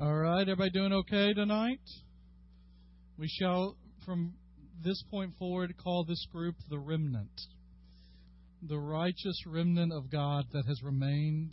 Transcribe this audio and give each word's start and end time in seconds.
All 0.00 0.12
right, 0.12 0.40
everybody 0.40 0.70
doing 0.70 0.92
okay 0.92 1.32
tonight? 1.34 1.78
We 3.16 3.28
shall, 3.28 3.76
from 4.04 4.34
this 4.82 5.00
point 5.08 5.34
forward, 5.38 5.72
call 5.76 6.04
this 6.04 6.26
group 6.32 6.56
the 6.68 6.80
remnant. 6.80 7.30
The 8.62 8.76
righteous 8.76 9.40
remnant 9.46 9.92
of 9.92 10.10
God 10.10 10.46
that 10.52 10.66
has 10.66 10.82
remained 10.82 11.52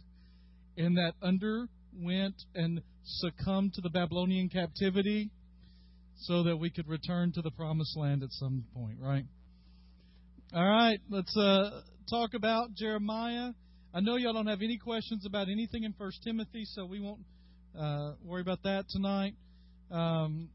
and 0.75 0.97
that 0.97 1.13
underwent 1.21 2.33
and 2.55 2.81
succumbed 3.03 3.75
to 3.75 3.81
the 3.81 3.91
Babylonian 3.91 4.49
captivity 4.49 5.29
so 6.15 6.41
that 6.41 6.57
we 6.57 6.71
could 6.71 6.87
return 6.87 7.31
to 7.33 7.43
the 7.43 7.51
promised 7.51 7.95
land 7.95 8.23
at 8.23 8.31
some 8.31 8.65
point, 8.73 8.97
right? 8.99 9.25
All 10.51 10.67
right, 10.67 10.99
let's 11.11 11.37
uh, 11.37 11.81
talk 12.09 12.33
about 12.33 12.73
Jeremiah. 12.73 13.51
I 13.93 13.99
know 13.99 14.15
y'all 14.15 14.33
don't 14.33 14.47
have 14.47 14.63
any 14.63 14.79
questions 14.79 15.27
about 15.27 15.47
anything 15.47 15.83
in 15.83 15.93
First 15.93 16.23
Timothy, 16.23 16.63
so 16.65 16.85
we 16.87 16.99
won't 16.99 17.19
uh, 17.77 18.13
worry 18.23 18.41
about 18.41 18.63
that 18.63 18.85
tonight. 18.89 19.33
Um, 19.89 20.49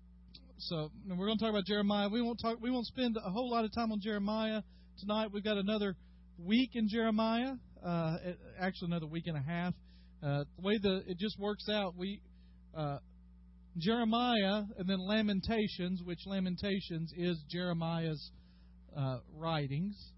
so 0.58 0.90
we're 1.08 1.26
going 1.26 1.38
to 1.38 1.44
talk 1.44 1.50
about 1.50 1.66
Jeremiah. 1.66 2.08
We 2.08 2.22
won't 2.22 2.40
talk. 2.40 2.58
We 2.60 2.70
won't 2.70 2.86
spend 2.86 3.16
a 3.16 3.30
whole 3.30 3.50
lot 3.50 3.64
of 3.64 3.74
time 3.74 3.92
on 3.92 4.00
Jeremiah 4.00 4.62
tonight. 4.98 5.28
We've 5.32 5.44
got 5.44 5.58
another 5.58 5.94
week 6.38 6.70
in 6.74 6.88
Jeremiah. 6.88 7.54
Uh, 7.84 8.16
actually, 8.58 8.88
another 8.88 9.06
week 9.06 9.26
and 9.26 9.36
a 9.36 9.42
half. 9.42 9.74
Uh, 10.22 10.44
the 10.56 10.62
way 10.62 10.78
the 10.78 11.02
it 11.06 11.18
just 11.18 11.38
works 11.38 11.68
out, 11.70 11.94
we 11.96 12.20
uh, 12.76 12.98
Jeremiah 13.78 14.62
and 14.78 14.88
then 14.88 14.98
Lamentations, 14.98 16.02
which 16.02 16.20
Lamentations 16.26 17.12
is 17.16 17.42
Jeremiah's 17.50 18.30
uh, 18.96 19.18
writings. 19.34 20.12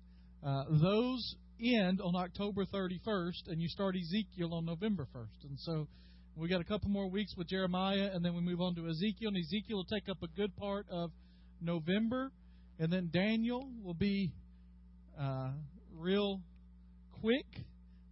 Uh, 0.47 0.65
those 0.71 1.35
end 1.61 2.01
on 2.01 2.15
October 2.15 2.65
31st, 2.65 3.49
and 3.49 3.61
you 3.61 3.69
start 3.69 3.97
Ezekiel 3.97 4.55
on 4.55 4.65
November 4.65 5.09
1st. 5.15 5.49
And 5.49 5.59
so 5.59 5.89
we 6.39 6.49
got 6.49 6.61
a 6.61 6.65
couple 6.65 6.89
more 6.89 7.11
weeks 7.11 7.35
with 7.37 7.49
Jeremiah, 7.49 8.11
and 8.13 8.25
then 8.25 8.35
we 8.35 8.41
move 8.41 8.61
on 8.61 8.75
to 8.77 8.89
Ezekiel. 8.89 9.29
And 9.29 9.37
Ezekiel 9.37 9.79
will 9.79 9.85
take 9.85 10.09
up 10.09 10.23
a 10.23 10.29
good 10.29 10.55
part 10.57 10.87
of 10.89 11.11
November, 11.61 12.31
and 12.79 12.93
then 12.93 13.11
Daniel 13.13 13.69
will 13.83 13.95
be 13.95 14.33
uh, 15.21 15.51
real 15.97 16.41
quick. 17.21 17.47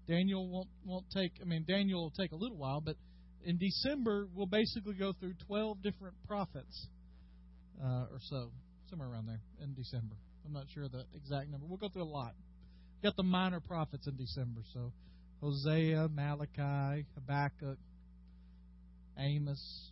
Daniel 0.09 0.49
won't 0.49 0.69
won't 0.85 1.07
take. 1.15 1.33
I 1.41 1.45
mean, 1.45 1.65
Daniel 1.69 2.03
will 2.03 2.11
take 2.11 2.33
a 2.33 2.37
little 2.37 2.57
while, 2.57 2.81
but 2.81 2.97
in 3.45 3.59
December 3.59 4.27
we'll 4.35 4.47
basically 4.47 4.95
go 4.95 5.13
through 5.13 5.35
twelve 5.47 5.83
different 5.83 6.15
prophets 6.27 6.89
uh, 7.83 8.07
or 8.11 8.19
so, 8.21 8.51
somewhere 8.91 9.09
around 9.09 9.27
there 9.27 9.41
in 9.63 9.75
December. 9.75 10.17
I'm 10.45 10.53
not 10.53 10.67
sure 10.75 10.89
the 10.89 11.05
exact 11.15 11.51
number. 11.51 11.67
We'll 11.67 11.79
go 11.79 11.89
through 11.89 12.05
a 12.05 12.05
lot. 12.05 12.35
We've 12.97 13.11
got 13.11 13.17
the 13.17 13.25
minor 13.25 13.61
prophets 13.61 14.07
in 14.07 14.17
December, 14.17 14.63
so 14.73 14.93
Hosea, 15.41 16.09
Malachi, 16.09 17.05
Habakkuk, 17.15 17.79
Amos. 19.19 19.91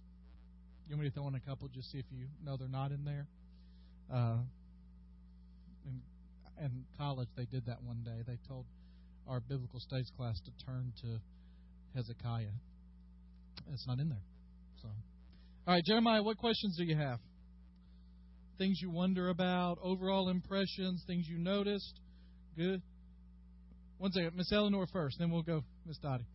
You 0.86 0.96
want 0.96 1.04
me 1.04 1.08
to 1.10 1.14
throw 1.14 1.28
in 1.28 1.34
a 1.34 1.40
couple 1.40 1.68
just 1.68 1.90
see 1.90 1.98
if 1.98 2.04
you 2.10 2.26
know 2.44 2.56
they're 2.56 2.68
not 2.68 2.90
in 2.92 3.04
there? 3.04 3.26
Uh, 4.12 4.38
in, 5.86 6.00
in 6.62 6.84
college, 6.98 7.28
they 7.36 7.46
did 7.46 7.66
that 7.66 7.82
one 7.82 8.02
day. 8.04 8.22
They 8.26 8.38
told 8.46 8.66
our 9.26 9.40
biblical 9.40 9.80
studies 9.80 10.10
class 10.16 10.38
to 10.40 10.66
turn 10.66 10.92
to 11.02 11.18
Hezekiah. 11.94 12.52
It's 13.72 13.86
not 13.86 13.98
in 13.98 14.10
there. 14.10 14.22
So, 14.82 14.88
all 15.66 15.74
right, 15.74 15.84
Jeremiah, 15.84 16.22
what 16.22 16.36
questions 16.36 16.76
do 16.76 16.84
you 16.84 16.96
have? 16.96 17.18
Things 18.58 18.78
you 18.82 18.90
wonder 18.90 19.30
about, 19.30 19.78
overall 19.82 20.28
impressions, 20.28 21.02
things 21.06 21.26
you 21.28 21.38
noticed. 21.38 21.98
Good. 22.56 22.82
One 23.98 24.12
second, 24.12 24.36
Miss 24.36 24.52
Eleanor 24.52 24.86
first, 24.92 25.16
then 25.18 25.30
we'll 25.30 25.42
go 25.42 25.64
Miss 25.86 25.96
Dottie. 25.98 26.26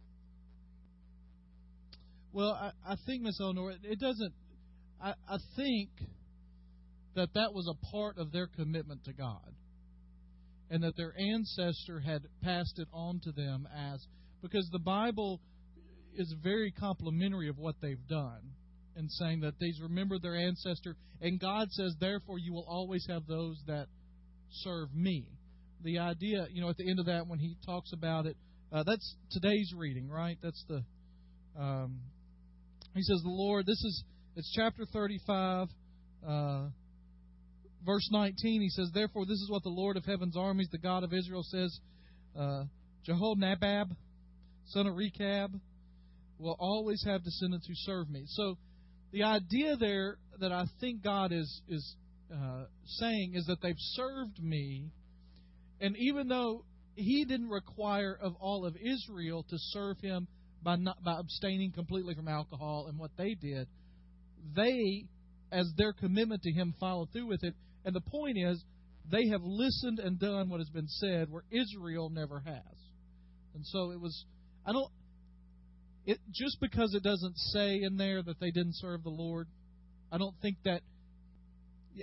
Well, 2.31 2.51
I, 2.51 2.71
I 2.93 2.95
think, 3.05 3.23
Miss 3.23 3.39
Eleanor, 3.41 3.71
it 3.71 3.99
doesn't. 3.99 4.33
I, 5.01 5.13
I 5.27 5.37
think 5.55 5.89
that 7.15 7.29
that 7.33 7.53
was 7.53 7.67
a 7.67 7.85
part 7.91 8.17
of 8.17 8.31
their 8.31 8.47
commitment 8.47 9.03
to 9.05 9.13
God, 9.13 9.53
and 10.69 10.83
that 10.83 10.95
their 10.95 11.13
ancestor 11.17 11.99
had 11.99 12.21
passed 12.43 12.77
it 12.77 12.87
on 12.93 13.19
to 13.23 13.31
them 13.31 13.67
as 13.75 14.05
because 14.41 14.69
the 14.71 14.79
Bible 14.79 15.41
is 16.15 16.33
very 16.43 16.71
complimentary 16.71 17.49
of 17.49 17.57
what 17.57 17.75
they've 17.81 18.07
done 18.07 18.41
and 18.95 19.09
saying 19.11 19.39
that 19.41 19.53
they 19.59 19.71
remember 19.81 20.19
their 20.19 20.35
ancestor, 20.35 20.95
and 21.21 21.39
God 21.39 21.71
says, 21.71 21.95
therefore, 21.99 22.37
you 22.37 22.53
will 22.53 22.65
always 22.67 23.05
have 23.09 23.25
those 23.27 23.57
that 23.67 23.87
serve 24.51 24.93
me. 24.93 25.25
The 25.83 25.99
idea, 25.99 26.47
you 26.51 26.61
know, 26.61 26.69
at 26.69 26.77
the 26.77 26.89
end 26.89 26.99
of 26.99 27.05
that, 27.05 27.27
when 27.27 27.39
he 27.39 27.55
talks 27.65 27.93
about 27.93 28.25
it, 28.25 28.35
uh, 28.71 28.83
that's 28.83 29.15
today's 29.31 29.73
reading, 29.75 30.09
right? 30.09 30.37
That's 30.43 30.63
the 30.67 30.83
um, 31.57 31.99
he 32.95 33.01
says, 33.01 33.21
The 33.23 33.29
Lord, 33.29 33.65
this 33.65 33.83
is, 33.83 34.03
it's 34.35 34.51
chapter 34.55 34.85
35, 34.91 35.67
uh, 36.27 36.67
verse 37.85 38.07
19. 38.11 38.61
He 38.61 38.69
says, 38.69 38.89
Therefore, 38.93 39.25
this 39.25 39.39
is 39.39 39.49
what 39.49 39.63
the 39.63 39.69
Lord 39.69 39.97
of 39.97 40.05
heaven's 40.05 40.37
armies, 40.37 40.69
the 40.71 40.77
God 40.77 41.03
of 41.03 41.13
Israel, 41.13 41.43
says 41.43 41.79
uh, 42.37 42.63
Jehonadab, 43.07 43.95
son 44.67 44.87
of 44.87 44.95
Rechab, 44.95 45.51
will 46.37 46.55
always 46.59 47.03
have 47.05 47.23
descendants 47.23 47.67
who 47.67 47.73
serve 47.75 48.09
me. 48.09 48.23
So, 48.27 48.57
the 49.11 49.23
idea 49.23 49.75
there 49.75 50.17
that 50.39 50.51
I 50.51 50.65
think 50.79 51.03
God 51.03 51.31
is, 51.31 51.61
is 51.67 51.95
uh, 52.31 52.65
saying 52.85 53.33
is 53.35 53.45
that 53.47 53.61
they've 53.61 53.75
served 53.77 54.41
me, 54.41 54.91
and 55.81 55.95
even 55.97 56.27
though 56.27 56.63
He 56.95 57.25
didn't 57.25 57.49
require 57.49 58.17
of 58.21 58.35
all 58.39 58.65
of 58.65 58.75
Israel 58.77 59.43
to 59.49 59.57
serve 59.57 59.97
Him 59.99 60.27
by 60.63 60.75
not 60.75 61.03
by 61.03 61.19
abstaining 61.19 61.71
completely 61.71 62.15
from 62.15 62.27
alcohol 62.27 62.87
and 62.89 62.97
what 62.97 63.11
they 63.17 63.33
did, 63.33 63.67
they, 64.55 65.05
as 65.51 65.71
their 65.77 65.93
commitment 65.93 66.41
to 66.43 66.51
Him, 66.51 66.73
followed 66.79 67.09
through 67.11 67.27
with 67.27 67.43
it. 67.43 67.53
And 67.85 67.95
the 67.95 68.01
point 68.01 68.37
is, 68.37 68.63
they 69.11 69.27
have 69.29 69.41
listened 69.43 69.99
and 69.99 70.19
done 70.19 70.49
what 70.49 70.59
has 70.59 70.69
been 70.69 70.87
said, 70.87 71.31
where 71.31 71.43
Israel 71.51 72.09
never 72.09 72.39
has. 72.39 72.77
And 73.55 73.65
so 73.65 73.91
it 73.91 73.99
was. 73.99 74.25
I 74.65 74.71
don't. 74.71 74.91
It 76.05 76.19
just 76.33 76.59
because 76.59 76.93
it 76.93 77.03
doesn't 77.03 77.37
say 77.37 77.81
in 77.81 77.97
there 77.97 78.21
that 78.21 78.39
they 78.39 78.51
didn't 78.51 78.75
serve 78.75 79.03
the 79.03 79.09
Lord, 79.09 79.47
I 80.11 80.17
don't 80.17 80.35
think 80.41 80.57
that 80.65 80.81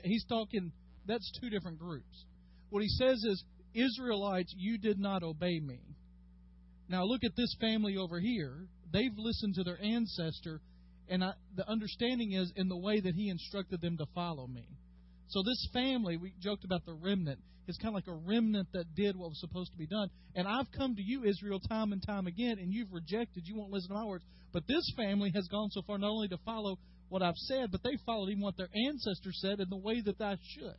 he's 0.04 0.24
talking. 0.28 0.72
That's 1.06 1.30
two 1.40 1.50
different 1.50 1.78
groups. 1.78 2.24
What 2.70 2.82
he 2.82 2.88
says 2.88 3.22
is, 3.24 3.44
Israelites, 3.74 4.52
you 4.56 4.78
did 4.78 4.98
not 4.98 5.22
obey 5.22 5.60
me. 5.60 5.80
Now 6.88 7.04
look 7.04 7.24
at 7.24 7.36
this 7.36 7.54
family 7.60 7.96
over 7.96 8.20
here. 8.20 8.66
They've 8.92 9.16
listened 9.16 9.54
to 9.56 9.64
their 9.64 9.80
ancestor, 9.82 10.60
and 11.08 11.24
I, 11.24 11.32
the 11.56 11.68
understanding 11.68 12.32
is 12.32 12.52
in 12.56 12.68
the 12.68 12.76
way 12.76 13.00
that 13.00 13.14
he 13.14 13.28
instructed 13.28 13.80
them 13.80 13.96
to 13.98 14.06
follow 14.14 14.46
me. 14.46 14.66
So 15.28 15.42
this 15.42 15.68
family, 15.72 16.16
we 16.16 16.32
joked 16.40 16.64
about 16.64 16.86
the 16.86 16.94
remnant, 16.94 17.40
is 17.66 17.76
kind 17.78 17.88
of 17.88 17.94
like 17.94 18.06
a 18.06 18.28
remnant 18.28 18.68
that 18.72 18.94
did 18.94 19.16
what 19.16 19.30
was 19.30 19.40
supposed 19.40 19.72
to 19.72 19.78
be 19.78 19.86
done. 19.86 20.08
And 20.36 20.46
I've 20.46 20.70
come 20.70 20.94
to 20.94 21.02
you, 21.02 21.24
Israel, 21.24 21.58
time 21.58 21.92
and 21.92 22.00
time 22.06 22.28
again, 22.28 22.58
and 22.60 22.72
you've 22.72 22.92
rejected. 22.92 23.42
You 23.46 23.56
won't 23.56 23.72
listen 23.72 23.88
to 23.88 23.94
my 23.94 24.04
words. 24.04 24.24
But 24.52 24.68
this 24.68 24.92
family 24.96 25.32
has 25.34 25.48
gone 25.48 25.70
so 25.72 25.82
far 25.82 25.98
not 25.98 26.10
only 26.10 26.28
to 26.28 26.38
follow 26.44 26.78
what 27.08 27.22
I've 27.22 27.36
said, 27.36 27.72
but 27.72 27.82
they 27.82 27.98
followed 28.06 28.30
even 28.30 28.42
what 28.42 28.56
their 28.56 28.68
ancestors 28.88 29.38
said 29.40 29.58
in 29.58 29.68
the 29.68 29.76
way 29.76 30.00
that 30.00 30.20
I 30.20 30.36
should. 30.54 30.76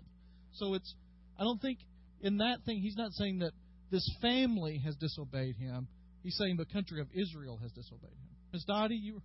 So 0.54 0.74
it's, 0.74 0.96
I 1.38 1.44
don't 1.44 1.62
think 1.62 1.80
in 2.22 2.38
that 2.38 2.60
thing, 2.66 2.80
he's 2.80 2.96
not 2.96 3.12
saying 3.12 3.40
that 3.40 3.52
this 3.92 4.10
family 4.22 4.82
has 4.84 4.96
disobeyed 4.96 5.56
him. 5.58 5.88
He's 6.28 6.36
saying 6.36 6.58
the 6.58 6.66
country 6.66 7.00
of 7.00 7.08
Israel 7.14 7.58
has 7.62 7.72
disobeyed 7.72 8.12
him. 8.12 8.28
Ms. 8.52 8.66
Dottie, 8.66 9.00
you. 9.02 9.22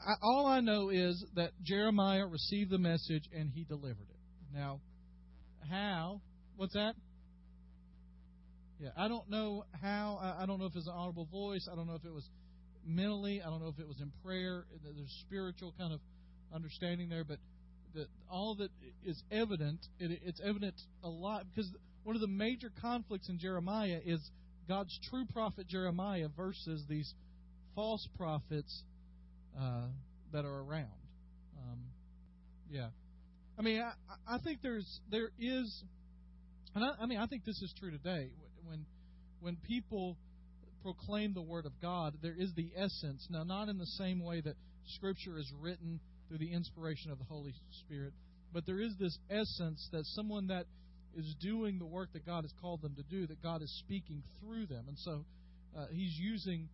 I, 0.00 0.14
all 0.22 0.46
I 0.46 0.60
know 0.60 0.88
is 0.88 1.22
that 1.36 1.50
Jeremiah 1.62 2.26
received 2.26 2.70
the 2.70 2.78
message 2.78 3.24
and 3.36 3.50
he 3.50 3.64
delivered 3.64 4.08
it. 4.08 4.56
Now, 4.56 4.80
how? 5.68 6.22
What's 6.56 6.72
that? 6.72 6.94
Yeah, 8.78 8.88
I 8.96 9.08
don't 9.08 9.28
know 9.28 9.66
how. 9.82 10.18
I, 10.22 10.44
I 10.44 10.46
don't 10.46 10.58
know 10.58 10.64
if 10.64 10.74
it's 10.74 10.86
an 10.86 10.94
audible 10.96 11.28
voice. 11.30 11.68
I 11.70 11.76
don't 11.76 11.86
know 11.86 11.96
if 11.96 12.04
it 12.06 12.14
was 12.14 12.26
mentally. 12.86 13.42
I 13.42 13.50
don't 13.50 13.60
know 13.60 13.68
if 13.68 13.78
it 13.78 13.86
was 13.86 14.00
in 14.00 14.10
prayer. 14.24 14.64
There's 14.82 15.24
spiritual 15.26 15.74
kind 15.76 15.92
of 15.92 16.00
understanding 16.50 17.10
there, 17.10 17.24
but 17.24 17.36
the, 17.94 18.06
all 18.30 18.56
it 18.58 18.70
is 19.04 19.22
evident. 19.30 19.80
It, 19.98 20.18
it's 20.24 20.40
evident 20.42 20.76
a 21.04 21.10
lot 21.10 21.44
because 21.54 21.70
one 22.04 22.16
of 22.16 22.22
the 22.22 22.28
major 22.28 22.72
conflicts 22.80 23.28
in 23.28 23.38
Jeremiah 23.38 24.00
is 24.02 24.30
God's 24.70 24.96
true 25.10 25.24
prophet 25.32 25.66
Jeremiah 25.66 26.28
versus 26.36 26.84
these 26.88 27.12
false 27.74 28.06
prophets 28.16 28.84
uh, 29.60 29.88
that 30.32 30.44
are 30.44 30.60
around. 30.60 30.86
Um, 31.58 31.80
yeah, 32.70 32.90
I 33.58 33.62
mean, 33.62 33.82
I, 33.82 34.36
I 34.36 34.38
think 34.38 34.60
there's 34.62 35.00
there 35.10 35.30
is, 35.40 35.82
and 36.76 36.84
I, 36.84 37.02
I 37.02 37.06
mean, 37.06 37.18
I 37.18 37.26
think 37.26 37.44
this 37.44 37.60
is 37.60 37.74
true 37.80 37.90
today. 37.90 38.30
When 38.64 38.86
when 39.40 39.56
people 39.56 40.16
proclaim 40.84 41.34
the 41.34 41.42
word 41.42 41.66
of 41.66 41.72
God, 41.82 42.14
there 42.22 42.36
is 42.38 42.52
the 42.54 42.70
essence. 42.76 43.26
Now, 43.28 43.42
not 43.42 43.68
in 43.68 43.76
the 43.76 43.86
same 43.98 44.24
way 44.24 44.40
that 44.40 44.54
Scripture 44.86 45.36
is 45.36 45.52
written 45.60 45.98
through 46.28 46.38
the 46.38 46.52
inspiration 46.52 47.10
of 47.10 47.18
the 47.18 47.24
Holy 47.24 47.54
Spirit, 47.84 48.12
but 48.52 48.66
there 48.66 48.80
is 48.80 48.94
this 49.00 49.18
essence 49.28 49.88
that 49.90 50.06
someone 50.06 50.46
that 50.46 50.66
is 51.16 51.34
doing 51.40 51.78
the 51.78 51.86
work 51.86 52.12
that 52.12 52.24
God 52.24 52.44
has 52.44 52.52
called 52.60 52.82
them 52.82 52.94
to 52.96 53.02
do, 53.02 53.26
that 53.26 53.42
God 53.42 53.62
is 53.62 53.70
speaking 53.84 54.22
through 54.40 54.66
them. 54.66 54.84
And 54.88 54.98
so 54.98 55.24
uh, 55.76 55.86
he's 55.90 56.16
using 56.18 56.68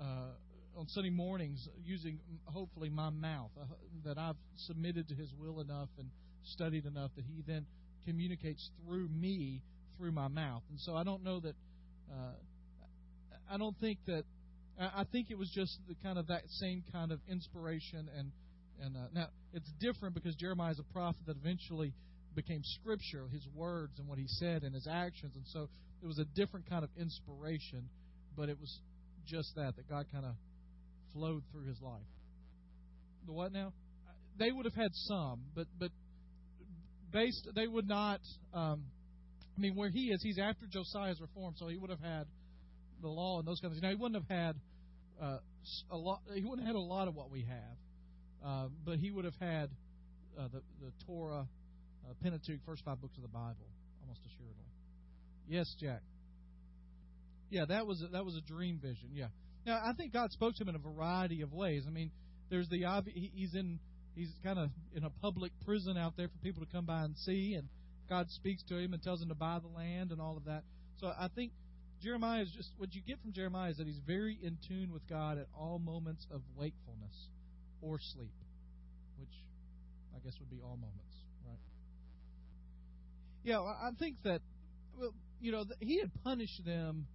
uh, 0.00 0.30
on 0.76 0.86
Sunday 0.88 1.10
mornings 1.10 1.68
using 1.84 2.18
hopefully 2.44 2.90
my 2.90 3.10
mouth 3.10 3.50
uh, 3.60 3.64
that 4.04 4.18
I've 4.18 4.36
submitted 4.56 5.08
to 5.08 5.14
His 5.14 5.32
will 5.38 5.60
enough 5.60 5.88
and 5.98 6.08
studied 6.44 6.84
enough 6.84 7.10
that 7.16 7.24
He 7.24 7.42
then 7.46 7.66
communicates 8.06 8.70
through 8.84 9.08
me 9.08 9.62
through 9.96 10.12
my 10.12 10.28
mouth. 10.28 10.62
And 10.70 10.78
so 10.80 10.94
I 10.94 11.02
don't 11.02 11.24
know 11.24 11.40
that. 11.40 11.54
Uh, 12.10 12.32
I 13.50 13.56
don't 13.58 13.76
think 13.78 13.98
that. 14.06 14.24
I 14.78 15.04
think 15.10 15.30
it 15.30 15.38
was 15.38 15.50
just 15.54 15.78
the 15.88 15.94
kind 16.02 16.18
of 16.18 16.26
that 16.26 16.42
same 16.60 16.84
kind 16.92 17.10
of 17.10 17.18
inspiration 17.30 18.10
and 18.18 18.30
and 18.82 18.94
uh, 18.94 19.00
now 19.14 19.28
it's 19.54 19.70
different 19.80 20.14
because 20.14 20.34
Jeremiah 20.34 20.72
is 20.72 20.78
a 20.78 20.92
prophet 20.92 21.22
that 21.26 21.36
eventually 21.36 21.94
became 22.36 22.60
scripture, 22.62 23.26
his 23.32 23.46
words 23.54 23.98
and 23.98 24.06
what 24.06 24.18
he 24.18 24.26
said 24.28 24.62
and 24.62 24.74
his 24.74 24.86
actions, 24.86 25.34
and 25.34 25.44
so 25.46 25.68
it 26.02 26.06
was 26.06 26.18
a 26.18 26.24
different 26.36 26.68
kind 26.68 26.84
of 26.84 26.90
inspiration, 27.00 27.88
but 28.36 28.48
it 28.48 28.60
was 28.60 28.78
just 29.26 29.54
that 29.56 29.74
that 29.76 29.88
God 29.88 30.06
kind 30.12 30.24
of 30.24 30.34
flowed 31.12 31.42
through 31.50 31.66
his 31.66 31.80
life. 31.80 32.06
The 33.26 33.32
what 33.32 33.52
now? 33.52 33.72
They 34.38 34.52
would 34.52 34.66
have 34.66 34.74
had 34.74 34.90
some, 34.92 35.40
but 35.54 35.66
but 35.78 35.90
based 37.12 37.48
they 37.54 37.66
would 37.66 37.88
not. 37.88 38.20
Um, 38.52 38.84
I 39.56 39.60
mean, 39.60 39.74
where 39.74 39.88
he 39.88 40.10
is, 40.10 40.22
he's 40.22 40.38
after 40.38 40.66
Josiah's 40.66 41.18
reform, 41.18 41.54
so 41.56 41.68
he 41.68 41.78
would 41.78 41.88
have 41.88 42.00
had 42.00 42.26
the 43.00 43.08
law 43.08 43.38
and 43.38 43.48
those 43.48 43.58
kinds 43.60 43.74
of 43.74 43.80
things. 43.80 43.82
Now 43.82 43.88
he 43.88 43.94
wouldn't 43.94 44.22
have 44.22 44.38
had 44.38 44.56
uh, 45.20 45.38
a 45.90 45.96
lot. 45.96 46.20
He 46.34 46.42
wouldn't 46.44 46.66
have 46.66 46.76
had 46.76 46.76
a 46.76 46.78
lot 46.78 47.08
of 47.08 47.14
what 47.14 47.30
we 47.30 47.46
have, 47.48 48.46
uh, 48.46 48.68
but 48.84 48.98
he 48.98 49.10
would 49.10 49.24
have 49.24 49.38
had 49.40 49.70
uh, 50.38 50.48
the 50.52 50.60
the 50.80 50.92
Torah, 51.06 51.46
uh, 52.08 52.14
Pentateuch, 52.22 52.60
first 52.64 52.84
five 52.84 53.00
books 53.00 53.16
of 53.16 53.22
the 53.22 53.28
Bible, 53.28 53.66
almost 54.00 54.20
assuredly. 54.26 54.64
Yes, 55.48 55.74
Jack. 55.80 56.02
Yeah, 57.50 57.64
that 57.66 57.86
was 57.86 58.02
a, 58.02 58.08
that 58.08 58.24
was 58.24 58.36
a 58.36 58.40
dream 58.40 58.78
vision. 58.82 59.10
Yeah. 59.12 59.28
Now 59.64 59.80
I 59.84 59.92
think 59.96 60.12
God 60.12 60.30
spoke 60.32 60.54
to 60.56 60.62
him 60.62 60.68
in 60.68 60.74
a 60.74 60.78
variety 60.78 61.42
of 61.42 61.52
ways. 61.52 61.84
I 61.86 61.90
mean, 61.90 62.10
there's 62.50 62.68
the 62.68 62.84
obvious. 62.84 63.16
He's 63.34 63.54
in 63.54 63.78
he's 64.14 64.32
kind 64.42 64.58
of 64.58 64.70
in 64.94 65.04
a 65.04 65.10
public 65.10 65.52
prison 65.64 65.96
out 65.96 66.14
there 66.16 66.28
for 66.28 66.38
people 66.42 66.64
to 66.64 66.72
come 66.72 66.86
by 66.86 67.02
and 67.02 67.16
see, 67.16 67.54
and 67.54 67.68
God 68.08 68.30
speaks 68.30 68.62
to 68.64 68.76
him 68.78 68.92
and 68.94 69.02
tells 69.02 69.22
him 69.22 69.28
to 69.28 69.34
buy 69.34 69.58
the 69.60 69.68
land 69.68 70.10
and 70.10 70.20
all 70.20 70.36
of 70.36 70.44
that. 70.46 70.62
So 71.00 71.08
I 71.08 71.28
think 71.34 71.52
Jeremiah 72.02 72.42
is 72.42 72.50
just 72.50 72.70
what 72.78 72.94
you 72.94 73.02
get 73.02 73.20
from 73.20 73.32
Jeremiah 73.32 73.70
is 73.70 73.78
that 73.78 73.86
he's 73.86 74.00
very 74.06 74.38
in 74.42 74.58
tune 74.66 74.92
with 74.92 75.06
God 75.08 75.38
at 75.38 75.46
all 75.58 75.78
moments 75.78 76.26
of 76.32 76.40
wakefulness 76.56 77.14
or 77.80 77.98
sleep, 78.00 78.34
which 79.18 79.32
I 80.14 80.18
guess 80.24 80.34
would 80.40 80.50
be 80.50 80.60
all 80.62 80.76
moments, 80.76 81.15
Yeah, 83.46 83.60
I 83.60 83.90
think 83.96 84.16
that 84.24 84.40
well, 84.98 85.14
you 85.40 85.52
know, 85.52 85.64
he 85.78 86.00
had 86.00 86.10
punished 86.24 86.64
them 86.66 87.06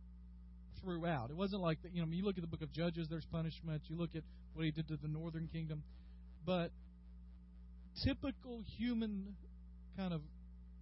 throughout. 0.81 1.29
It 1.29 1.35
wasn't 1.35 1.61
like 1.61 1.81
that. 1.83 1.93
You 1.93 2.05
know, 2.05 2.07
you 2.09 2.23
look 2.23 2.37
at 2.37 2.41
the 2.41 2.47
book 2.47 2.61
of 2.61 2.71
Judges, 2.71 3.07
there's 3.09 3.25
punishment. 3.25 3.81
You 3.89 3.97
look 3.97 4.11
at 4.15 4.23
what 4.53 4.63
he 4.63 4.71
did 4.71 4.87
to 4.87 4.95
the 4.95 5.09
northern 5.09 5.49
kingdom, 5.51 5.83
but 6.45 6.71
typical 8.05 8.63
human 8.77 9.35
kind 9.97 10.13
of 10.13 10.21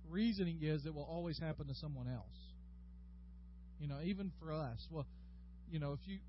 reasoning 0.07 0.59
is 0.61 0.85
it 0.85 0.93
will 0.93 1.01
always 1.09 1.39
happen 1.39 1.65
to 1.65 1.73
someone 1.73 2.07
else. 2.07 2.53
You 3.79 3.87
know, 3.87 4.01
even 4.03 4.31
for 4.39 4.53
us. 4.53 4.87
Well, 4.91 5.07
you 5.71 5.79
know, 5.79 5.93
if 5.93 5.99
you 6.05 6.19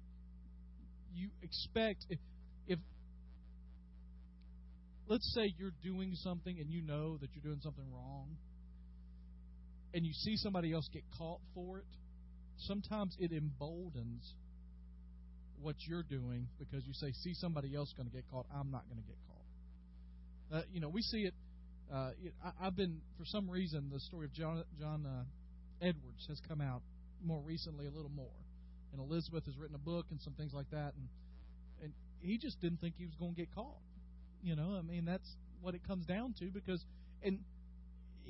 you 1.14 1.28
expect 1.42 2.06
if, 2.08 2.18
if 2.66 2.78
let's 5.08 5.30
say 5.34 5.52
you're 5.58 5.74
doing 5.82 6.14
something 6.14 6.58
and 6.58 6.70
you 6.70 6.80
know 6.80 7.18
that 7.18 7.28
you're 7.34 7.44
doing 7.44 7.60
something 7.62 7.84
wrong 7.92 8.38
and 9.94 10.06
you 10.06 10.12
see 10.12 10.36
somebody 10.36 10.72
else 10.72 10.88
get 10.92 11.04
caught 11.18 11.40
for 11.54 11.78
it, 11.78 11.86
sometimes 12.58 13.16
it 13.18 13.32
emboldens 13.32 14.34
what 15.60 15.76
you're 15.86 16.02
doing 16.02 16.48
because 16.58 16.86
you 16.86 16.94
say, 16.94 17.12
see 17.12 17.34
somebody 17.34 17.74
else 17.74 17.92
going 17.96 18.08
to 18.08 18.14
get 18.14 18.24
caught, 18.30 18.46
I'm 18.54 18.70
not 18.70 18.84
going 18.88 19.02
to 19.02 19.06
get 19.06 19.16
caught. 19.26 20.58
Uh, 20.58 20.62
you 20.72 20.80
know, 20.80 20.88
we 20.88 21.02
see 21.02 21.22
it. 21.24 21.34
Uh, 21.92 22.10
it 22.22 22.34
I, 22.44 22.64
have 22.64 22.76
been, 22.76 23.00
for 23.18 23.24
some 23.24 23.50
reason, 23.50 23.90
the 23.92 24.00
story 24.00 24.26
of 24.26 24.32
John, 24.32 24.64
John 24.78 25.06
uh, 25.06 25.84
Edwards 25.84 26.26
has 26.28 26.40
come 26.48 26.60
out 26.60 26.82
more 27.24 27.40
recently 27.40 27.86
a 27.86 27.90
little 27.90 28.10
more. 28.10 28.34
And 28.92 29.00
Elizabeth 29.00 29.44
has 29.46 29.56
written 29.56 29.76
a 29.76 29.78
book 29.78 30.06
and 30.10 30.20
some 30.20 30.32
things 30.34 30.52
like 30.52 30.70
that, 30.70 30.94
and 30.96 31.08
and 31.82 31.92
he 32.20 32.38
just 32.38 32.60
didn't 32.60 32.80
think 32.80 32.94
he 32.98 33.06
was 33.06 33.14
going 33.14 33.34
to 33.34 33.40
get 33.40 33.54
caught. 33.54 33.78
You 34.42 34.56
know, 34.56 34.76
I 34.76 34.82
mean 34.82 35.04
that's 35.04 35.28
what 35.60 35.74
it 35.74 35.86
comes 35.86 36.06
down 36.06 36.34
to 36.40 36.46
because 36.46 36.84
and 37.22 37.38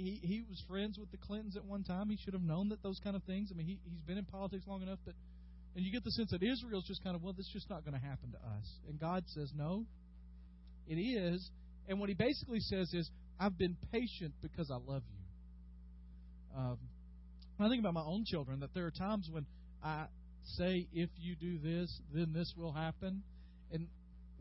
he 0.01 0.21
he 0.23 0.43
was 0.49 0.63
friends 0.69 0.99
with 0.99 1.11
the 1.11 1.19
Clintons 1.19 1.57
at 1.57 1.65
one 1.65 1.85
time. 1.85 2.09
He 2.09 2.17
should 2.17 2.33
have 2.33 2.43
known 2.43 2.71
that 2.71 2.83
those 2.83 2.99
kind 3.05 3.15
of 3.15 3.23
things. 3.25 3.51
I 3.53 3.57
mean, 3.57 3.67
he 3.67 3.79
he's 3.85 4.03
been 4.03 4.19
in 4.19 4.25
politics 4.25 4.65
long 4.67 4.83
enough 4.83 4.99
that, 5.07 5.15
and 5.77 5.85
you 5.85 5.93
get 5.93 6.05
the 6.05 6.11
sense 6.13 6.31
that 6.31 6.43
Israel's 6.43 6.87
just 6.87 7.03
kind 7.05 7.15
of 7.15 7.23
well, 7.23 7.33
this 7.33 7.47
is 7.47 7.53
just 7.53 7.71
not 7.71 7.85
going 7.85 7.95
to 7.95 8.05
happen 8.05 8.33
to 8.33 8.39
us. 8.39 8.67
And 8.89 8.99
God 8.99 9.25
says 9.29 9.53
no, 9.57 9.85
it 10.89 10.97
is. 10.97 11.51
And 11.89 11.99
what 11.99 12.09
he 12.09 12.15
basically 12.15 12.61
says 12.61 12.93
is, 12.95 13.11
I've 13.39 13.59
been 13.59 13.77
patient 13.93 14.35
because 14.43 14.71
I 14.71 14.77
love 14.77 15.03
you. 15.11 16.59
Um, 16.59 16.79
I 17.59 17.69
think 17.69 17.81
about 17.81 17.95
my 17.95 18.05
own 18.05 18.25
children 18.25 18.61
that 18.61 18.73
there 18.75 18.87
are 18.87 18.91
times 18.91 19.29
when 19.31 19.45
I 19.83 20.07
say, 20.57 20.87
if 20.93 21.11
you 21.19 21.37
do 21.37 21.59
this, 21.59 22.01
then 22.13 22.33
this 22.33 22.53
will 22.57 22.73
happen. 22.73 23.23
And 23.73 23.87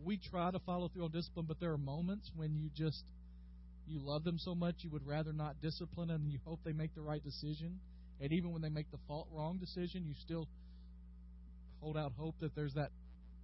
we 0.03 0.19
try 0.31 0.51
to 0.51 0.59
follow 0.59 0.89
through 0.89 1.05
on 1.05 1.11
discipline, 1.11 1.45
but 1.47 1.59
there 1.59 1.71
are 1.71 1.77
moments 1.77 2.31
when 2.35 2.55
you 2.55 2.69
just 2.75 3.03
you 3.89 3.99
love 3.99 4.23
them 4.23 4.37
so 4.37 4.55
much 4.55 4.75
you 4.79 4.89
would 4.89 5.05
rather 5.05 5.33
not 5.33 5.61
discipline 5.61 6.09
them 6.09 6.21
and 6.23 6.31
you 6.31 6.39
hope 6.45 6.59
they 6.63 6.73
make 6.73 6.95
the 6.95 7.01
right 7.01 7.23
decision. 7.23 7.79
And 8.21 8.31
even 8.31 8.51
when 8.51 8.61
they 8.61 8.69
make 8.69 8.91
the 8.91 8.99
fault 9.07 9.27
wrong 9.31 9.57
decision, 9.57 10.05
you 10.05 10.13
still 10.21 10.47
hold 11.81 11.97
out 11.97 12.13
hope 12.17 12.35
that 12.41 12.55
there's 12.55 12.73
that, 12.73 12.91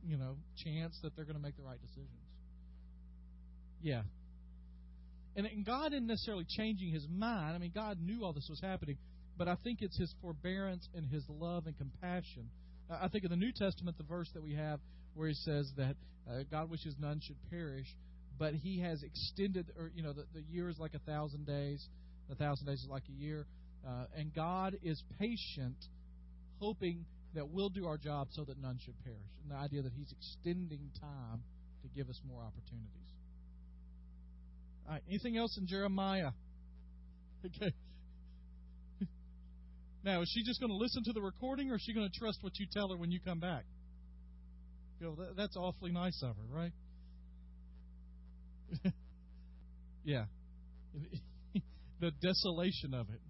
you 0.06 0.18
know, 0.18 0.36
chance 0.64 0.98
that 1.04 1.16
they're 1.16 1.26
going 1.26 1.38
to 1.38 1.42
make 1.42 1.56
the 1.58 1.64
right 1.64 1.80
decisions. 1.82 2.10
Yeah. 3.82 4.02
And, 5.36 5.46
and 5.46 5.66
God 5.66 5.94
isn't 5.94 6.08
necessarily 6.08 6.46
changing 6.58 6.92
his 6.92 7.06
mind. 7.10 7.56
I 7.56 7.58
mean, 7.58 7.72
God 7.74 7.98
knew 8.02 8.24
all 8.24 8.34
this 8.34 8.48
was 8.50 8.60
happening 8.62 8.98
but 9.38 9.48
I 9.48 9.56
think 9.64 9.82
it's 9.82 9.98
his 9.98 10.14
forbearance 10.22 10.88
and 10.94 11.08
his 11.12 11.24
love 11.30 11.68
and 11.68 11.78
compassion. 11.78 12.50
I 12.90 13.08
think 13.08 13.24
in 13.24 13.32
the 13.32 13.38
New 13.38 13.52
Testament, 13.52 13.98
the 13.98 14.04
verse 14.04 14.30
that 14.34 14.44
we 14.44 14.54
have 14.56 14.80
where 15.14 15.28
he 15.28 15.34
says 15.34 15.72
that 15.78 15.96
uh, 16.30 16.44
God 16.50 16.70
wishes 16.70 16.96
none 17.00 17.20
should 17.22 17.38
perish, 17.50 17.88
but 18.38 18.54
he 18.54 18.80
has 18.82 19.04
extended, 19.04 19.72
or 19.78 19.92
you 19.96 20.04
know, 20.04 20.14
the, 20.14 20.26
the 20.34 20.42
year 20.50 20.70
is 20.70 20.78
like 20.80 20.94
a 20.94 21.00
thousand 21.00 21.46
days, 21.46 21.88
a 22.32 22.36
thousand 22.36 22.68
days 22.68 22.80
is 22.80 22.88
like 22.90 23.04
a 23.10 23.24
year, 23.24 23.46
uh, 23.88 24.06
and 24.16 24.34
God 24.34 24.76
is 24.84 25.02
patient, 25.20 25.78
hoping 26.60 27.06
that 27.34 27.50
we'll 27.50 27.70
do 27.70 27.86
our 27.86 27.98
job 27.98 28.28
so 28.32 28.44
that 28.46 28.62
none 28.62 28.80
should 28.84 28.96
perish. 29.04 29.20
And 29.44 29.52
the 29.52 29.56
idea 29.56 29.82
that 29.82 29.92
he's 29.94 30.12
extending 30.12 30.90
time 31.00 31.44
to 31.84 31.88
give 31.96 32.10
us 32.10 32.20
more 32.28 32.42
opportunities. 32.42 32.90
All 34.88 34.94
right, 34.94 35.04
anything 35.08 35.38
else 35.38 35.58
in 35.58 35.68
Jeremiah? 35.68 36.32
Okay. 37.46 37.72
Now, 40.06 40.22
is 40.22 40.32
she 40.32 40.44
just 40.44 40.60
going 40.60 40.70
to 40.70 40.78
listen 40.78 41.04
to 41.06 41.14
the 41.14 41.22
recording, 41.22 41.72
or 41.72 41.76
is 41.76 41.82
she 41.82 41.92
going 41.92 42.08
to 42.08 42.20
trust 42.20 42.38
what 42.42 42.54
you 42.60 42.68
tell 42.72 42.90
her 42.90 42.98
when 42.98 43.10
you 43.10 43.20
come 43.20 43.40
back? 43.40 43.66
You 45.00 45.08
know, 45.08 45.16
that, 45.16 45.36
that's 45.36 45.58
awfully 45.58 45.92
nice 45.92 46.22
of 46.22 46.36
her, 46.38 46.56
right? 46.56 46.72
yeah. 50.04 50.26
the 52.00 52.12
desolation 52.22 52.94
of 52.94 53.10
it. 53.10 53.22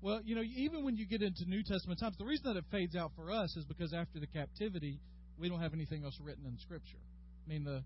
Well, 0.00 0.20
you 0.24 0.36
know, 0.36 0.42
even 0.42 0.84
when 0.84 0.96
you 0.96 1.06
get 1.06 1.22
into 1.22 1.44
New 1.46 1.62
Testament 1.64 1.98
times, 2.00 2.16
the 2.18 2.24
reason 2.24 2.52
that 2.52 2.56
it 2.56 2.64
fades 2.70 2.94
out 2.94 3.12
for 3.16 3.32
us 3.32 3.56
is 3.56 3.64
because 3.64 3.92
after 3.92 4.20
the 4.20 4.28
captivity, 4.28 5.00
we 5.36 5.48
don't 5.48 5.60
have 5.60 5.74
anything 5.74 6.04
else 6.04 6.16
written 6.22 6.46
in 6.46 6.56
Scripture. 6.58 6.98
I 7.46 7.48
mean, 7.48 7.64
the 7.64 7.82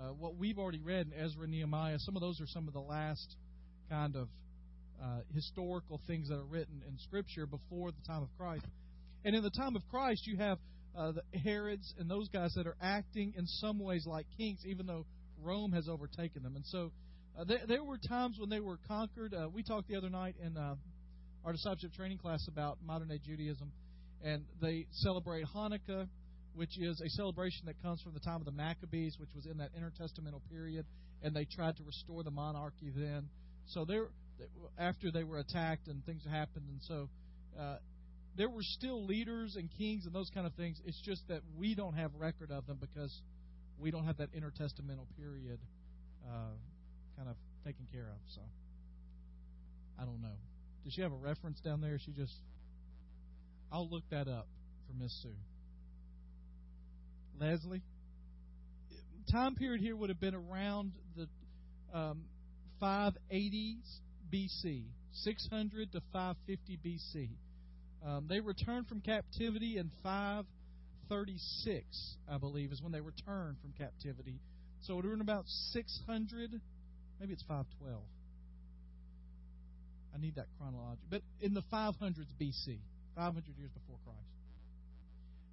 uh, 0.00 0.12
what 0.18 0.36
we've 0.36 0.58
already 0.58 0.80
read 0.80 1.08
in 1.08 1.12
Ezra, 1.12 1.46
Nehemiah, 1.46 1.98
some 1.98 2.16
of 2.16 2.22
those 2.22 2.40
are 2.40 2.46
some 2.46 2.68
of 2.68 2.72
the 2.72 2.80
last 2.80 3.36
kind 3.90 4.16
of 4.16 4.28
uh, 5.02 5.20
historical 5.34 6.00
things 6.06 6.28
that 6.28 6.36
are 6.36 6.44
written 6.44 6.82
in 6.86 6.96
Scripture 6.98 7.46
before 7.46 7.90
the 7.90 8.00
time 8.06 8.22
of 8.22 8.28
Christ. 8.38 8.64
And 9.24 9.34
in 9.34 9.42
the 9.42 9.50
time 9.50 9.76
of 9.76 9.82
Christ, 9.90 10.26
you 10.26 10.36
have 10.38 10.58
uh, 10.96 11.12
the 11.12 11.38
Herods 11.38 11.94
and 11.98 12.10
those 12.10 12.28
guys 12.28 12.52
that 12.54 12.66
are 12.66 12.76
acting 12.80 13.34
in 13.36 13.46
some 13.46 13.78
ways 13.78 14.04
like 14.06 14.26
kings, 14.38 14.60
even 14.64 14.86
though 14.86 15.04
Rome 15.42 15.72
has 15.72 15.88
overtaken 15.88 16.42
them. 16.42 16.56
And 16.56 16.64
so 16.66 16.92
uh, 17.38 17.44
there, 17.44 17.60
there, 17.66 17.84
were 17.84 17.98
times 17.98 18.36
when 18.38 18.50
they 18.50 18.60
were 18.60 18.78
conquered. 18.88 19.34
Uh, 19.34 19.48
we 19.52 19.62
talked 19.62 19.88
the 19.88 19.96
other 19.96 20.10
night 20.10 20.36
in 20.44 20.56
uh, 20.56 20.74
our 21.44 21.52
discipleship 21.52 21.92
training 21.94 22.18
class 22.18 22.46
about 22.48 22.78
modern 22.84 23.08
day 23.08 23.20
Judaism, 23.24 23.72
and 24.22 24.44
they 24.60 24.86
celebrate 24.90 25.44
Hanukkah, 25.54 26.08
which 26.54 26.78
is 26.78 27.00
a 27.00 27.08
celebration 27.10 27.66
that 27.66 27.80
comes 27.82 28.02
from 28.02 28.12
the 28.14 28.20
time 28.20 28.36
of 28.36 28.44
the 28.44 28.52
Maccabees, 28.52 29.16
which 29.18 29.30
was 29.34 29.46
in 29.46 29.58
that 29.58 29.70
intertestamental 29.74 30.40
period, 30.50 30.84
and 31.22 31.34
they 31.34 31.44
tried 31.44 31.76
to 31.76 31.84
restore 31.84 32.22
the 32.22 32.30
monarchy 32.30 32.92
then. 32.94 33.28
So 33.68 33.84
there, 33.84 34.08
after 34.78 35.10
they 35.10 35.24
were 35.24 35.38
attacked 35.38 35.86
and 35.86 36.04
things 36.04 36.22
happened, 36.28 36.66
and 36.68 36.80
so 36.82 37.08
uh, 37.58 37.76
there 38.36 38.48
were 38.48 38.62
still 38.62 39.04
leaders 39.04 39.56
and 39.56 39.68
kings 39.78 40.06
and 40.06 40.14
those 40.14 40.30
kind 40.34 40.46
of 40.46 40.54
things. 40.54 40.80
It's 40.84 41.00
just 41.04 41.22
that 41.28 41.42
we 41.56 41.74
don't 41.74 41.94
have 41.94 42.10
record 42.18 42.50
of 42.50 42.66
them 42.66 42.78
because 42.80 43.20
we 43.80 43.90
don't 43.90 44.04
have 44.04 44.18
that 44.18 44.32
intertestamental 44.32 45.06
period 45.16 45.58
uh, 46.26 46.52
kind 47.16 47.28
of 47.28 47.36
taken 47.64 47.86
care 47.92 48.08
of. 48.08 48.18
So 48.34 48.40
I 49.98 50.04
don't 50.04 50.20
know. 50.20 50.36
Does 50.84 50.94
she 50.94 51.02
have 51.02 51.12
a 51.12 51.16
reference 51.16 51.60
down 51.60 51.80
there? 51.80 51.98
She 52.04 52.12
just. 52.12 52.34
I'll 53.72 53.88
look 53.88 54.02
that 54.10 54.26
up 54.26 54.48
for 54.86 55.02
Miss 55.02 55.12
Sue. 55.22 55.28
Leslie. 57.38 57.82
Time 59.30 59.54
period 59.54 59.80
here 59.80 59.94
would 59.94 60.08
have 60.08 60.20
been 60.20 60.34
around 60.34 60.92
the 61.16 61.28
um, 61.96 62.22
580s 62.82 63.78
BC, 64.32 64.84
600 65.12 65.92
to 65.92 66.00
550 66.12 66.78
BC. 66.84 67.28
Um, 68.04 68.26
they 68.28 68.40
returned 68.40 68.88
from 68.88 69.00
captivity 69.00 69.78
in 69.78 69.90
536, 71.10 72.16
I 72.30 72.38
believe, 72.38 72.70
is 72.70 72.80
when 72.80 72.92
they 72.92 73.00
returned 73.00 73.56
from 73.60 73.74
captivity. 73.76 74.38
So 74.82 74.94
we're 74.94 75.12
in 75.12 75.20
about 75.20 75.44
600, 75.72 76.52
maybe 77.18 77.32
it's 77.32 77.42
512. 77.42 78.00
I 80.14 80.18
need 80.18 80.36
that 80.36 80.46
chronology. 80.56 81.02
But 81.10 81.22
in 81.40 81.52
the 81.52 81.62
500s 81.72 82.30
BC, 82.40 82.78
500 83.16 83.44
years 83.58 83.70
before 83.72 83.96
Christ. 84.04 84.20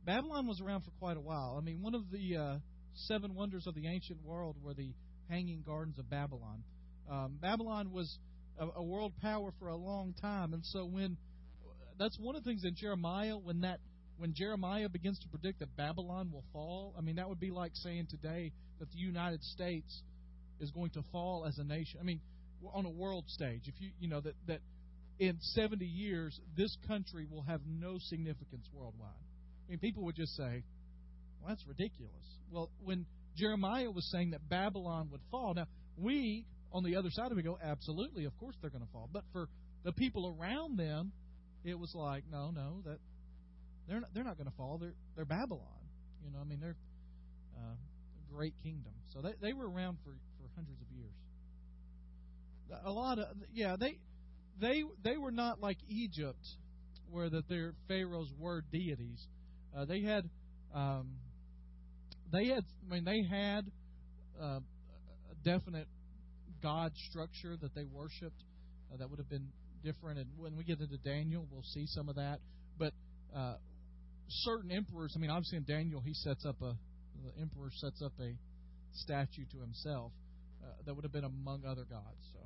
Babylon 0.06 0.48
was 0.48 0.62
around 0.62 0.82
for 0.82 0.92
quite 1.00 1.18
a 1.18 1.22
while. 1.22 1.58
I 1.60 1.66
mean, 1.66 1.82
one 1.82 1.96
of 1.96 2.04
the 2.12 2.38
uh, 2.38 2.58
seven 2.94 3.34
wonders 3.34 3.66
of 3.66 3.74
the 3.74 3.88
ancient 3.88 4.24
world 4.24 4.56
were 4.62 4.76
the 4.76 4.94
Hanging 5.28 5.64
Gardens 5.66 5.98
of 5.98 6.08
Babylon. 6.10 6.64
Um, 7.12 7.40
Babylon 7.42 7.92
was 7.92 8.18
a, 8.60 8.68
a 8.76 8.84
world 8.84 9.14
power 9.22 9.52
for 9.60 9.70
a 9.70 9.76
long 9.76 10.14
time, 10.22 10.54
and 10.54 10.64
so 10.64 10.86
when 10.86 11.18
that's 11.98 12.18
one 12.20 12.36
of 12.36 12.44
the 12.44 12.50
things 12.50 12.64
in 12.64 12.76
Jeremiah 12.76 13.38
when 13.38 13.62
that 13.62 13.80
when 14.18 14.34
Jeremiah 14.34 14.90
begins 14.90 15.20
to 15.20 15.28
predict 15.30 15.60
that 15.60 15.76
Babylon 15.78 16.32
will 16.32 16.44
fall. 16.52 16.94
I 16.98 17.02
mean, 17.02 17.18
that 17.18 17.30
would 17.30 17.40
be 17.40 17.52
like 17.52 17.72
saying 17.76 18.08
today 18.10 18.52
that 18.80 18.92
the 18.92 18.98
United 18.98 19.44
States 19.44 20.02
is 20.60 20.72
going 20.72 20.90
to 20.92 21.04
fall 21.12 21.46
as 21.46 21.58
a 21.58 21.64
nation. 21.64 22.00
I 22.00 22.04
mean, 22.04 22.20
on 22.74 22.86
a 22.86 22.90
world 22.90 23.26
stage, 23.28 23.62
if 23.66 23.76
you 23.80 23.90
you 24.00 24.08
know 24.08 24.22
that 24.22 24.34
that 24.48 24.62
in 25.20 25.38
70 25.42 25.86
years 25.86 26.40
this 26.56 26.76
country 26.88 27.26
will 27.30 27.44
have 27.44 27.62
no 27.68 27.98
significance 28.00 28.68
worldwide. 28.74 29.10
I 29.68 29.72
mean, 29.72 29.80
people 29.80 30.04
would 30.06 30.16
just 30.16 30.36
say, 30.36 30.64
"Well, 31.40 31.50
that's 31.50 31.66
ridiculous." 31.68 32.12
Well, 32.52 32.70
when 32.84 33.06
Jeremiah 33.36 33.92
was 33.92 34.06
saying 34.12 34.32
that 34.32 34.48
Babylon 34.50 35.10
would 35.12 35.22
fall, 35.30 35.54
now 35.54 35.68
we 35.98 36.46
on 36.72 36.84
the 36.84 36.96
other 36.96 37.10
side 37.12 37.32
of 37.32 37.38
it 37.38 37.44
go, 37.44 37.58
"Absolutely, 37.62 38.26
of 38.26 38.36
course 38.38 38.56
they're 38.62 38.72
going 38.72 38.86
to 38.86 38.92
fall." 38.92 39.10
But 39.12 39.24
for 39.32 39.48
the 39.84 39.92
people 39.92 40.36
around 40.40 40.78
them, 40.78 41.12
it 41.64 41.78
was 41.78 41.94
like, 41.94 42.24
"No, 42.32 42.50
no, 42.52 42.82
that 42.86 43.00
they're 43.88 44.00
not, 44.01 44.10
they're 44.13 44.24
not 44.24 44.38
going 44.38 44.50
to 44.50 44.56
fall. 44.56 44.77
They're 44.77 44.96
they're 45.15 45.25
Babylon. 45.25 45.62
You 46.24 46.32
know, 46.32 46.39
I 46.39 46.44
mean, 46.44 46.60
they're 46.60 46.75
uh, 47.56 47.74
a 47.74 48.34
great 48.34 48.53
kingdom. 48.63 48.94
So 49.13 49.22
they 49.22 49.34
they 49.41 49.53
were 49.53 49.70
around 49.70 49.98
for 50.03 50.12
for 50.12 50.50
hundreds 50.56 50.82
of 50.82 50.88
years. 50.91 51.13
A 52.86 52.91
lot 52.91 53.20
of 53.20 53.27
yeah, 53.53 53.75
they 53.79 53.98
they 54.60 54.84
they 55.03 55.17
were 55.17 55.32
not 55.32 55.62
like 55.62 55.77
Egypt, 55.88 56.46
where 57.10 57.29
that 57.29 57.48
their 57.48 57.74
pharaohs 57.88 58.29
were 58.38 58.62
deities. 58.72 59.25
Uh, 59.75 59.86
they 59.86 60.01
had 60.01 60.29
um, 60.74 61.13
they 62.32 62.48
had 62.48 62.63
I 62.86 62.94
mean 62.94 63.06
they 63.06 63.24
had 63.29 63.65
uh, 64.41 64.60
a 65.32 65.36
definite 65.44 65.88
god 66.62 66.91
structure 67.10 67.56
that 67.62 67.74
they 67.74 67.86
worshipped 67.86 68.44
uh, 68.91 68.98
that 68.98 69.10
would 69.10 69.20
have 69.20 69.29
been 69.29 69.50
different. 69.84 70.20
And 70.20 70.29
when 70.38 70.58
we 70.58 70.63
get 70.63 70.79
into 70.79 70.98
Daniel, 70.98 71.48
we'll 71.50 71.63
see 71.63 71.86
some 71.88 72.10
of 72.10 72.15
that. 72.15 72.39
But 72.77 72.94
uh, 73.36 73.56
certain 74.30 74.72
emperors, 74.72 75.14
I 75.16 75.20
mean, 75.20 75.30
obviously 75.30 75.58
in 75.58 75.64
Daniel, 75.64 76.02
he 76.02 76.14
sets 76.14 76.46
up 76.46 76.62
a 76.62 76.76
the 77.24 77.42
emperor 77.42 77.70
sets 77.72 78.02
up 78.02 78.14
a 78.22 78.36
statue 78.94 79.46
to 79.52 79.60
himself 79.60 80.12
uh, 80.64 80.68
that 80.86 80.94
would 80.94 81.04
have 81.04 81.12
been 81.12 81.24
among 81.24 81.66
other 81.66 81.84
gods. 81.84 82.22
So 82.34 82.40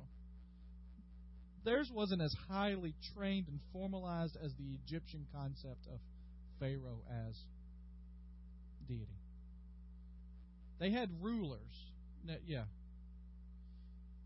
theirs 1.64 1.90
wasn't 1.92 2.22
as 2.22 2.34
highly 2.48 2.94
trained 3.14 3.48
and 3.48 3.60
formalized 3.72 4.36
as 4.42 4.52
the 4.54 4.76
Egyptian 4.84 5.26
concept 5.34 5.86
of 5.92 6.00
Pharaoh 6.58 7.02
as 7.28 7.36
deity. 8.88 9.06
They 10.80 10.90
had 10.90 11.10
rulers. 11.20 11.60
Yeah. 12.46 12.64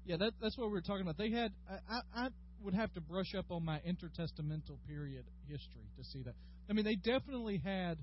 Yeah, 0.07 0.17
that, 0.19 0.35
that's 0.41 0.57
what 0.57 0.69
we 0.69 0.73
were 0.73 0.81
talking 0.83 1.03
about. 1.03 1.19
They 1.19 1.31
had. 1.31 1.53
I, 1.91 2.01
I 2.15 2.29
would 2.63 2.75
have 2.75 2.93
to 2.95 3.01
brush 3.01 3.35
up 3.37 3.51
on 3.51 3.65
my 3.65 3.79
intertestamental 3.81 4.79
period 4.89 5.25
history 5.49 5.91
to 5.99 6.05
see 6.05 6.23
that. 6.23 6.35
I 6.69 6.73
mean, 6.73 6.85
they 6.85 6.97
definitely 6.97 7.59
had 7.59 7.99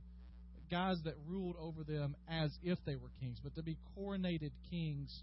guys 0.72 0.98
that 1.06 1.16
ruled 1.28 1.56
over 1.60 1.84
them 1.84 2.16
as 2.30 2.52
if 2.64 2.80
they 2.86 2.96
were 2.96 3.10
kings, 3.20 3.40
but 3.44 3.56
to 3.56 3.64
be 3.64 3.78
coronated 3.98 4.52
kings, 4.70 5.22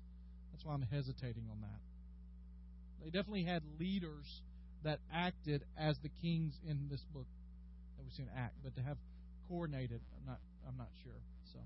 that's 0.52 0.64
why 0.64 0.74
I'm 0.74 0.82
hesitating 0.82 1.44
on 1.50 1.60
that. 1.62 1.80
They 3.02 3.10
definitely 3.10 3.44
had 3.44 3.62
leaders 3.78 4.26
that 4.84 5.00
acted 5.12 5.64
as 5.78 5.96
the 6.02 6.10
kings 6.22 6.54
in 6.66 6.88
this 6.90 7.00
book 7.12 7.26
that 7.96 8.04
we 8.04 8.10
see 8.10 8.22
in 8.22 8.28
act, 8.36 8.54
but 8.62 8.74
to 8.76 8.82
have 8.82 8.96
coronated, 9.50 10.00
I'm 10.16 10.26
not 10.26 10.38
I'm 10.68 10.76
not 10.76 10.88
sure. 11.02 11.12
So 11.52 11.58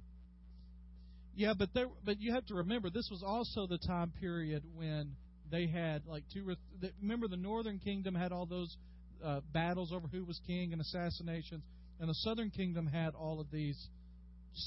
yeah, 1.34 1.54
but 1.58 1.70
there 1.74 1.88
but 2.04 2.20
you 2.20 2.32
have 2.32 2.46
to 2.46 2.54
remember 2.54 2.90
this 2.90 3.08
was 3.10 3.22
also 3.22 3.66
the 3.66 3.78
time 3.78 4.12
period 4.20 4.62
when 4.74 5.16
they 5.50 5.66
had 5.66 6.06
like 6.06 6.24
two 6.32 6.56
remember 7.00 7.28
the 7.28 7.36
northern 7.36 7.78
kingdom 7.78 8.14
had 8.14 8.32
all 8.32 8.46
those 8.46 8.76
uh, 9.22 9.40
battles 9.52 9.92
over 9.92 10.08
who 10.08 10.24
was 10.24 10.40
king 10.46 10.72
and 10.72 10.80
assassinations, 10.80 11.62
and 12.00 12.08
the 12.08 12.14
southern 12.14 12.50
kingdom 12.50 12.86
had 12.86 13.14
all 13.14 13.40
of 13.40 13.50
these 13.50 13.88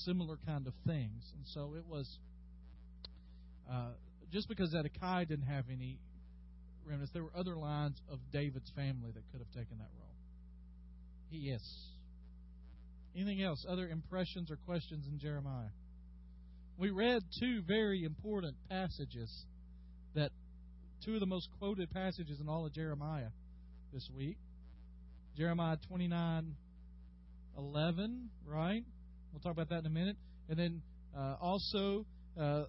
similar 0.06 0.38
kind 0.46 0.68
of 0.68 0.74
things, 0.86 1.24
and 1.36 1.46
so 1.46 1.74
it 1.78 1.86
was 1.86 2.20
uh, 3.72 3.92
just 4.32 4.48
because 4.48 4.72
Zedekiah 4.72 5.26
didn't 5.26 5.48
have 5.48 5.66
any 5.72 6.00
remnants, 6.86 7.12
there 7.14 7.24
were 7.24 7.36
other 7.36 7.56
lines 7.56 8.02
of 8.10 8.20
David's 8.32 8.70
family 8.76 9.12
that 9.14 9.24
could 9.32 9.40
have 9.40 9.52
taken 9.52 9.78
that 9.80 9.90
role. 10.00 10.16
Yes. 11.30 11.62
Anything 13.16 13.42
else? 13.42 13.66
Other 13.68 13.88
impressions 13.88 14.52
or 14.52 14.58
questions 14.66 15.06
in 15.12 15.20
Jeremiah? 15.20 15.72
We 16.78 16.92
read 16.92 17.24
two 17.40 17.62
very 17.68 18.04
important 18.04 18.56
passages 18.70 19.46
that 20.16 20.32
two 21.04 21.16
of 21.16 21.20
the 21.20 21.26
most 21.26 21.50
quoted 21.60 21.90
passages 21.92 22.40
in 22.40 22.48
all 22.48 22.66
of 22.66 22.74
Jeremiah 22.74 23.30
this 23.98 24.10
week. 24.16 24.38
Jeremiah 25.36 25.78
29 25.88 26.56
11, 27.58 28.30
right? 28.46 28.84
We'll 29.34 29.40
talk 29.40 29.54
about 29.54 29.70
that 29.70 29.80
in 29.80 29.86
a 29.88 29.90
minute. 29.90 30.18
And 30.50 30.60
then 30.60 30.82
uh, 31.18 31.34
also 31.42 32.06
uh, 32.40 32.66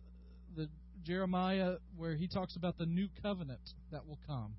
the 0.57 0.71
Jeremiah 1.05 1.75
where 1.99 2.17
he 2.17 2.29
talks 2.29 2.57
about 2.57 2.79
the 2.79 2.87
new 2.87 3.09
covenant 3.23 3.61
that 3.93 4.07
will 4.07 4.19
come. 4.27 4.55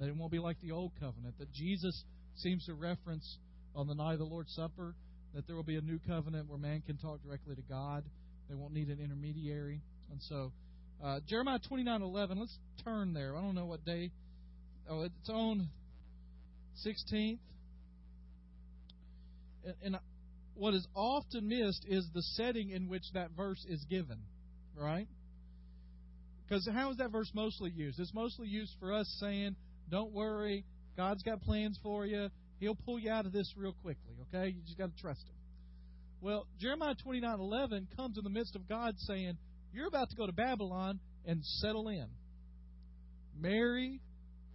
That 0.00 0.08
it 0.08 0.16
won't 0.16 0.32
be 0.32 0.38
like 0.38 0.56
the 0.62 0.70
old 0.70 0.92
covenant. 0.98 1.36
That 1.38 1.52
Jesus 1.52 2.04
seems 2.36 2.64
to 2.64 2.74
reference 2.74 3.36
on 3.76 3.86
the 3.86 3.94
night 3.94 4.14
of 4.14 4.20
the 4.20 4.24
Lord's 4.24 4.54
Supper 4.54 4.94
that 5.34 5.46
there 5.46 5.56
will 5.56 5.62
be 5.62 5.76
a 5.76 5.82
new 5.82 5.98
covenant 6.08 6.48
where 6.48 6.58
man 6.58 6.82
can 6.86 6.96
talk 6.96 7.22
directly 7.22 7.54
to 7.54 7.62
God. 7.68 8.02
They 8.48 8.54
won't 8.54 8.72
need 8.72 8.88
an 8.88 8.98
intermediary. 8.98 9.82
And 10.10 10.22
so 10.22 10.52
uh, 11.04 11.20
Jeremiah 11.28 11.58
29:11. 11.70 12.38
Let's 12.38 12.58
turn 12.82 13.12
there. 13.12 13.36
I 13.36 13.42
don't 13.42 13.54
know 13.54 13.66
what 13.66 13.84
day. 13.84 14.10
Oh, 14.88 15.02
it's 15.02 15.28
on 15.28 15.68
16th. 16.86 17.38
And, 19.64 19.74
and 19.82 19.96
what 20.54 20.74
is 20.74 20.86
often 20.94 21.48
missed 21.48 21.84
is 21.88 22.08
the 22.14 22.22
setting 22.22 22.70
in 22.70 22.88
which 22.88 23.04
that 23.14 23.30
verse 23.36 23.64
is 23.68 23.84
given, 23.90 24.18
right? 24.76 25.08
Because 26.44 26.68
how 26.72 26.90
is 26.90 26.98
that 26.98 27.10
verse 27.10 27.30
mostly 27.34 27.70
used? 27.70 27.98
It's 27.98 28.14
mostly 28.14 28.48
used 28.48 28.72
for 28.78 28.92
us 28.92 29.06
saying, 29.20 29.56
"Don't 29.90 30.12
worry, 30.12 30.64
God's 30.96 31.22
got 31.22 31.40
plans 31.42 31.78
for 31.82 32.06
you. 32.06 32.28
He'll 32.60 32.76
pull 32.76 32.98
you 32.98 33.10
out 33.10 33.26
of 33.26 33.32
this 33.32 33.52
real 33.56 33.72
quickly." 33.82 34.14
Okay, 34.28 34.48
you 34.50 34.62
just 34.62 34.78
got 34.78 34.94
to 34.94 35.02
trust 35.02 35.26
Him. 35.26 35.34
Well, 36.20 36.46
Jeremiah 36.60 36.94
29:11 36.94 37.88
comes 37.96 38.18
in 38.18 38.24
the 38.24 38.30
midst 38.30 38.54
of 38.54 38.68
God 38.68 38.94
saying, 38.98 39.38
"You're 39.72 39.88
about 39.88 40.10
to 40.10 40.16
go 40.16 40.26
to 40.26 40.32
Babylon 40.32 41.00
and 41.24 41.44
settle 41.44 41.88
in. 41.88 42.06
Marry, 43.36 44.00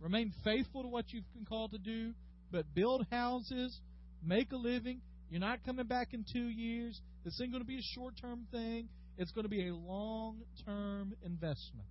remain 0.01 0.34
faithful 0.44 0.84
to 0.84 0.88
what 0.88 1.06
you've 1.10 1.32
been 1.34 1.46
called 1.46 1.72
to 1.72 1.77
do, 1.77 2.13
but 2.51 2.65
build 2.74 3.06
houses, 3.12 3.79
make 4.24 4.51
a 4.51 4.58
living. 4.58 5.01
You're 5.29 5.41
not 5.41 5.63
coming 5.65 5.86
back 5.86 6.13
in 6.13 6.25
two 6.32 6.48
years. 6.48 7.00
This 7.24 7.39
ain't 7.41 7.51
going 7.51 7.63
to 7.63 7.68
be 7.68 7.77
a 7.77 7.96
short 7.96 8.15
term 8.20 8.48
thing. 8.51 8.89
It's 9.18 9.32
going 9.32 9.44
to 9.44 9.50
be 9.50 9.68
a 9.68 9.75
long 9.75 10.38
term 10.65 11.13
investment. 11.24 11.86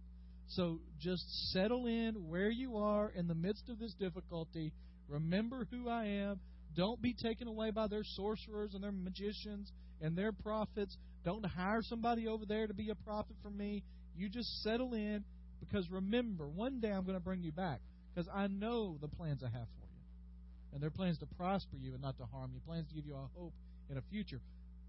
So 0.49 0.81
just 0.99 1.53
settle 1.53 1.87
in 1.87 2.15
where 2.29 2.51
you 2.51 2.79
are 2.79 3.11
in 3.15 3.29
the 3.29 3.35
midst 3.35 3.69
of 3.69 3.79
this 3.79 3.93
difficulty. 3.95 4.73
Remember 5.09 5.67
who 5.71 5.89
I 5.89 6.07
am. 6.07 6.41
Don't 6.75 7.01
be 7.01 7.15
taken 7.15 7.49
away 7.49 7.71
by 7.71 7.87
their 7.87 8.05
sorcerers 8.05 8.75
and 8.75 8.83
their 8.83 8.93
magicians 8.93 9.71
and 10.01 10.17
their 10.17 10.33
prophets. 10.33 10.97
Don't 11.25 11.45
hire 11.45 11.83
somebody 11.83 12.27
over 12.27 12.47
there 12.47 12.67
to 12.67 12.75
be 12.75 12.89
a 12.91 12.95
prophet 12.95 13.37
for 13.43 13.51
me. 13.51 13.83
You 14.17 14.29
just 14.29 14.63
settle 14.63 14.95
in 14.95 15.25
because 15.61 15.91
remember, 15.91 16.49
one 16.49 16.81
day 16.81 16.91
I'm 16.91 17.05
going 17.05 17.19
to 17.19 17.25
bring 17.25 17.43
you 17.43 17.53
back 17.53 17.81
because 18.19 18.33
I 18.35 18.49
know 18.49 18.99
the 19.01 19.07
plans 19.07 19.45
I 19.45 19.47
have 19.47 19.69
for 19.79 19.87
you. 19.87 20.73
And 20.73 20.83
they're 20.83 20.91
plans 20.91 21.19
to 21.19 21.27
prosper 21.39 21.77
you 21.77 21.93
and 21.93 22.03
not 22.03 22.19
to 22.19 22.25
harm 22.27 22.51
you, 22.53 22.61
plans 22.67 22.89
to 22.89 22.95
give 22.95 23.07
you 23.07 23.15
a 23.15 23.29
hope 23.39 23.53
in 23.89 23.97
a 23.97 24.03
future. 24.11 24.41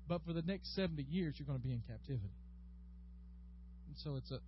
But 0.07 0.25
for 0.25 0.33
the 0.33 0.41
next 0.41 0.73
70 0.73 1.03
years, 1.03 1.35
you're 1.37 1.45
going 1.45 1.59
to 1.59 1.63
be 1.63 1.71
in 1.71 1.83
captivity. 1.87 2.33
And 3.87 3.95
so 3.97 4.15
it's 4.15 4.31
a. 4.31 4.39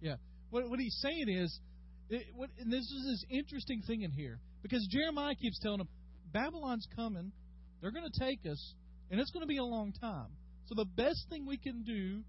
Yeah. 0.00 0.14
What, 0.48 0.70
what 0.70 0.80
he's 0.80 0.96
saying 1.02 1.28
is, 1.28 1.60
it, 2.08 2.28
what, 2.34 2.48
and 2.58 2.72
this 2.72 2.80
is 2.80 3.04
this 3.04 3.24
interesting 3.28 3.82
thing 3.82 4.00
in 4.00 4.10
here, 4.10 4.38
because 4.62 4.86
Jeremiah 4.90 5.34
keeps 5.34 5.58
telling 5.58 5.78
them, 5.78 5.88
Babylon's 6.32 6.88
coming. 6.96 7.30
They're 7.82 7.92
going 7.92 8.10
to 8.10 8.20
take 8.20 8.40
us. 8.50 8.74
And 9.10 9.20
it's 9.20 9.30
going 9.32 9.42
to 9.42 9.46
be 9.46 9.58
a 9.58 9.64
long 9.64 9.92
time. 10.00 10.28
So 10.64 10.74
the 10.74 10.86
best 10.86 11.26
thing 11.28 11.46
we 11.46 11.58
can 11.58 11.82
do 11.82 12.22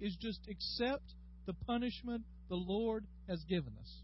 is 0.00 0.16
just 0.22 0.40
accept 0.48 1.04
the 1.44 1.52
punishment 1.66 2.22
the 2.48 2.56
Lord 2.56 3.04
has 3.28 3.44
given 3.44 3.74
us. 3.78 4.02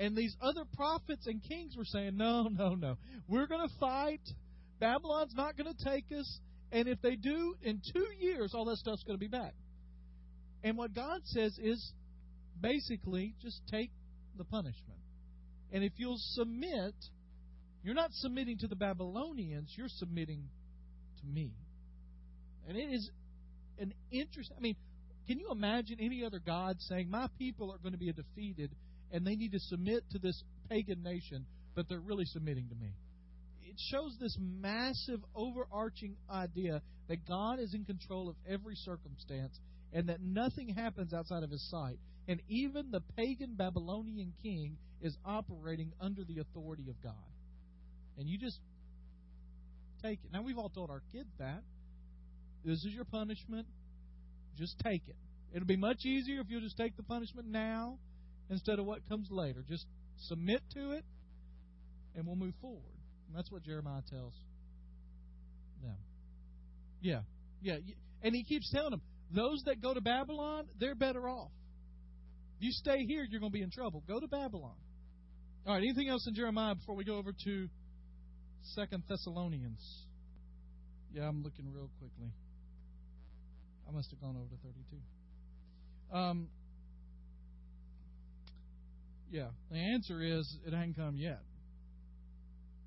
And 0.00 0.16
these 0.16 0.34
other 0.40 0.64
prophets 0.76 1.26
and 1.26 1.42
kings 1.46 1.76
were 1.76 1.84
saying, 1.84 2.16
no, 2.16 2.44
no, 2.44 2.74
no. 2.74 2.96
We're 3.28 3.46
going 3.46 3.68
to 3.68 3.74
fight. 3.78 4.22
Babylon's 4.80 5.34
not 5.36 5.58
going 5.58 5.72
to 5.72 5.84
take 5.84 6.06
us. 6.18 6.40
And 6.72 6.88
if 6.88 7.02
they 7.02 7.16
do, 7.16 7.54
in 7.62 7.82
two 7.92 8.06
years, 8.18 8.52
all 8.54 8.64
that 8.64 8.78
stuff's 8.78 9.04
going 9.04 9.18
to 9.18 9.20
be 9.20 9.28
back. 9.28 9.52
And 10.64 10.78
what 10.78 10.94
God 10.94 11.20
says 11.24 11.58
is 11.62 11.92
basically 12.58 13.34
just 13.42 13.60
take 13.70 13.90
the 14.38 14.44
punishment. 14.44 15.00
And 15.70 15.84
if 15.84 15.92
you'll 15.96 16.18
submit, 16.18 16.94
you're 17.82 17.94
not 17.94 18.10
submitting 18.12 18.56
to 18.58 18.68
the 18.68 18.76
Babylonians, 18.76 19.70
you're 19.76 19.88
submitting 19.88 20.48
to 21.20 21.26
me. 21.26 21.52
And 22.66 22.78
it 22.78 22.90
is 22.90 23.10
an 23.78 23.92
interesting. 24.10 24.56
I 24.56 24.60
mean, 24.60 24.76
can 25.26 25.38
you 25.38 25.50
imagine 25.50 25.98
any 26.00 26.24
other 26.24 26.38
God 26.38 26.76
saying, 26.80 27.10
My 27.10 27.26
people 27.38 27.70
are 27.70 27.78
going 27.78 27.92
to 27.92 27.98
be 27.98 28.10
defeated 28.12 28.70
and 29.12 29.26
they 29.26 29.36
need 29.36 29.52
to 29.52 29.60
submit 29.60 30.04
to 30.10 30.18
this 30.18 30.42
pagan 30.68 31.02
nation, 31.02 31.46
but 31.74 31.88
they're 31.88 32.00
really 32.00 32.24
submitting 32.26 32.68
to 32.68 32.74
me? 32.74 32.92
It 33.62 33.76
shows 33.90 34.16
this 34.20 34.36
massive, 34.40 35.20
overarching 35.34 36.16
idea 36.30 36.82
that 37.08 37.26
God 37.26 37.60
is 37.60 37.74
in 37.74 37.84
control 37.84 38.28
of 38.28 38.36
every 38.48 38.74
circumstance 38.76 39.58
and 39.92 40.08
that 40.08 40.20
nothing 40.20 40.68
happens 40.68 41.12
outside 41.12 41.42
of 41.42 41.50
his 41.50 41.68
sight. 41.70 41.98
And 42.28 42.40
even 42.48 42.90
the 42.90 43.00
pagan 43.16 43.54
Babylonian 43.56 44.32
king 44.42 44.76
is 45.02 45.16
operating 45.24 45.92
under 46.00 46.22
the 46.24 46.38
authority 46.38 46.88
of 46.88 47.02
God. 47.02 47.14
And 48.18 48.28
you 48.28 48.38
just 48.38 48.58
take 50.02 50.20
it. 50.24 50.32
Now, 50.32 50.42
we've 50.42 50.58
all 50.58 50.68
told 50.68 50.90
our 50.90 51.02
kids 51.12 51.30
that. 51.38 51.62
This 52.64 52.84
is 52.84 52.92
your 52.92 53.04
punishment. 53.04 53.66
Just 54.56 54.78
take 54.84 55.02
it. 55.08 55.16
It'll 55.52 55.66
be 55.66 55.76
much 55.76 56.04
easier 56.04 56.40
if 56.40 56.46
you'll 56.48 56.60
just 56.60 56.76
take 56.76 56.96
the 56.96 57.02
punishment 57.02 57.48
now 57.48 57.98
instead 58.50 58.78
of 58.78 58.84
what 58.84 59.08
comes 59.08 59.28
later. 59.30 59.64
Just 59.68 59.86
submit 60.28 60.60
to 60.74 60.92
it, 60.92 61.04
and 62.14 62.26
we'll 62.26 62.36
move 62.36 62.54
forward. 62.60 62.82
And 63.28 63.36
that's 63.36 63.50
what 63.50 63.62
Jeremiah 63.62 64.02
tells 64.10 64.34
them. 64.34 64.50
Yeah, 67.00 67.20
yeah. 67.62 67.76
And 68.22 68.34
he 68.34 68.44
keeps 68.44 68.70
telling 68.70 68.90
them, 68.90 69.00
those 69.34 69.62
that 69.66 69.80
go 69.80 69.94
to 69.94 70.00
Babylon, 70.00 70.66
they're 70.78 70.94
better 70.94 71.28
off. 71.28 71.50
If 72.58 72.64
you 72.64 72.72
stay 72.72 73.04
here, 73.06 73.24
you're 73.28 73.40
going 73.40 73.52
to 73.52 73.56
be 73.56 73.62
in 73.62 73.70
trouble. 73.70 74.02
Go 74.06 74.20
to 74.20 74.26
Babylon. 74.26 74.74
All 75.66 75.74
right, 75.74 75.82
anything 75.82 76.08
else 76.08 76.26
in 76.26 76.34
Jeremiah 76.34 76.74
before 76.74 76.94
we 76.94 77.04
go 77.04 77.16
over 77.16 77.32
to 77.44 77.68
Second 78.74 79.04
Thessalonians? 79.08 79.80
Yeah, 81.14 81.28
I'm 81.28 81.42
looking 81.42 81.72
real 81.72 81.90
quickly. 81.98 82.32
I 83.88 83.92
must 83.92 84.10
have 84.10 84.20
gone 84.20 84.36
over 84.36 84.48
to 84.48 84.56
32. 84.62 86.16
Um, 86.16 86.48
yeah, 89.30 89.48
the 89.70 89.78
answer 89.78 90.20
is 90.22 90.56
it 90.66 90.72
hasn't 90.72 90.96
come 90.96 91.16
yet. 91.16 91.40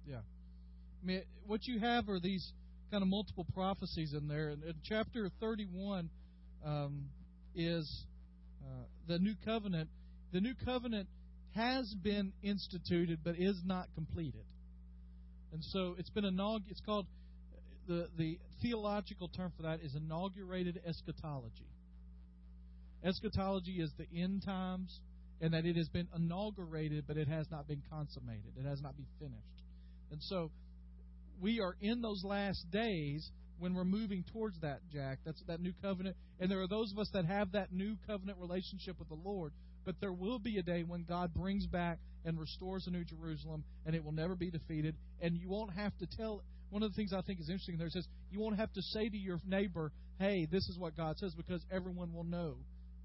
Yeah. 0.07 0.17
I 0.17 1.05
mean, 1.05 1.21
what 1.45 1.65
you 1.65 1.79
have 1.79 2.09
are 2.09 2.19
these 2.19 2.51
kind 2.91 3.01
of 3.01 3.09
multiple 3.09 3.45
prophecies 3.53 4.13
in 4.13 4.27
there. 4.27 4.49
And 4.49 4.63
in 4.63 4.75
chapter 4.83 5.29
31 5.39 6.09
um, 6.65 7.05
is 7.55 8.05
uh, 8.63 8.83
the 9.07 9.19
new 9.19 9.33
covenant. 9.45 9.89
The 10.31 10.41
new 10.41 10.53
covenant 10.65 11.07
has 11.55 11.93
been 12.03 12.33
instituted, 12.41 13.19
but 13.23 13.35
is 13.37 13.59
not 13.65 13.87
completed. 13.95 14.45
And 15.53 15.63
so 15.63 15.95
it's 15.97 16.09
been 16.09 16.25
inaugurated. 16.25 16.71
It's 16.71 16.81
called 16.81 17.05
the 17.87 18.07
the 18.17 18.39
theological 18.61 19.27
term 19.27 19.51
for 19.55 19.63
that 19.63 19.81
is 19.81 19.95
inaugurated 19.95 20.81
eschatology. 20.85 21.67
Eschatology 23.03 23.81
is 23.81 23.91
the 23.97 24.07
end 24.17 24.43
times, 24.45 24.99
and 25.43 25.53
that 25.53 25.65
it 25.65 25.75
has 25.75 25.89
been 25.89 26.07
inaugurated, 26.15 27.03
but 27.05 27.17
it 27.17 27.27
has 27.27 27.45
not 27.51 27.67
been 27.67 27.83
consummated. 27.91 28.53
It 28.57 28.65
has 28.65 28.81
not 28.81 28.95
been 28.95 29.05
finished. 29.19 29.61
And 30.09 30.23
so 30.23 30.49
we 31.41 31.59
are 31.59 31.75
in 31.81 32.01
those 32.01 32.23
last 32.23 32.65
days 32.71 33.29
when 33.59 33.73
we're 33.73 33.83
moving 33.83 34.23
towards 34.31 34.57
that, 34.61 34.79
Jack. 34.89 35.19
That's 35.25 35.43
that 35.47 35.59
new 35.59 35.73
covenant. 35.81 36.15
And 36.39 36.49
there 36.49 36.61
are 36.61 36.67
those 36.67 36.93
of 36.93 36.97
us 36.97 37.09
that 37.13 37.25
have 37.25 37.51
that 37.51 37.73
new 37.73 37.97
covenant 38.07 38.37
relationship 38.39 38.97
with 38.97 39.09
the 39.09 39.17
Lord. 39.21 39.51
But 39.85 39.95
there 39.99 40.13
will 40.13 40.39
be 40.39 40.59
a 40.59 40.63
day 40.63 40.83
when 40.83 41.03
God 41.03 41.33
brings 41.33 41.67
back 41.67 41.99
and 42.23 42.39
restores 42.39 42.85
the 42.85 42.91
New 42.91 43.03
Jerusalem, 43.03 43.65
and 43.85 43.93
it 43.93 44.03
will 44.03 44.13
never 44.13 44.37
be 44.37 44.49
defeated. 44.49 44.95
And 45.21 45.35
you 45.35 45.49
won't 45.49 45.73
have 45.73 45.91
to 45.97 46.07
tell. 46.17 46.41
One 46.69 46.83
of 46.83 46.91
the 46.91 46.95
things 46.95 47.11
I 47.11 47.21
think 47.21 47.41
is 47.41 47.49
interesting 47.49 47.77
there 47.77 47.89
says 47.89 48.07
you 48.31 48.39
won't 48.39 48.57
have 48.57 48.71
to 48.71 48.81
say 48.81 49.09
to 49.09 49.17
your 49.17 49.39
neighbor, 49.45 49.91
"Hey, 50.19 50.45
this 50.49 50.69
is 50.69 50.79
what 50.79 50.95
God 50.95 51.17
says," 51.17 51.35
because 51.35 51.65
everyone 51.69 52.13
will 52.13 52.23
know 52.23 52.55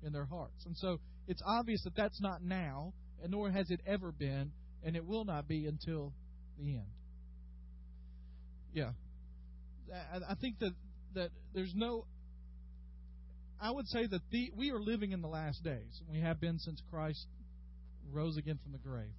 in 0.05 0.12
their 0.12 0.24
hearts. 0.24 0.64
And 0.66 0.77
so 0.77 1.01
it's 1.29 1.43
obvious 1.47 1.83
that 1.85 1.95
that's 1.95 2.21
not 2.21 2.43
now, 2.43 2.93
and 3.23 3.31
nor 3.31 3.51
has 3.51 3.71
it 3.71 3.81
ever 3.87 4.11
been, 4.11 4.51
and 4.83 4.97
it 4.97 5.05
will 5.07 5.25
not 5.25 5.47
be 5.47 5.67
until 5.67 6.12
the 6.59 6.75
end. 6.75 6.87
Yeah, 8.73 8.91
I 10.29 10.35
think 10.41 10.59
that 10.59 10.73
that 11.14 11.31
there's 11.55 11.73
no. 11.75 12.07
I 13.61 13.71
would 13.71 13.88
say 13.88 14.07
that 14.07 14.21
the, 14.31 14.53
we 14.57 14.71
are 14.71 14.79
living 14.81 15.11
in 15.12 15.21
the 15.21 15.29
last 15.29 15.64
days. 15.64 16.01
We 16.09 16.21
have 16.21 16.41
been 16.41 16.59
since 16.59 16.81
Christ 16.91 17.27
rose 18.12 18.37
again 18.37 18.59
from 18.62 18.73
the 18.73 18.79
grave, 18.79 19.14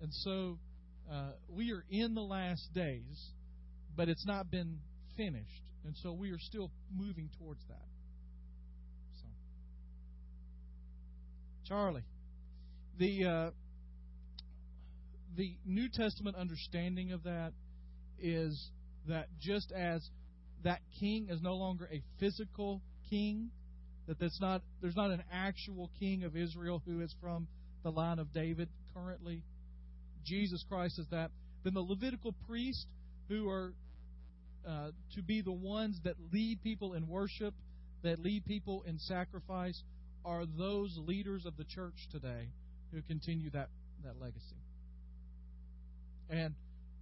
and 0.00 0.12
so 0.12 0.58
uh, 1.12 1.32
we 1.48 1.72
are 1.72 1.84
in 1.90 2.14
the 2.14 2.22
last 2.22 2.72
days, 2.74 3.30
but 3.96 4.08
it's 4.08 4.26
not 4.26 4.50
been 4.50 4.78
finished, 5.16 5.62
and 5.84 5.96
so 6.02 6.12
we 6.12 6.30
are 6.30 6.38
still 6.38 6.70
moving 6.94 7.30
towards 7.38 7.60
that. 7.68 7.88
So, 9.20 9.26
Charlie, 11.66 12.04
the 12.98 13.24
uh, 13.24 13.50
the 15.36 15.56
New 15.64 15.88
Testament 15.92 16.36
understanding 16.36 17.12
of 17.12 17.24
that 17.24 17.52
is 18.20 18.70
that 19.08 19.26
just 19.40 19.72
as 19.72 20.08
that 20.62 20.80
king 21.00 21.26
is 21.28 21.42
no 21.42 21.56
longer 21.56 21.88
a 21.92 22.02
physical 22.20 22.82
king, 23.10 23.50
that 24.06 24.18
that's 24.20 24.40
not 24.40 24.62
there's 24.80 24.96
not 24.96 25.10
an 25.10 25.24
actual 25.32 25.90
king 25.98 26.22
of 26.22 26.36
Israel 26.36 26.82
who 26.86 27.00
is 27.00 27.14
from 27.20 27.48
the 27.82 27.90
line 27.90 28.20
of 28.20 28.32
David 28.32 28.68
currently. 28.94 29.42
Jesus 30.24 30.64
Christ 30.68 30.98
is 30.98 31.06
that. 31.10 31.30
Then 31.64 31.74
the 31.74 31.80
Levitical 31.80 32.34
priests 32.48 32.86
who 33.28 33.48
are 33.48 33.72
uh, 34.66 34.90
to 35.14 35.22
be 35.22 35.42
the 35.42 35.52
ones 35.52 35.98
that 36.04 36.14
lead 36.32 36.62
people 36.62 36.94
in 36.94 37.08
worship, 37.08 37.54
that 38.02 38.20
lead 38.20 38.44
people 38.44 38.84
in 38.86 38.98
sacrifice, 38.98 39.82
are 40.26 40.44
those 40.44 40.98
leaders 41.06 41.46
of 41.46 41.56
the 41.56 41.64
church 41.64 41.94
today 42.10 42.48
who 42.92 43.00
continue 43.02 43.48
that 43.50 43.68
that 44.04 44.20
legacy. 44.20 44.56
And 46.28 46.54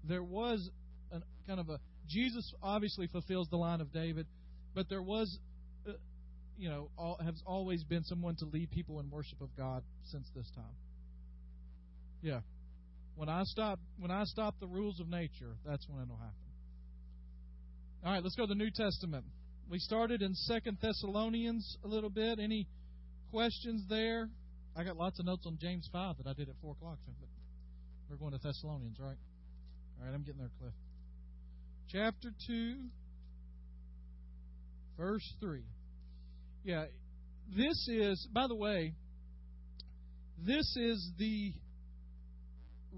there 0.06 0.22
was 0.22 0.70
a 1.10 1.20
kind 1.46 1.58
of 1.58 1.70
a 1.70 1.80
Jesus 2.08 2.52
obviously 2.62 3.06
fulfills 3.06 3.48
the 3.48 3.56
line 3.56 3.80
of 3.80 3.92
David, 3.92 4.26
but 4.74 4.88
there 4.90 5.02
was, 5.02 5.38
uh, 5.88 5.92
you 6.58 6.68
know, 6.68 6.90
all, 6.98 7.18
has 7.24 7.42
always 7.46 7.82
been 7.82 8.04
someone 8.04 8.36
to 8.36 8.44
lead 8.44 8.70
people 8.70 9.00
in 9.00 9.10
worship 9.10 9.40
of 9.40 9.48
God 9.56 9.82
since 10.04 10.28
this 10.36 10.50
time. 10.54 10.76
Yeah, 12.20 12.40
when 13.16 13.28
I 13.28 13.42
stop, 13.44 13.80
when 13.98 14.10
I 14.10 14.24
stop 14.24 14.54
the 14.60 14.66
rules 14.66 15.00
of 15.00 15.08
nature, 15.08 15.56
that's 15.64 15.88
when 15.88 16.02
it'll 16.02 16.16
happen. 16.16 16.34
All 18.04 18.12
right, 18.12 18.22
let's 18.22 18.36
go 18.36 18.44
to 18.44 18.48
the 18.48 18.54
New 18.54 18.70
Testament. 18.70 19.24
We 19.70 19.78
started 19.78 20.20
in 20.20 20.34
Second 20.34 20.76
Thessalonians 20.82 21.78
a 21.84 21.88
little 21.88 22.10
bit. 22.10 22.38
Any 22.38 22.66
questions 23.34 23.82
there? 23.88 24.28
I 24.76 24.84
got 24.84 24.96
lots 24.96 25.18
of 25.18 25.26
notes 25.26 25.44
on 25.44 25.58
James 25.60 25.88
five 25.92 26.16
that 26.18 26.28
I 26.30 26.34
did 26.34 26.48
at 26.48 26.54
four 26.62 26.72
o'clock, 26.72 26.98
but 27.04 27.14
we're 28.08 28.16
going 28.16 28.30
to 28.30 28.38
Thessalonians, 28.38 28.98
right? 29.00 29.18
All 29.98 30.06
right, 30.06 30.14
I'm 30.14 30.22
getting 30.22 30.38
there, 30.38 30.50
Cliff 30.60 30.72
chapter 31.94 32.30
2, 32.48 32.76
verse 34.98 35.34
3. 35.40 35.62
Yeah, 36.64 36.86
this 37.56 37.88
is, 37.88 38.26
by 38.32 38.46
the 38.48 38.56
way, 38.56 38.94
this 40.38 40.76
is 40.76 41.12
the 41.18 41.52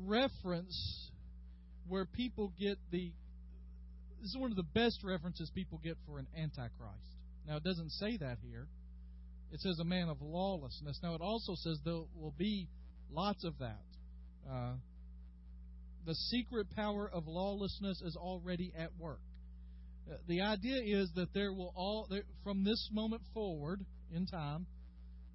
reference 0.05 1.11
where 1.89 2.07
people 2.07 2.53
get 2.59 2.79
the. 2.91 3.13
This 4.21 4.31
is 4.31 4.37
one 4.39 4.51
of 4.51 4.57
the 4.57 4.65
best 4.75 5.01
references 5.05 5.51
people 5.55 5.79
get 5.83 5.97
for 6.07 6.19
an 6.19 6.27
antichrist. 6.37 7.17
Now, 7.47 7.57
it 7.57 7.65
doesn't 7.65 7.91
say 7.91 8.17
that 8.17 8.39
here. 8.43 8.67
It 9.57 9.63
says 9.63 9.79
a 9.81 9.85
man 9.85 10.11
of 10.11 10.21
lawlessness. 10.21 11.01
Now, 11.03 11.15
it 11.15 11.23
also 11.23 11.55
says 11.55 11.79
there 11.83 12.03
will 12.15 12.35
be 12.37 12.69
lots 13.11 13.43
of 13.43 13.55
that. 13.61 13.87
Uh, 14.47 14.75
the 16.05 16.15
secret 16.15 16.67
power 16.77 17.09
of 17.11 17.27
lawlessness 17.27 18.03
is 18.03 18.19
already 18.21 18.75
at 18.79 18.91
work. 18.99 19.23
Uh, 20.13 20.17
the 20.29 20.43
idea 20.43 21.01
is 21.01 21.11
that 21.17 21.33
there 21.33 21.55
will 21.55 21.73
all 21.75 22.07
there, 22.11 22.25
from 22.45 22.65
this 22.65 22.91
moment 22.93 23.23
forward 23.33 23.81
in 24.15 24.27
time 24.27 24.67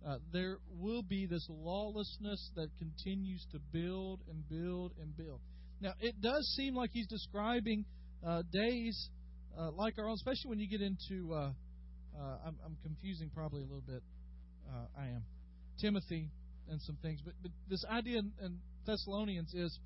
uh, 0.07 0.17
there 0.31 0.59
will 0.79 1.01
be 1.01 1.25
this 1.25 1.47
lawlessness 1.49 2.51
that 2.55 2.67
continues 2.77 3.43
to 3.51 3.57
build 3.73 4.19
and 4.29 4.47
build 4.47 4.91
and 5.01 5.17
build. 5.17 5.39
Now, 5.81 5.93
it 5.99 6.21
does 6.21 6.45
seem 6.55 6.75
like 6.75 6.91
he's 6.93 7.07
describing 7.07 7.85
uh, 8.23 8.43
days 8.53 9.09
uh, 9.57 9.71
like 9.71 9.97
our 9.97 10.07
own, 10.07 10.13
especially 10.13 10.49
when 10.49 10.59
you 10.59 10.69
get 10.69 10.81
into. 10.81 11.33
Uh, 12.17 12.47
I'm, 12.47 12.55
I'm 12.65 12.77
confusing 12.83 13.31
probably 13.33 13.61
a 13.61 13.65
little 13.65 13.83
bit. 13.85 14.03
Uh, 14.69 14.85
I 14.99 15.07
am 15.07 15.23
Timothy 15.79 16.29
and 16.69 16.81
some 16.81 16.97
things, 17.01 17.19
but, 17.23 17.33
but 17.41 17.51
this 17.69 17.83
idea 17.89 18.19
in, 18.19 18.31
in 18.43 18.57
Thessalonians 18.85 19.53
is 19.53 19.77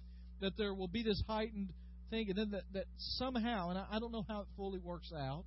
that 0.42 0.58
there 0.58 0.74
will 0.74 0.88
be 0.88 1.04
this 1.04 1.22
heightened 1.28 1.70
thing, 2.10 2.30
and 2.30 2.38
then 2.38 2.52
that, 2.52 2.64
that 2.74 2.86
somehow, 2.98 3.70
and 3.70 3.80
I, 3.80 3.86
I 3.94 4.00
don't 4.00 4.12
know 4.12 4.26
how 4.28 4.42
it 4.42 4.48
fully 4.58 4.80
works 4.80 5.12
out. 5.16 5.44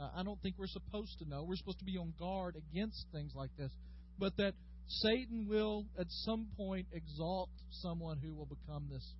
Uh, 0.00 0.08
I 0.16 0.22
don't 0.22 0.40
think 0.42 0.56
we're 0.58 0.66
supposed 0.68 1.18
to 1.18 1.28
know. 1.28 1.44
We're 1.44 1.56
supposed 1.56 1.80
to 1.80 1.84
be 1.84 1.96
on 1.96 2.12
guard 2.18 2.56
against 2.56 3.06
things 3.12 3.32
like 3.34 3.50
this, 3.58 3.72
but 4.18 4.36
that 4.36 4.54
Satan 4.86 5.46
will 5.48 5.86
at 5.98 6.06
some 6.08 6.48
point 6.56 6.86
exalt 6.92 7.50
someone 7.70 8.18
who 8.22 8.32
will 8.32 8.46
become 8.46 8.88
this 8.90 9.14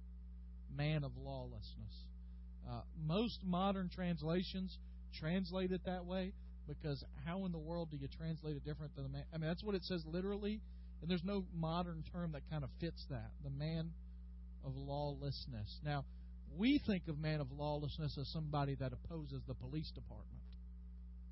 man 0.75 1.05
of 1.05 1.13
lawlessness. 1.17 2.05
Uh, 2.69 2.81
most 3.07 3.41
modern 3.45 3.89
translations 3.95 4.77
translate 5.19 5.73
it 5.73 5.81
that 5.87 6.05
way 6.05 6.33
because 6.69 7.03
how 7.25 7.47
in 7.47 7.53
the 7.53 7.59
world 7.59 7.91
do 7.91 7.97
you 7.97 8.09
translate 8.19 8.57
it 8.57 8.65
different 8.65 8.95
than 8.95 9.05
the 9.05 9.11
man? 9.11 9.25
I 9.35 9.39
mean, 9.39 9.49
that's 9.49 9.65
what 9.65 9.75
it 9.75 9.85
says 9.85 10.05
literally, 10.07 10.61
and 11.01 11.11
there's 11.11 11.25
no 11.25 11.45
modern 11.55 12.05
term 12.13 12.33
that 12.33 12.43
kind 12.51 12.63
of 12.63 12.71
fits 12.81 13.05
that. 13.11 13.31
The 13.43 13.51
man 13.51 13.91
of 14.65 14.77
lawlessness. 14.77 15.81
Now, 15.85 16.05
we 16.57 16.81
think 16.87 17.09
of 17.09 17.19
man 17.19 17.41
of 17.41 17.51
lawlessness 17.53 18.17
as 18.19 18.29
somebody 18.29 18.75
that 18.77 18.93
opposes 18.93 19.43
the 19.47 19.55
police 19.55 19.91
department. 19.91 20.43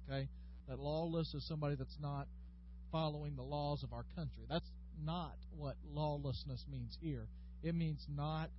Okay? 0.09 0.29
That 0.69 0.79
lawless 0.79 1.33
is 1.35 1.47
somebody 1.47 1.77
that's 1.77 1.97
not 2.01 2.27
following 2.93 3.37
the 3.37 3.43
laws 3.43 3.83
of 3.83 3.93
our 3.93 4.05
country. 4.17 4.45
That's 4.49 4.71
not 5.05 5.35
what 5.57 5.77
lawlessness 5.93 6.65
means 6.71 6.97
here. 7.01 7.27
It 7.63 7.75
means 7.75 8.05
not 8.09 8.51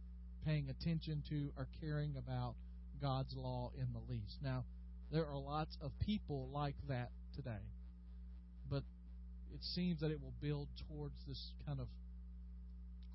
paying 0.46 0.70
attention 0.70 1.24
to 1.30 1.50
or 1.58 1.68
caring 1.82 2.16
about 2.18 2.56
God's 3.02 3.34
law 3.36 3.72
in 3.78 3.88
the 3.94 4.12
least. 4.12 4.38
Now, 4.44 4.64
there 5.12 5.26
are 5.26 5.38
lots 5.38 5.78
of 5.82 5.92
people 6.06 6.50
like 6.54 6.76
that 6.90 7.10
today. 7.36 7.64
But 8.70 8.84
it 9.54 9.64
seems 9.76 10.02
that 10.02 10.12
it 10.12 10.22
will 10.22 10.34
build 10.42 10.68
towards 10.90 11.16
this 11.28 11.52
kind 11.66 11.80
of 11.80 11.88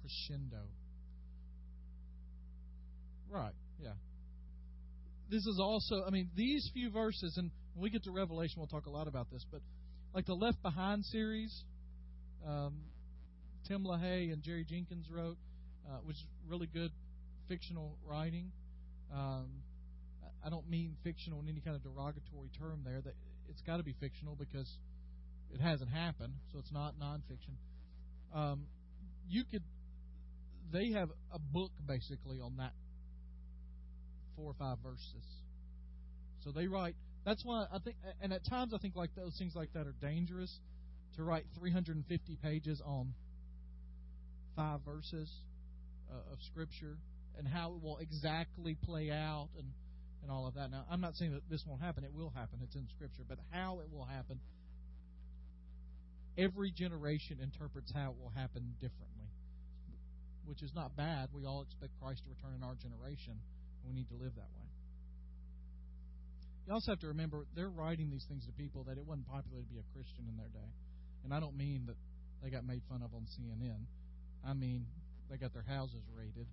crescendo. 0.00 0.64
Right, 3.30 3.54
yeah. 3.82 3.92
This 5.30 5.46
is 5.46 5.58
also, 5.60 6.04
I 6.06 6.10
mean, 6.10 6.30
these 6.36 6.70
few 6.74 6.90
verses, 6.90 7.36
and 7.38 7.50
when 7.74 7.84
we 7.84 7.90
get 7.90 8.04
to 8.04 8.10
Revelation, 8.10 8.56
we'll 8.58 8.66
talk 8.66 8.86
a 8.86 8.90
lot 8.90 9.08
about 9.08 9.30
this, 9.30 9.44
but 9.50 9.60
like 10.14 10.26
the 10.26 10.34
Left 10.34 10.60
Behind 10.62 11.04
series, 11.06 11.64
um, 12.46 12.74
Tim 13.66 13.84
LaHaye 13.84 14.32
and 14.32 14.42
Jerry 14.42 14.66
Jenkins 14.68 15.06
wrote, 15.10 15.38
uh, 15.88 15.98
which 16.04 16.16
is 16.16 16.26
really 16.46 16.66
good 16.66 16.90
fictional 17.48 17.96
writing. 18.04 18.52
Um, 19.14 19.61
I 20.44 20.50
don't 20.50 20.68
mean 20.68 20.96
fictional 21.04 21.40
in 21.40 21.48
any 21.48 21.60
kind 21.60 21.76
of 21.76 21.82
derogatory 21.82 22.50
term 22.58 22.82
there. 22.84 23.00
That 23.00 23.14
it's 23.48 23.62
got 23.62 23.76
to 23.78 23.82
be 23.82 23.94
fictional 24.00 24.34
because 24.34 24.70
it 25.52 25.60
hasn't 25.60 25.90
happened, 25.90 26.34
so 26.52 26.58
it's 26.58 26.72
not 26.72 26.94
nonfiction. 27.00 27.54
Um, 28.34 28.66
you 29.28 29.44
could. 29.50 29.62
They 30.72 30.90
have 30.92 31.10
a 31.32 31.38
book 31.38 31.70
basically 31.86 32.40
on 32.40 32.56
that 32.56 32.72
four 34.36 34.50
or 34.50 34.54
five 34.58 34.78
verses. 34.82 35.24
So 36.44 36.50
they 36.50 36.66
write. 36.66 36.94
That's 37.24 37.44
why 37.44 37.66
I 37.72 37.78
think, 37.78 37.96
and 38.20 38.32
at 38.32 38.44
times 38.44 38.72
I 38.74 38.78
think 38.78 38.96
like 38.96 39.14
those 39.14 39.36
things 39.38 39.54
like 39.54 39.72
that 39.74 39.86
are 39.86 39.94
dangerous 40.00 40.52
to 41.16 41.22
write 41.22 41.44
350 41.58 42.38
pages 42.42 42.82
on 42.84 43.12
five 44.56 44.80
verses 44.84 45.30
uh, 46.10 46.32
of 46.32 46.38
scripture 46.50 46.96
and 47.38 47.46
how 47.46 47.74
it 47.74 47.82
will 47.82 47.98
exactly 47.98 48.76
play 48.84 49.10
out 49.10 49.48
and 49.56 49.66
and 50.22 50.30
all 50.30 50.46
of 50.46 50.54
that. 50.54 50.70
Now, 50.70 50.84
I'm 50.90 51.00
not 51.00 51.16
saying 51.16 51.32
that 51.32 51.42
this 51.50 51.64
won't 51.66 51.82
happen. 51.82 52.04
It 52.04 52.14
will 52.14 52.30
happen. 52.30 52.60
It's 52.62 52.74
in 52.74 52.86
Scripture. 52.94 53.22
But 53.28 53.38
how 53.50 53.80
it 53.80 53.92
will 53.92 54.04
happen, 54.04 54.40
every 56.38 56.70
generation 56.70 57.38
interprets 57.42 57.92
how 57.94 58.10
it 58.10 58.16
will 58.22 58.32
happen 58.34 58.74
differently, 58.80 59.28
which 60.46 60.62
is 60.62 60.72
not 60.74 60.96
bad. 60.96 61.28
We 61.34 61.44
all 61.44 61.62
expect 61.62 61.92
Christ 62.00 62.22
to 62.24 62.30
return 62.30 62.54
in 62.56 62.62
our 62.62 62.74
generation, 62.74 63.34
and 63.34 63.84
we 63.86 63.94
need 63.94 64.08
to 64.08 64.16
live 64.16 64.34
that 64.36 64.50
way. 64.54 64.62
You 66.66 66.72
also 66.72 66.92
have 66.92 67.00
to 67.00 67.08
remember 67.08 67.44
they're 67.56 67.68
writing 67.68 68.10
these 68.10 68.24
things 68.28 68.46
to 68.46 68.52
people 68.52 68.84
that 68.84 68.96
it 68.96 69.04
wasn't 69.04 69.26
popular 69.26 69.62
to 69.62 69.68
be 69.68 69.82
a 69.82 69.86
Christian 69.92 70.30
in 70.30 70.36
their 70.38 70.50
day. 70.54 70.70
And 71.24 71.34
I 71.34 71.40
don't 71.40 71.56
mean 71.56 71.86
that 71.86 71.98
they 72.42 72.50
got 72.50 72.64
made 72.64 72.82
fun 72.88 73.02
of 73.02 73.14
on 73.14 73.26
CNN. 73.34 73.82
I 74.46 74.54
mean 74.54 74.86
they 75.30 75.36
got 75.38 75.52
their 75.52 75.66
houses 75.66 76.02
raided 76.14 76.46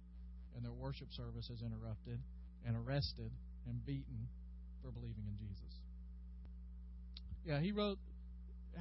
and 0.55 0.65
their 0.65 0.73
worship 0.73 1.10
services 1.13 1.62
interrupted 1.62 2.19
and 2.65 2.75
arrested 2.75 3.32
and 3.69 3.86
beaten 3.86 4.27
for 4.82 4.91
believing 4.91 5.23
in 5.27 5.38
Jesus. 5.38 5.73
Yeah, 7.45 7.60
he 7.60 7.71
wrote, 7.71 7.97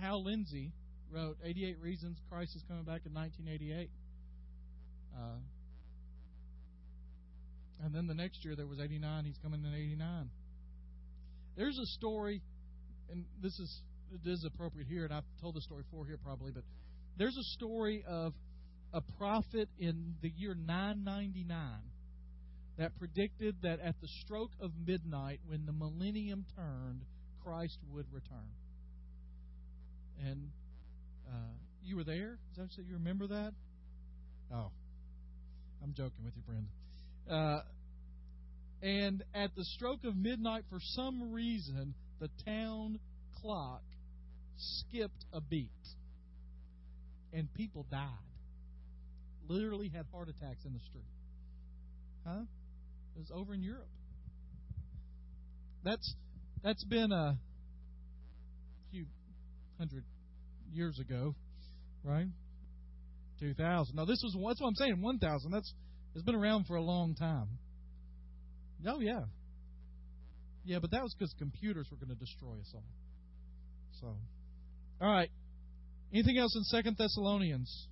Hal 0.01 0.25
Lindsey 0.25 0.73
wrote 1.13 1.37
88 1.45 1.79
Reasons 1.81 2.19
Christ 2.31 2.57
is 2.57 2.63
Coming 2.69 2.85
Back 2.85 3.03
in 3.07 3.15
1988. 3.15 3.91
Uh, 5.15 5.21
and 7.85 7.95
then 7.95 8.07
the 8.07 8.15
next 8.15 8.45
year 8.45 8.57
there 8.57 8.67
was 8.67 8.81
89, 8.81 9.25
he's 9.25 9.39
coming 9.43 9.65
in 9.65 9.75
89. 9.75 10.31
There's 11.57 11.79
a 11.79 11.87
story, 11.99 12.43
and 13.11 13.25
this 13.43 13.59
is 13.59 13.83
it 14.13 14.29
is 14.29 14.45
appropriate 14.45 14.89
here, 14.89 15.05
and 15.05 15.13
I've 15.13 15.25
told 15.41 15.55
the 15.55 15.61
story 15.61 15.83
before 15.83 16.07
here 16.07 16.19
probably, 16.23 16.51
but 16.51 16.65
there's 17.19 17.37
a 17.37 17.45
story 17.57 18.05
of 18.09 18.33
a 18.93 19.03
prophet 19.19 19.69
in 19.79 20.15
the 20.23 20.31
year 20.31 20.55
999 20.55 21.61
that 22.79 22.97
predicted 22.99 23.57
that 23.63 23.81
at 23.81 24.01
the 24.01 24.09
stroke 24.23 24.53
of 24.61 24.71
midnight, 24.87 25.41
when 25.47 25.67
the 25.67 25.73
millennium 25.73 26.47
turned, 26.57 27.03
Christ 27.45 27.79
would 27.93 28.07
return. 28.13 28.51
And 30.25 30.51
uh, 31.29 31.55
you 31.83 31.97
were 31.97 32.05
there? 32.05 32.39
Is 32.53 32.57
that 32.57 32.69
you 32.77 32.95
remember 32.95 33.27
that? 33.27 33.53
Oh, 34.55 34.71
I'm 35.83 35.93
joking 35.93 36.25
with 36.25 36.35
you, 36.37 36.43
Brenda. 36.47 36.71
Uh, 37.29 37.63
and 38.81 39.25
at 39.35 39.55
the 39.57 39.65
stroke 39.65 40.05
of 40.05 40.17
midnight, 40.17 40.63
for 40.71 40.79
some 40.81 41.33
reason, 41.33 41.95
the 42.21 42.31
town 42.47 43.01
clock 43.43 43.83
skipped 44.57 45.25
a 45.33 45.41
beat. 45.41 45.71
And 47.33 47.53
people 47.55 47.87
died. 47.91 48.09
Literally 49.49 49.89
had 49.89 50.07
heart 50.13 50.29
attacks 50.29 50.65
in 50.65 50.73
the 50.73 50.81
street. 50.81 51.05
Huh? 52.27 52.43
Was 53.19 53.33
over 53.35 53.53
in 53.53 53.65
Europe. 53.65 53.89
That's 55.83 56.15
that's 56.63 56.85
been 56.85 57.11
a 57.11 57.37
few 58.93 59.07
hundred 59.77 60.05
years 60.73 61.01
ago, 61.01 61.35
right? 62.05 62.29
Two 63.41 63.55
thousand. 63.55 63.97
Now 63.97 64.05
this 64.05 64.23
was 64.23 64.37
that's 64.47 64.61
what 64.61 64.69
I'm 64.69 64.75
saying. 64.77 65.03
One 65.03 65.19
thousand. 65.19 65.51
That's 65.51 65.75
it's 66.15 66.25
been 66.25 66.37
around 66.37 66.67
for 66.67 66.77
a 66.77 66.83
long 66.83 67.17
time. 67.17 67.49
Oh 68.87 69.01
yeah, 69.01 69.25
yeah, 70.65 70.79
but 70.79 70.93
that 70.93 71.03
was 71.03 71.13
because 71.19 71.35
computers 71.41 71.89
were 71.91 71.97
going 71.97 72.17
to 72.17 72.25
destroy 72.25 72.53
us 72.61 72.71
all. 72.73 72.85
So, 74.01 74.17
all 75.01 75.13
right. 75.13 75.31
Anything 76.13 76.39
else 76.39 76.55
in 76.55 76.63
Second 76.65 76.97
Thessalonians? 76.97 77.89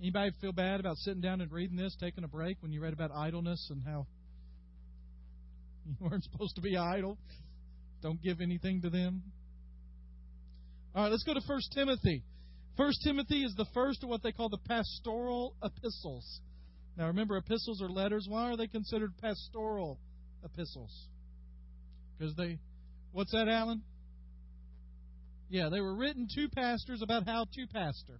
Anybody 0.00 0.30
feel 0.40 0.52
bad 0.52 0.80
about 0.80 0.96
sitting 0.96 1.20
down 1.20 1.42
and 1.42 1.52
reading 1.52 1.76
this, 1.76 1.94
taking 2.00 2.24
a 2.24 2.28
break 2.28 2.56
when 2.62 2.72
you 2.72 2.80
read 2.80 2.94
about 2.94 3.10
idleness 3.12 3.68
and 3.70 3.82
how 3.84 4.06
you 5.86 5.94
weren't 6.00 6.24
supposed 6.24 6.56
to 6.56 6.62
be 6.62 6.76
idle? 6.76 7.18
Don't 8.02 8.22
give 8.22 8.40
anything 8.40 8.80
to 8.80 8.88
them. 8.88 9.22
All 10.94 11.02
right, 11.02 11.10
let's 11.10 11.22
go 11.22 11.34
to 11.34 11.40
First 11.46 11.72
Timothy. 11.74 12.24
First 12.78 13.00
Timothy 13.04 13.44
is 13.44 13.54
the 13.56 13.66
first 13.74 14.02
of 14.02 14.08
what 14.08 14.22
they 14.22 14.32
call 14.32 14.48
the 14.48 14.58
pastoral 14.66 15.54
epistles. 15.62 16.40
Now 16.96 17.08
remember, 17.08 17.36
epistles 17.36 17.82
are 17.82 17.90
letters. 17.90 18.26
Why 18.26 18.50
are 18.50 18.56
they 18.56 18.68
considered 18.68 19.12
pastoral 19.20 20.00
epistles? 20.42 21.08
Because 22.18 22.34
they, 22.36 22.58
what's 23.12 23.32
that, 23.32 23.48
Alan? 23.48 23.82
Yeah, 25.50 25.68
they 25.68 25.80
were 25.80 25.94
written 25.94 26.26
to 26.36 26.48
pastors 26.48 27.02
about 27.02 27.26
how 27.26 27.44
to 27.52 27.66
pastor. 27.66 28.18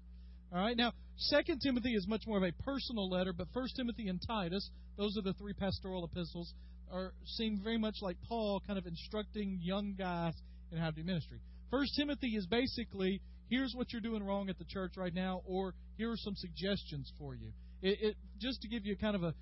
All 0.52 0.60
right, 0.60 0.76
now 0.76 0.92
Second 1.24 1.60
Timothy 1.60 1.94
is 1.94 2.08
much 2.08 2.26
more 2.26 2.38
of 2.38 2.44
a 2.44 2.52
personal 2.62 3.10
letter, 3.10 3.34
but 3.34 3.46
First 3.52 3.76
Timothy 3.76 4.08
and 4.08 4.20
Titus, 4.26 4.70
those 4.96 5.18
are 5.18 5.22
the 5.22 5.34
three 5.34 5.52
pastoral 5.52 6.02
epistles, 6.04 6.54
are 6.90 7.12
seem 7.26 7.60
very 7.62 7.76
much 7.76 7.96
like 8.00 8.16
Paul, 8.26 8.62
kind 8.66 8.78
of 8.78 8.86
instructing 8.86 9.58
young 9.60 9.94
guys 9.98 10.32
in 10.72 10.78
how 10.78 10.88
to 10.88 10.96
do 10.96 11.04
ministry. 11.04 11.38
First 11.70 11.92
Timothy 11.94 12.36
is 12.36 12.46
basically 12.46 13.20
here's 13.50 13.74
what 13.74 13.92
you're 13.92 14.00
doing 14.00 14.24
wrong 14.24 14.48
at 14.48 14.58
the 14.58 14.64
church 14.64 14.92
right 14.96 15.12
now, 15.12 15.42
or 15.44 15.74
here 15.98 16.10
are 16.10 16.16
some 16.16 16.34
suggestions 16.36 17.12
for 17.18 17.34
you. 17.34 17.52
It, 17.82 17.98
it 18.00 18.16
just 18.38 18.62
to 18.62 18.68
give 18.68 18.86
you 18.86 18.96
kind 18.96 19.14
of 19.14 19.22
a 19.22 19.34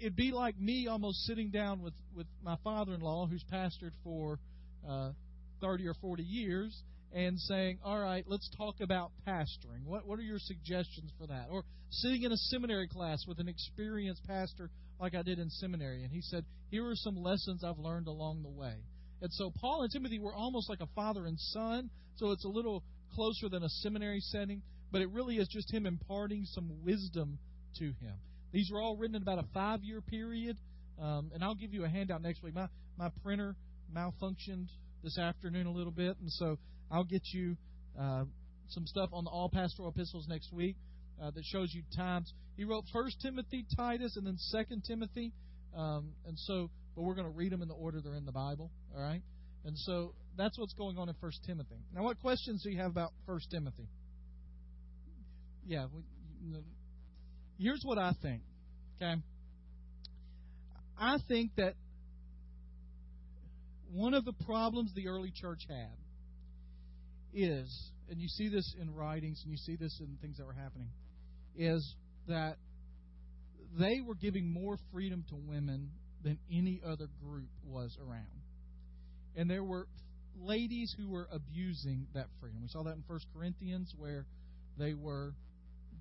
it'd 0.00 0.16
be 0.16 0.32
like 0.32 0.58
me 0.58 0.88
almost 0.88 1.24
sitting 1.26 1.50
down 1.50 1.80
with 1.80 1.94
with 2.12 2.26
my 2.42 2.56
father-in-law 2.64 3.28
who's 3.28 3.44
pastored 3.52 3.92
for 4.02 4.40
uh, 4.88 5.12
30 5.62 5.86
or 5.86 5.94
40 5.94 6.24
years 6.24 6.82
and 7.12 7.38
saying, 7.40 7.78
"All 7.82 7.98
right, 7.98 8.24
let's 8.26 8.48
talk 8.56 8.80
about 8.80 9.12
pastoring. 9.26 9.84
What 9.84 10.06
what 10.06 10.18
are 10.18 10.22
your 10.22 10.38
suggestions 10.38 11.12
for 11.18 11.26
that?" 11.26 11.48
Or 11.50 11.64
sitting 11.90 12.22
in 12.22 12.32
a 12.32 12.36
seminary 12.36 12.88
class 12.88 13.26
with 13.26 13.38
an 13.40 13.48
experienced 13.48 14.24
pastor 14.26 14.70
like 14.98 15.14
I 15.14 15.22
did 15.22 15.38
in 15.38 15.50
seminary, 15.50 16.04
and 16.04 16.12
he 16.12 16.20
said, 16.20 16.44
"Here 16.70 16.86
are 16.86 16.96
some 16.96 17.16
lessons 17.16 17.64
I've 17.64 17.78
learned 17.78 18.06
along 18.06 18.42
the 18.42 18.50
way." 18.50 18.84
And 19.22 19.32
so 19.32 19.50
Paul 19.50 19.82
and 19.82 19.92
Timothy 19.92 20.18
were 20.18 20.34
almost 20.34 20.68
like 20.68 20.80
a 20.80 20.86
father 20.94 21.26
and 21.26 21.38
son. 21.38 21.90
So 22.16 22.30
it's 22.30 22.44
a 22.44 22.48
little 22.48 22.82
closer 23.14 23.48
than 23.48 23.62
a 23.62 23.68
seminary 23.68 24.20
setting, 24.20 24.62
but 24.90 25.02
it 25.02 25.10
really 25.10 25.36
is 25.36 25.48
just 25.48 25.72
him 25.72 25.86
imparting 25.86 26.44
some 26.46 26.82
wisdom 26.82 27.38
to 27.78 27.84
him. 27.84 28.14
These 28.52 28.70
are 28.72 28.80
all 28.80 28.96
written 28.96 29.16
in 29.16 29.22
about 29.22 29.38
a 29.38 29.46
five 29.54 29.82
year 29.82 30.00
period, 30.00 30.58
um, 30.98 31.30
and 31.34 31.44
I'll 31.44 31.54
give 31.54 31.72
you 31.72 31.84
a 31.84 31.88
handout 31.88 32.22
next 32.22 32.42
week. 32.42 32.54
My 32.54 32.68
my 32.96 33.10
printer 33.22 33.56
malfunctioned 33.94 34.68
this 35.02 35.18
afternoon 35.18 35.66
a 35.66 35.72
little 35.72 35.92
bit, 35.92 36.16
and 36.20 36.30
so 36.32 36.58
I'll 36.90 37.04
get 37.04 37.22
you 37.32 37.56
uh, 37.98 38.24
some 38.68 38.86
stuff 38.86 39.10
on 39.12 39.24
the 39.24 39.30
all 39.30 39.48
pastoral 39.48 39.88
epistles 39.88 40.26
next 40.28 40.52
week 40.52 40.76
uh, 41.22 41.30
that 41.30 41.44
shows 41.44 41.72
you 41.72 41.82
times. 41.96 42.32
He 42.56 42.64
wrote 42.64 42.84
First 42.92 43.20
Timothy, 43.20 43.66
Titus, 43.76 44.16
and 44.16 44.26
then 44.26 44.36
Second 44.38 44.82
Timothy, 44.86 45.32
um, 45.76 46.12
and 46.26 46.38
so 46.38 46.70
but 46.96 47.02
we're 47.02 47.14
going 47.14 47.26
to 47.26 47.36
read 47.36 47.52
them 47.52 47.62
in 47.62 47.68
the 47.68 47.74
order 47.74 48.00
they're 48.00 48.16
in 48.16 48.26
the 48.26 48.32
Bible. 48.32 48.70
All 48.94 49.02
right, 49.02 49.22
and 49.64 49.76
so 49.78 50.14
that's 50.36 50.58
what's 50.58 50.74
going 50.74 50.98
on 50.98 51.08
in 51.08 51.14
First 51.20 51.40
Timothy. 51.46 51.84
Now, 51.94 52.02
what 52.02 52.20
questions 52.20 52.62
do 52.62 52.70
you 52.70 52.78
have 52.78 52.90
about 52.90 53.12
First 53.26 53.50
Timothy? 53.50 53.88
Yeah, 55.66 55.86
we, 55.94 56.02
here's 57.58 57.82
what 57.84 57.98
I 57.98 58.12
think. 58.22 58.42
Okay, 58.96 59.20
I 60.98 61.18
think 61.28 61.52
that 61.56 61.74
one 63.92 64.14
of 64.14 64.24
the 64.24 64.34
problems 64.44 64.92
the 64.94 65.08
early 65.08 65.32
church 65.34 65.60
had 65.68 65.90
is, 67.34 67.90
and 68.08 68.20
you 68.20 68.28
see 68.28 68.48
this 68.48 68.74
in 68.80 68.94
writings 68.94 69.40
and 69.44 69.52
you 69.52 69.58
see 69.58 69.76
this 69.76 69.98
in 70.00 70.18
things 70.20 70.38
that 70.38 70.46
were 70.46 70.52
happening, 70.52 70.88
is 71.56 71.94
that 72.28 72.56
they 73.78 74.00
were 74.00 74.14
giving 74.14 74.52
more 74.52 74.76
freedom 74.92 75.24
to 75.28 75.36
women 75.36 75.90
than 76.22 76.38
any 76.52 76.80
other 76.84 77.06
group 77.24 77.48
was 77.64 77.96
around. 78.00 78.26
And 79.36 79.48
there 79.48 79.64
were 79.64 79.86
ladies 80.40 80.94
who 80.98 81.08
were 81.08 81.28
abusing 81.32 82.06
that 82.14 82.26
freedom. 82.40 82.60
We 82.62 82.68
saw 82.68 82.82
that 82.84 82.94
in 82.94 83.04
First 83.06 83.26
Corinthians 83.34 83.92
where 83.96 84.26
they 84.78 84.94
were 84.94 85.34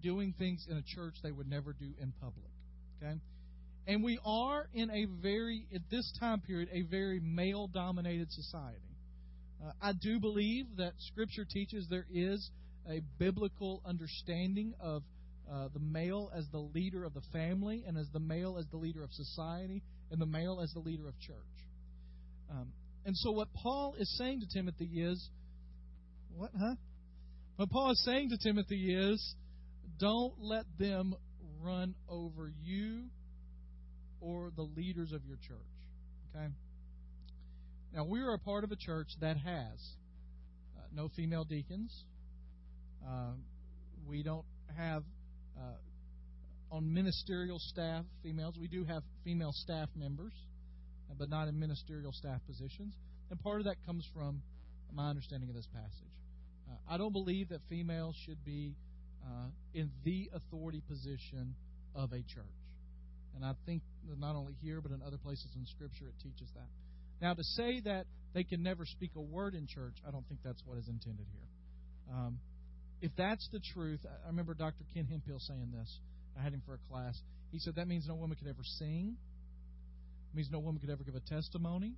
doing 0.02 0.34
things 0.38 0.66
in 0.70 0.78
a 0.78 0.82
church 0.82 1.16
they 1.22 1.32
would 1.32 1.50
never 1.50 1.74
do 1.74 1.94
in 2.02 2.14
public. 2.22 2.50
Okay? 3.02 3.20
And 3.88 4.04
we 4.04 4.20
are 4.26 4.68
in 4.74 4.90
a 4.92 5.06
very, 5.22 5.66
at 5.74 5.82
this 5.90 6.12
time 6.20 6.42
period, 6.42 6.70
a 6.72 6.84
very 6.90 7.20
male 7.20 7.68
dominated 7.68 8.32
society. 8.32 8.89
Uh, 9.64 9.72
I 9.82 9.94
do 9.94 10.20
believe 10.20 10.66
that 10.78 10.94
Scripture 11.00 11.46
teaches 11.46 11.88
there 11.90 12.06
is 12.14 12.50
a 12.90 13.02
biblical 13.18 13.82
understanding 13.86 14.74
of 14.80 15.04
uh, 15.52 15.68
the 15.74 15.80
male 15.80 16.32
as 16.36 16.46
the 16.52 16.60
leader 16.60 17.04
of 17.04 17.14
the 17.14 17.24
family, 17.34 17.84
and 17.88 17.98
as 17.98 18.08
the 18.14 18.20
male 18.20 18.58
as 18.58 18.66
the 18.72 18.78
leader 18.78 19.04
of 19.04 19.12
society, 19.12 19.82
and 20.12 20.22
the 20.22 20.26
male 20.26 20.62
as 20.62 20.72
the 20.74 20.80
leader 20.80 21.08
of 21.08 21.20
church. 21.20 21.36
Um, 22.52 22.72
and 23.06 23.18
so, 23.18 23.32
what 23.32 23.48
Paul 23.54 23.96
is 23.98 24.16
saying 24.18 24.42
to 24.42 24.48
Timothy 24.48 24.86
is, 24.86 25.30
what, 26.36 26.52
huh? 26.58 26.76
What 27.56 27.70
Paul 27.72 27.92
is 27.92 28.04
saying 28.06 28.30
to 28.30 28.38
Timothy 28.38 28.94
is, 28.94 29.36
don't 30.00 30.34
let 30.40 30.66
them 30.78 31.16
run 31.62 31.96
over 32.08 32.52
you 32.64 33.06
or 34.22 34.52
the 34.56 34.62
leaders 34.62 35.12
of 35.12 35.26
your 35.26 35.38
church. 35.38 35.58
Okay? 36.36 36.48
Now, 37.94 38.04
we 38.04 38.20
are 38.22 38.34
a 38.34 38.40
part 38.40 38.64
of 38.64 38.72
a 38.72 38.76
church 38.76 39.08
that 39.20 39.38
has 39.38 39.80
uh, 40.78 40.82
no 40.94 41.10
female 41.16 41.44
deacons. 41.44 41.92
Uh, 43.06 43.32
we 44.08 44.22
don't 44.22 44.46
have 44.78 45.04
uh, 45.58 46.76
on 46.76 46.94
ministerial 46.94 47.58
staff 47.60 48.06
females. 48.22 48.56
We 48.60 48.68
do 48.68 48.84
have 48.86 49.02
female 49.24 49.52
staff 49.54 49.90
members, 49.96 50.34
but 51.18 51.30
not 51.30 51.48
in 51.48 51.60
ministerial 51.60 52.12
staff 52.12 52.42
positions. 52.46 52.94
And 53.32 53.40
part 53.40 53.60
of 53.60 53.66
that 53.66 53.78
comes 53.88 54.08
from 54.14 54.42
my 54.94 55.10
understanding 55.10 55.50
of 55.50 55.56
this 55.56 55.68
passage. 55.74 56.14
Uh, 56.70 56.94
I 56.94 56.98
don't 56.98 57.14
believe 57.14 57.50
that 57.50 57.62
females 57.70 58.16
should 58.26 58.44
be 58.46 58.76
uh, 59.26 59.48
in 59.74 59.90
the 60.04 60.30
authority 60.34 60.82
position 60.88 61.56
of 61.96 62.14
a 62.14 62.22
church. 62.22 62.46
And 63.36 63.44
I 63.44 63.54
think 63.66 63.82
not 64.20 64.36
only 64.36 64.54
here, 64.62 64.80
but 64.82 64.92
in 64.92 65.02
other 65.02 65.18
places 65.18 65.48
in 65.56 65.66
Scripture, 65.66 66.06
it 66.06 66.22
teaches 66.22 66.50
that. 66.54 66.68
Now, 67.22 67.34
to 67.34 67.44
say 67.44 67.82
that 67.82 68.06
they 68.34 68.44
can 68.44 68.64
never 68.64 68.86
speak 68.86 69.12
a 69.16 69.22
word 69.22 69.56
in 69.56 69.68
church, 69.68 69.96
I 70.08 70.12
don't 70.12 70.28
think 70.28 70.42
that's 70.44 70.62
what 70.66 70.78
is 70.78 70.88
intended 70.88 71.26
here. 71.32 72.16
Um, 72.16 72.40
if 73.02 73.12
that's 73.18 73.48
the 73.52 73.60
truth, 73.74 74.00
I 74.06 74.28
remember 74.28 74.54
Dr. 74.54 74.84
Ken 74.94 75.06
Hemphill 75.06 75.40
saying 75.40 75.72
this. 75.78 76.00
I 76.38 76.44
had 76.44 76.54
him 76.54 76.62
for 76.66 76.76
a 76.76 76.80
class. 76.92 77.20
He 77.52 77.60
said 77.60 77.76
that 77.76 77.88
means 77.88 78.06
no 78.08 78.16
woman 78.16 78.38
could 78.38 78.48
ever 78.48 78.64
sing. 78.64 79.16
It 80.32 80.36
means 80.36 80.50
no 80.52 80.60
woman 80.60 80.80
could 80.80 80.90
ever 80.90 81.04
give 81.04 81.16
a 81.16 81.22
testimony. 81.22 81.96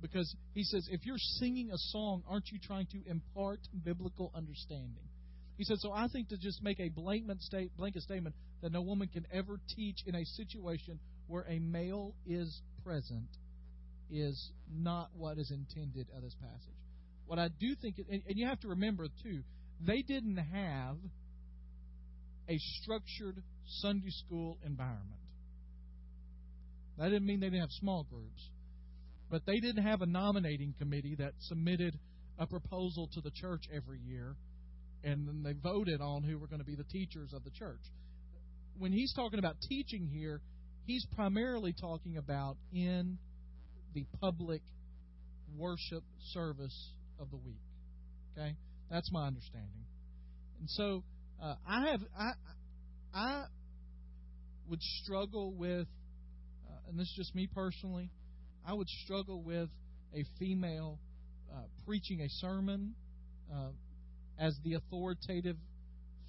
Because 0.00 0.34
he 0.52 0.64
says, 0.64 0.88
if 0.90 1.06
you're 1.06 1.16
singing 1.38 1.70
a 1.70 1.78
song, 1.78 2.24
aren't 2.28 2.48
you 2.50 2.58
trying 2.58 2.86
to 2.86 2.98
impart 3.08 3.60
biblical 3.84 4.32
understanding? 4.34 5.04
He 5.56 5.64
said, 5.64 5.76
so 5.78 5.92
I 5.92 6.08
think 6.12 6.28
to 6.30 6.36
just 6.36 6.62
make 6.62 6.80
a 6.80 6.88
blanket, 6.88 7.40
state, 7.40 7.70
blanket 7.76 8.02
statement 8.02 8.34
that 8.62 8.72
no 8.72 8.82
woman 8.82 9.08
can 9.08 9.26
ever 9.32 9.60
teach 9.76 9.98
in 10.06 10.14
a 10.14 10.24
situation 10.24 10.98
where 11.28 11.44
a 11.48 11.60
male 11.60 12.14
is 12.26 12.60
present 12.84 13.28
is 14.12 14.50
not 14.70 15.08
what 15.16 15.38
is 15.38 15.50
intended 15.50 16.06
of 16.14 16.22
this 16.22 16.34
passage. 16.40 16.76
What 17.26 17.38
I 17.38 17.48
do 17.48 17.74
think, 17.80 17.96
and 17.98 18.22
you 18.26 18.46
have 18.46 18.60
to 18.60 18.68
remember 18.68 19.06
too, 19.22 19.42
they 19.80 20.02
didn't 20.02 20.36
have 20.36 20.96
a 22.48 22.58
structured 22.82 23.42
Sunday 23.80 24.10
school 24.10 24.58
environment. 24.64 25.20
That 26.98 27.08
didn't 27.08 27.24
mean 27.24 27.40
they 27.40 27.46
didn't 27.46 27.60
have 27.60 27.70
small 27.70 28.06
groups, 28.10 28.50
but 29.30 29.46
they 29.46 29.58
didn't 29.60 29.82
have 29.84 30.02
a 30.02 30.06
nominating 30.06 30.74
committee 30.78 31.16
that 31.18 31.32
submitted 31.40 31.98
a 32.38 32.46
proposal 32.46 33.08
to 33.14 33.20
the 33.20 33.30
church 33.30 33.64
every 33.74 33.98
year 33.98 34.36
and 35.04 35.26
then 35.26 35.42
they 35.42 35.52
voted 35.52 36.00
on 36.00 36.22
who 36.22 36.38
were 36.38 36.46
going 36.46 36.60
to 36.60 36.66
be 36.66 36.76
the 36.76 36.84
teachers 36.84 37.32
of 37.32 37.44
the 37.44 37.50
church. 37.50 37.80
When 38.78 38.92
he's 38.92 39.12
talking 39.14 39.38
about 39.38 39.56
teaching 39.68 40.06
here, 40.06 40.40
he's 40.86 41.04
primarily 41.14 41.74
talking 41.78 42.16
about 42.16 42.56
in 42.72 43.18
the 43.94 44.06
public 44.20 44.62
worship 45.56 46.04
service 46.32 46.92
of 47.18 47.30
the 47.30 47.36
week. 47.36 47.60
Okay, 48.36 48.56
that's 48.90 49.10
my 49.12 49.26
understanding. 49.26 49.84
And 50.60 50.70
so 50.70 51.02
uh, 51.42 51.54
I 51.66 51.90
have 51.90 52.00
I 52.18 52.32
I 53.14 53.44
would 54.68 54.82
struggle 55.02 55.52
with, 55.52 55.86
uh, 56.68 56.88
and 56.88 56.98
this 56.98 57.06
is 57.08 57.14
just 57.16 57.34
me 57.34 57.48
personally, 57.54 58.10
I 58.66 58.72
would 58.72 58.88
struggle 59.04 59.42
with 59.42 59.68
a 60.14 60.24
female 60.38 60.98
uh, 61.52 61.62
preaching 61.84 62.20
a 62.20 62.28
sermon 62.28 62.94
uh, 63.52 63.70
as 64.38 64.56
the 64.64 64.74
authoritative 64.74 65.56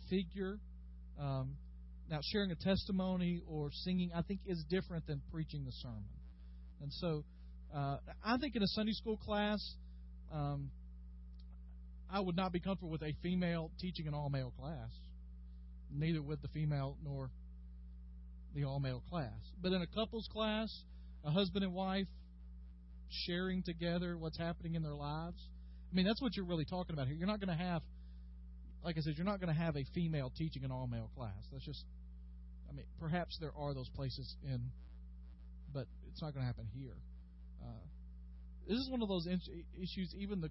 figure. 0.09 0.57
Um, 1.19 1.55
now, 2.09 2.19
sharing 2.31 2.51
a 2.51 2.55
testimony 2.55 3.41
or 3.47 3.69
singing, 3.71 4.11
I 4.13 4.23
think, 4.23 4.41
is 4.45 4.63
different 4.69 5.07
than 5.07 5.21
preaching 5.31 5.63
the 5.65 5.71
sermon. 5.71 6.03
And 6.81 6.91
so, 6.91 7.23
uh, 7.75 7.97
I 8.23 8.37
think 8.37 8.55
in 8.55 8.63
a 8.63 8.67
Sunday 8.67 8.93
school 8.93 9.17
class, 9.17 9.59
um, 10.31 10.69
I 12.11 12.19
would 12.19 12.35
not 12.35 12.51
be 12.51 12.59
comfortable 12.59 12.91
with 12.91 13.01
a 13.01 13.13
female 13.21 13.71
teaching 13.79 14.07
an 14.07 14.13
all 14.13 14.29
male 14.29 14.53
class, 14.59 14.89
neither 15.91 16.21
with 16.21 16.41
the 16.41 16.47
female 16.49 16.97
nor 17.03 17.29
the 18.55 18.65
all 18.65 18.79
male 18.79 19.01
class. 19.09 19.31
But 19.61 19.71
in 19.71 19.81
a 19.81 19.87
couples 19.87 20.27
class, 20.31 20.69
a 21.23 21.31
husband 21.31 21.63
and 21.63 21.73
wife 21.73 22.07
sharing 23.09 23.63
together 23.63 24.17
what's 24.17 24.37
happening 24.37 24.75
in 24.75 24.83
their 24.83 24.95
lives, 24.95 25.41
I 25.91 25.95
mean, 25.95 26.05
that's 26.05 26.21
what 26.21 26.35
you're 26.35 26.45
really 26.45 26.65
talking 26.65 26.93
about 26.93 27.07
here. 27.07 27.15
You're 27.15 27.27
not 27.27 27.39
going 27.39 27.55
to 27.55 27.63
have 27.63 27.81
like 28.83 28.97
I 28.97 29.01
said, 29.01 29.13
you're 29.15 29.25
not 29.25 29.39
going 29.39 29.53
to 29.53 29.59
have 29.59 29.75
a 29.75 29.85
female 29.93 30.31
teaching 30.37 30.63
an 30.63 30.71
all 30.71 30.87
male 30.87 31.09
class. 31.15 31.39
That's 31.51 31.65
just, 31.65 31.85
I 32.69 32.73
mean, 32.73 32.85
perhaps 32.99 33.37
there 33.39 33.51
are 33.57 33.73
those 33.73 33.89
places 33.89 34.35
in, 34.43 34.71
but 35.73 35.87
it's 36.09 36.21
not 36.21 36.33
going 36.33 36.43
to 36.43 36.47
happen 36.47 36.67
here. 36.75 36.97
Uh, 37.63 37.83
this 38.67 38.77
is 38.77 38.89
one 38.89 39.01
of 39.01 39.07
those 39.07 39.27
issues. 39.27 40.13
Even 40.17 40.41
the 40.41 40.49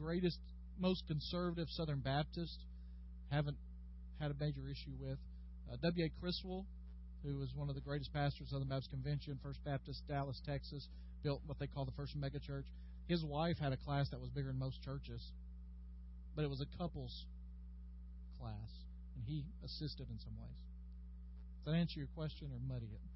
greatest, 0.00 0.38
most 0.78 1.06
conservative 1.06 1.68
Southern 1.70 2.00
Baptists 2.00 2.58
haven't 3.30 3.56
had 4.20 4.30
a 4.30 4.34
major 4.40 4.68
issue 4.70 4.92
with. 4.98 5.18
Uh, 5.70 5.76
W. 5.82 6.04
A. 6.04 6.10
Criswell, 6.20 6.66
who 7.24 7.38
was 7.38 7.48
one 7.54 7.68
of 7.68 7.74
the 7.74 7.80
greatest 7.80 8.12
pastors 8.12 8.42
of 8.42 8.48
Southern 8.48 8.68
Baptist 8.68 8.90
Convention, 8.90 9.38
First 9.42 9.64
Baptist, 9.64 10.02
Dallas, 10.08 10.40
Texas, 10.46 10.88
built 11.22 11.40
what 11.46 11.58
they 11.58 11.66
call 11.66 11.84
the 11.84 11.92
first 11.92 12.18
megachurch. 12.18 12.64
His 13.08 13.24
wife 13.24 13.58
had 13.58 13.72
a 13.72 13.76
class 13.76 14.08
that 14.10 14.20
was 14.20 14.30
bigger 14.30 14.48
than 14.48 14.58
most 14.58 14.82
churches, 14.82 15.22
but 16.36 16.44
it 16.44 16.50
was 16.50 16.60
a 16.60 16.78
couples 16.78 17.26
class, 18.38 18.70
and 19.16 19.24
he 19.26 19.44
assisted 19.64 20.06
in 20.10 20.18
some 20.18 20.36
ways. 20.40 20.60
Does 21.64 21.72
that 21.72 21.78
answer 21.78 21.98
your 21.98 22.08
question 22.14 22.48
or 22.52 22.60
muddy 22.68 22.86
it? 22.92 23.13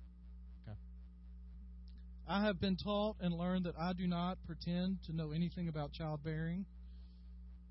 I 2.29 2.45
have 2.45 2.61
been 2.61 2.77
taught 2.77 3.17
and 3.21 3.33
learned 3.35 3.65
that 3.65 3.75
I 3.79 3.95
do 3.95 4.07
not 4.07 4.37
pretend 4.47 4.99
to 5.07 5.17
know 5.17 5.33
anything 5.33 5.69
about 5.69 5.93
childbearing. 5.93 6.67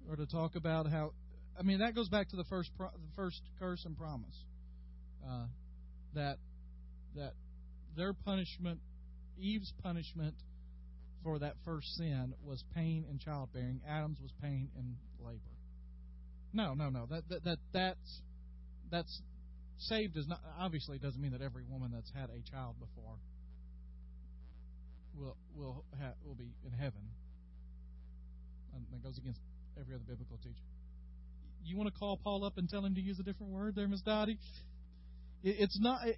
or 0.09 0.15
to 0.15 0.25
talk 0.25 0.55
about 0.55 0.87
how. 0.87 1.11
I 1.59 1.63
mean, 1.63 1.79
that 1.79 1.95
goes 1.95 2.07
back 2.09 2.29
to 2.29 2.35
the 2.35 2.43
first 2.45 2.71
pro, 2.77 2.87
the 2.87 3.11
first 3.15 3.41
curse 3.59 3.83
and 3.85 3.97
promise 3.97 4.35
uh, 5.27 5.45
that 6.15 6.37
that 7.15 7.33
their 7.95 8.13
punishment, 8.13 8.79
Eve's 9.39 9.73
punishment 9.83 10.35
for 11.23 11.39
that 11.39 11.55
first 11.65 11.87
sin 11.95 12.33
was 12.43 12.63
pain 12.75 13.05
in 13.09 13.19
childbearing. 13.19 13.81
Adam's 13.87 14.19
was 14.21 14.31
pain 14.41 14.69
in 14.77 14.95
labor. 15.19 15.39
No, 16.53 16.73
no, 16.73 16.89
no. 16.89 17.05
That 17.09 17.27
that, 17.29 17.43
that 17.43 17.59
that's 17.73 18.21
that's 18.89 19.21
saved 19.77 20.13
does 20.13 20.27
not 20.27 20.39
obviously 20.59 20.99
doesn't 20.99 21.21
mean 21.21 21.31
that 21.33 21.41
every 21.41 21.63
woman 21.69 21.91
that's 21.93 22.11
had 22.11 22.29
a 22.29 22.49
child 22.49 22.75
before 22.79 23.17
will 25.17 25.37
will 25.55 25.83
ha, 25.99 26.11
will 26.25 26.35
be 26.35 26.53
in 26.65 26.71
heaven. 26.71 27.01
And 28.73 28.85
that 28.91 29.03
goes 29.03 29.17
against 29.17 29.39
every 29.79 29.95
other 29.95 30.03
biblical 30.07 30.37
teaching. 30.37 30.65
You 31.63 31.77
want 31.77 31.91
to 31.91 31.99
call 31.99 32.19
Paul 32.23 32.45
up 32.45 32.57
and 32.57 32.69
tell 32.69 32.85
him 32.85 32.95
to 32.95 33.01
use 33.01 33.19
a 33.19 33.23
different 33.23 33.51
word 33.51 33.75
there, 33.75 33.87
Miss 33.87 34.01
Dottie? 34.01 34.37
It, 35.43 35.55
it's 35.59 35.79
not 35.79 35.99
it, 36.07 36.17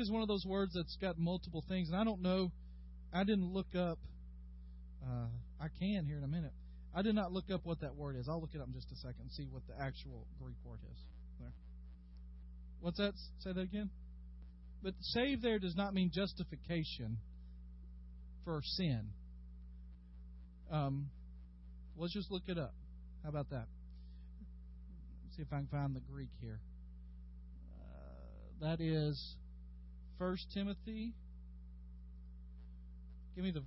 is 0.00 0.10
one 0.10 0.22
of 0.22 0.28
those 0.28 0.44
words 0.44 0.72
that's 0.74 0.96
got 1.00 1.18
multiple 1.18 1.64
things, 1.68 1.88
and 1.88 1.98
I 1.98 2.04
don't 2.04 2.22
know. 2.22 2.50
I 3.12 3.24
didn't 3.24 3.52
look 3.52 3.74
up. 3.74 3.98
Uh, 5.02 5.28
I 5.60 5.68
can 5.78 6.04
here 6.04 6.18
in 6.18 6.24
a 6.24 6.28
minute. 6.28 6.52
I 6.94 7.02
did 7.02 7.14
not 7.14 7.32
look 7.32 7.50
up 7.52 7.60
what 7.64 7.80
that 7.80 7.94
word 7.94 8.16
is. 8.16 8.28
I'll 8.28 8.40
look 8.40 8.54
it 8.54 8.60
up 8.60 8.66
in 8.66 8.74
just 8.74 8.90
a 8.90 8.96
second 8.96 9.20
and 9.20 9.30
see 9.30 9.46
what 9.50 9.62
the 9.66 9.74
actual 9.80 10.26
Greek 10.42 10.56
word 10.64 10.80
is. 10.90 10.98
There. 11.38 11.52
What's 12.80 12.98
that? 12.98 13.12
Say 13.40 13.52
that 13.52 13.60
again. 13.60 13.90
But 14.82 14.94
save 15.00 15.42
there 15.42 15.58
does 15.58 15.76
not 15.76 15.94
mean 15.94 16.10
justification 16.12 17.18
for 18.46 18.62
sin. 18.62 19.08
Um, 20.70 21.10
let's 21.98 22.14
just 22.14 22.30
look 22.30 22.44
it 22.46 22.56
up. 22.56 22.72
How 23.24 23.28
about 23.28 23.50
that? 23.50 23.66
Let's 25.24 25.36
see 25.36 25.42
if 25.42 25.52
I 25.52 25.56
can 25.56 25.66
find 25.66 25.96
the 25.96 26.00
Greek 26.00 26.30
here. 26.40 26.60
Uh, 27.80 28.68
that 28.68 28.80
is 28.80 29.34
First 30.16 30.46
Timothy. 30.54 31.12
Give 33.34 33.44
me 33.44 33.50
the 33.50 33.64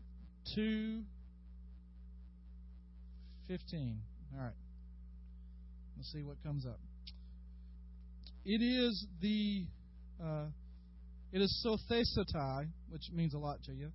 two 0.55 1.01
fifteen. 3.47 3.99
All 4.33 4.43
right. 4.45 4.53
Let's 5.97 6.11
see 6.13 6.23
what 6.23 6.41
comes 6.41 6.65
up. 6.65 6.79
It 8.45 8.63
is 8.63 9.05
the 9.21 9.65
uh, 10.23 10.45
it 11.33 11.41
is 11.41 11.67
sothesatai, 11.67 12.69
which 12.89 13.03
means 13.13 13.33
a 13.33 13.37
lot 13.37 13.61
to 13.65 13.73
you. 13.73 13.91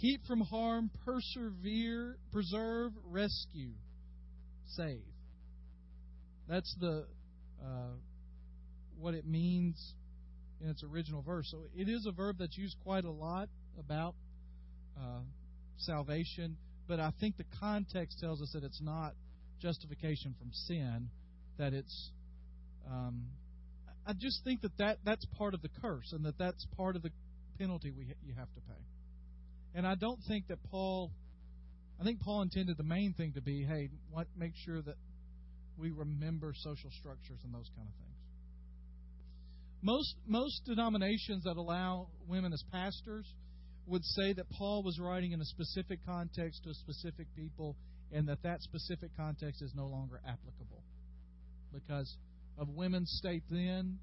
Keep 0.00 0.26
from 0.26 0.40
harm, 0.40 0.90
persevere, 1.04 2.16
preserve, 2.32 2.92
rescue, 3.04 3.70
save. 4.76 5.02
That's 6.48 6.74
the 6.80 7.06
uh, 7.62 7.94
what 8.98 9.14
it 9.14 9.26
means 9.26 9.94
in 10.60 10.68
its 10.68 10.82
original 10.82 11.22
verse. 11.22 11.48
So 11.50 11.64
it 11.76 11.88
is 11.88 12.06
a 12.06 12.12
verb 12.12 12.36
that's 12.38 12.56
used 12.56 12.76
quite 12.82 13.04
a 13.04 13.10
lot 13.10 13.48
about 13.78 14.14
uh, 14.98 15.20
salvation, 15.76 16.56
but 16.88 17.00
I 17.00 17.12
think 17.20 17.36
the 17.36 17.44
context 17.60 18.18
tells 18.20 18.42
us 18.42 18.50
that 18.54 18.64
it's 18.64 18.80
not 18.82 19.14
justification 19.60 20.34
from 20.38 20.50
sin, 20.52 21.08
that 21.58 21.72
it's. 21.72 22.10
Um, 22.90 23.24
I 24.06 24.12
just 24.12 24.44
think 24.44 24.60
that, 24.60 24.76
that 24.78 24.98
that's 25.04 25.24
part 25.38 25.54
of 25.54 25.62
the 25.62 25.70
curse, 25.80 26.12
and 26.12 26.24
that 26.26 26.36
that's 26.38 26.66
part 26.76 26.96
of 26.96 27.02
the 27.02 27.10
penalty 27.58 27.90
we 27.90 28.04
you 28.26 28.34
have 28.36 28.52
to 28.54 28.60
pay. 28.60 28.93
And 29.74 29.86
I 29.86 29.94
don't 29.94 30.20
think 30.28 30.48
that 30.48 30.58
Paul. 30.70 31.10
I 32.00 32.04
think 32.04 32.20
Paul 32.20 32.42
intended 32.42 32.76
the 32.76 32.84
main 32.84 33.14
thing 33.14 33.34
to 33.34 33.40
be, 33.40 33.64
hey, 33.64 33.88
what, 34.10 34.26
make 34.36 34.52
sure 34.64 34.82
that 34.82 34.96
we 35.78 35.90
remember 35.90 36.52
social 36.56 36.90
structures 36.98 37.38
and 37.44 37.54
those 37.54 37.70
kind 37.76 37.88
of 37.88 37.94
things. 37.94 38.18
Most 39.82 40.16
most 40.26 40.64
denominations 40.64 41.44
that 41.44 41.56
allow 41.56 42.08
women 42.26 42.52
as 42.52 42.62
pastors 42.72 43.26
would 43.86 44.04
say 44.04 44.32
that 44.32 44.48
Paul 44.50 44.82
was 44.82 44.98
writing 44.98 45.32
in 45.32 45.40
a 45.40 45.44
specific 45.44 46.00
context 46.06 46.64
to 46.64 46.70
a 46.70 46.74
specific 46.74 47.26
people, 47.36 47.76
and 48.12 48.28
that 48.28 48.42
that 48.42 48.62
specific 48.62 49.10
context 49.16 49.62
is 49.62 49.72
no 49.74 49.86
longer 49.86 50.20
applicable 50.26 50.82
because 51.72 52.16
of 52.56 52.68
women's 52.70 53.10
state 53.18 53.42
then, 53.50 53.98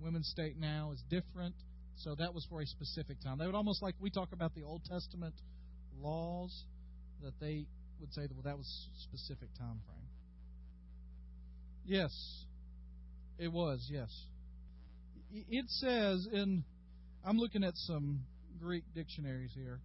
women's 0.00 0.28
state 0.28 0.58
now 0.58 0.90
is 0.92 1.02
different. 1.08 1.54
So 1.96 2.14
that 2.16 2.34
was 2.34 2.46
for 2.50 2.60
a 2.60 2.66
specific 2.66 3.20
time. 3.22 3.38
They 3.38 3.46
would 3.46 3.54
almost 3.54 3.82
like 3.82 3.94
we 4.00 4.10
talk 4.10 4.32
about 4.32 4.54
the 4.54 4.62
Old 4.62 4.84
Testament 4.84 5.34
laws 6.00 6.64
that 7.22 7.34
they 7.40 7.66
would 8.00 8.12
say 8.12 8.22
that 8.22 8.32
well 8.32 8.42
that 8.44 8.56
was 8.56 8.88
specific 9.02 9.48
time 9.58 9.80
frame. 9.86 10.08
Yes, 11.84 12.12
it 13.38 13.48
was. 13.52 13.86
Yes, 13.90 14.10
it 15.32 15.64
says 15.68 16.28
in. 16.32 16.64
I'm 17.24 17.38
looking 17.38 17.62
at 17.62 17.74
some 17.76 18.24
Greek 18.60 18.82
dictionaries 18.94 19.52
here, 19.54 19.80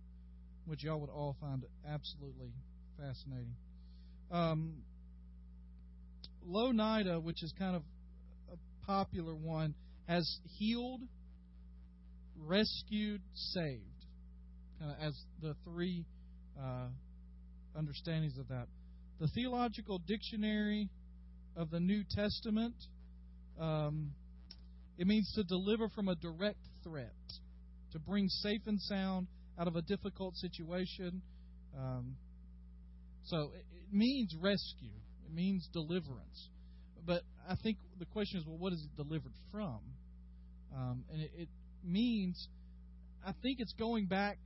which 0.65 0.84
y'all 0.84 1.00
would 1.00 1.10
all 1.10 1.36
find 1.39 1.63
absolutely 1.88 2.52
fascinating. 3.00 3.56
Um, 4.32 4.78
Louw-Nida, 6.48 7.22
which 7.22 7.43
is 7.43 7.54
kind 7.60 7.76
of 7.76 7.84
a 8.52 8.86
popular 8.86 9.36
one, 9.36 9.76
has 10.08 10.39
healed, 10.58 11.02
rescued, 12.45 13.21
saved, 13.34 14.06
kind 14.80 14.91
of 14.91 14.97
as 15.00 15.13
the 15.41 15.56
three 15.63 16.06
uh, 16.60 16.88
understandings 17.76 18.38
of 18.38 18.47
that. 18.50 18.67
The 19.19 19.28
Theological 19.28 20.00
Dictionary 20.08 20.89
of 21.56 21.69
the 21.71 21.80
New 21.80 22.04
Testament, 22.15 22.76
um, 23.60 24.12
it 24.97 25.08
means 25.08 25.32
to 25.36 25.43
deliver 25.43 25.89
from 25.89 26.08
a 26.08 26.15
direct 26.15 26.60
threat, 26.84 27.15
to 27.91 28.00
bring 28.00 28.28
safe 28.30 28.62
and 28.67 28.80
sound 28.82 29.28
out 29.60 29.67
of 29.67 29.76
a 29.76 29.82
difficult 29.82 30.36
situation. 30.36 31.21
Um, 31.78 32.15
so 33.23 33.52
it, 33.56 33.65
means 33.91 34.36
rescue, 34.39 34.91
it 35.26 35.34
means 35.34 35.67
deliverance. 35.73 36.50
But 37.06 37.21
I 37.50 37.56
think 37.63 37.78
the 38.00 38.06
question 38.06 38.39
is, 38.39 38.45
well, 38.45 38.58
what 38.58 38.73
is 38.73 38.84
it 38.84 38.95
delivered 38.95 39.34
from? 39.52 39.80
Um, 40.76 41.06
and 41.12 41.21
it, 41.21 41.32
it 41.38 41.50
means, 41.88 42.47
I 43.26 43.34
think 43.41 43.60
it's 43.60 43.73
going 43.73 44.06
back, 44.06 44.38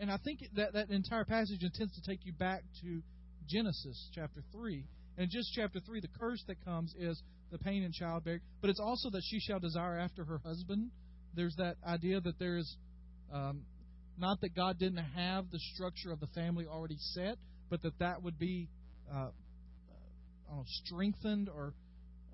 and 0.00 0.10
I 0.10 0.18
think 0.18 0.40
that 0.56 0.72
that 0.74 0.90
entire 0.90 1.24
passage 1.24 1.62
intends 1.62 1.94
to 1.94 2.10
take 2.10 2.24
you 2.24 2.32
back 2.32 2.62
to 2.82 3.02
Genesis 3.48 4.10
chapter 4.14 4.42
3. 4.52 4.84
And 5.16 5.30
just 5.30 5.52
chapter 5.54 5.80
3, 5.80 6.00
the 6.00 6.08
curse 6.20 6.42
that 6.46 6.64
comes 6.64 6.94
is 6.98 7.20
the 7.50 7.58
pain 7.58 7.82
in 7.82 7.92
childbearing, 7.92 8.40
but 8.60 8.70
it's 8.70 8.80
also 8.80 9.10
that 9.10 9.22
she 9.24 9.40
shall 9.40 9.58
desire 9.58 9.98
after 9.98 10.24
her 10.24 10.38
husband. 10.44 10.90
There's 11.34 11.54
that 11.56 11.76
idea 11.86 12.20
that 12.20 12.38
there 12.38 12.56
is 12.58 12.76
um, 13.32 13.62
not 14.18 14.40
that 14.42 14.54
God 14.54 14.78
didn't 14.78 15.04
have 15.16 15.50
the 15.50 15.58
structure 15.74 16.12
of 16.12 16.20
the 16.20 16.26
family 16.28 16.66
already 16.66 16.98
set, 16.98 17.36
but 17.70 17.82
that 17.82 17.98
that 17.98 18.22
would 18.22 18.38
be 18.38 18.68
uh, 19.12 19.28
know, 20.50 20.64
strengthened 20.84 21.48
or 21.48 21.72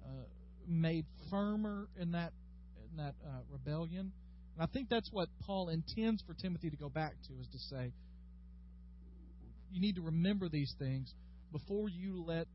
uh, 0.04 0.24
made 0.66 1.04
firmer 1.30 1.88
in 2.00 2.12
that 2.12 2.32
in 2.90 2.96
that 2.96 3.14
uh, 3.24 3.40
rebellion. 3.50 4.12
And 4.54 4.62
I 4.62 4.66
think 4.66 4.88
that's 4.88 5.08
what 5.12 5.28
Paul 5.46 5.68
intends 5.68 6.22
for 6.22 6.34
Timothy 6.34 6.70
to 6.70 6.76
go 6.76 6.88
back 6.88 7.14
to 7.28 7.32
is 7.40 7.48
to 7.52 7.58
say, 7.58 7.92
you 9.72 9.80
need 9.80 9.96
to 9.96 10.02
remember 10.02 10.48
these 10.48 10.72
things 10.78 11.12
before 11.50 11.88
you 11.88 12.24
let 12.24 12.46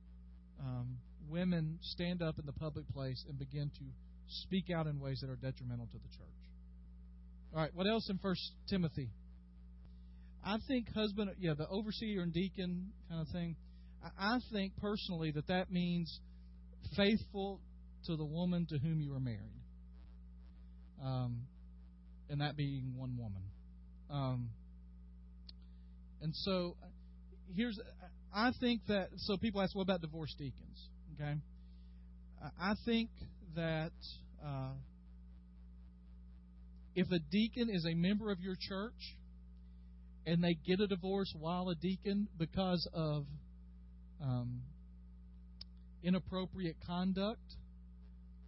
um, 0.62 0.98
women 1.30 1.78
stand 1.82 2.22
up 2.22 2.40
in 2.40 2.46
the 2.46 2.54
public 2.54 2.88
place 2.94 3.24
and 3.28 3.38
begin 3.38 3.70
to 3.70 3.86
speak 4.28 4.66
out 4.74 4.88
in 4.88 5.00
ways 5.00 5.20
that 5.22 5.30
are 5.30 5.36
detrimental 5.36 5.88
to 5.88 5.98
the 5.98 6.18
church. 6.18 6.40
All 7.54 7.62
right, 7.62 7.72
what 7.74 7.88
else 7.88 8.10
in 8.10 8.18
First 8.20 8.42
Timothy? 8.70 9.10
I 10.46 10.58
think 10.68 10.94
husband, 10.94 11.32
yeah, 11.40 11.54
the 11.58 11.68
overseer 11.68 12.22
and 12.22 12.32
deacon 12.32 12.92
kind 13.10 13.22
of 13.22 13.28
thing. 13.34 13.56
I 14.18 14.38
think 14.54 14.74
personally 14.80 15.32
that 15.32 15.48
that 15.48 15.70
means 15.72 16.22
faithful 16.96 17.60
to 18.06 18.16
the 18.16 18.24
woman 18.24 18.66
to 18.70 18.78
whom 18.78 19.02
you 19.02 19.14
are 19.14 19.20
married 19.20 19.60
um, 21.04 21.42
and 22.30 22.42
that 22.42 22.56
being 22.56 22.94
one 22.96 23.18
woman. 23.18 23.42
Um, 24.10 24.50
and 26.22 26.36
so 26.36 26.76
here's 27.56 27.80
I 28.34 28.52
think 28.60 28.82
that 28.88 29.10
so 29.18 29.38
people 29.38 29.62
ask 29.62 29.76
what 29.76 29.84
about 29.84 30.02
divorced 30.02 30.38
deacons? 30.38 30.90
Okay, 31.16 31.36
I 32.60 32.74
think 32.86 33.10
that 33.56 33.92
uh, 34.46 34.74
if 36.96 37.12
a 37.12 37.20
deacon 37.32 37.70
is 37.70 37.86
a 37.86 37.94
member 37.94 38.32
of 38.32 38.40
your 38.40 38.56
church 38.60 39.18
and 40.26 40.44
they 40.44 40.54
get 40.54 40.80
a 40.80 40.88
divorce 40.88 41.34
while 41.38 41.70
a 41.70 41.76
deacon 41.76 42.28
because 42.38 42.88
of 42.94 43.26
um, 44.22 44.62
inappropriate 46.04 46.76
conduct 46.86 47.56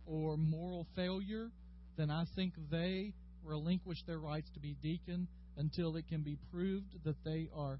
or 0.05 0.38
moral 0.38 0.86
failure, 0.95 1.49
then 1.97 2.09
I 2.09 2.25
think 2.36 2.53
they 2.69 3.13
relinquish 3.43 3.97
their 4.07 4.19
rights 4.19 4.49
to 4.53 4.59
be 4.59 4.75
deacon 4.81 5.27
until 5.57 5.95
it 5.95 6.07
can 6.07 6.21
be 6.21 6.37
proved 6.51 7.03
that 7.03 7.15
they 7.23 7.49
are 7.55 7.79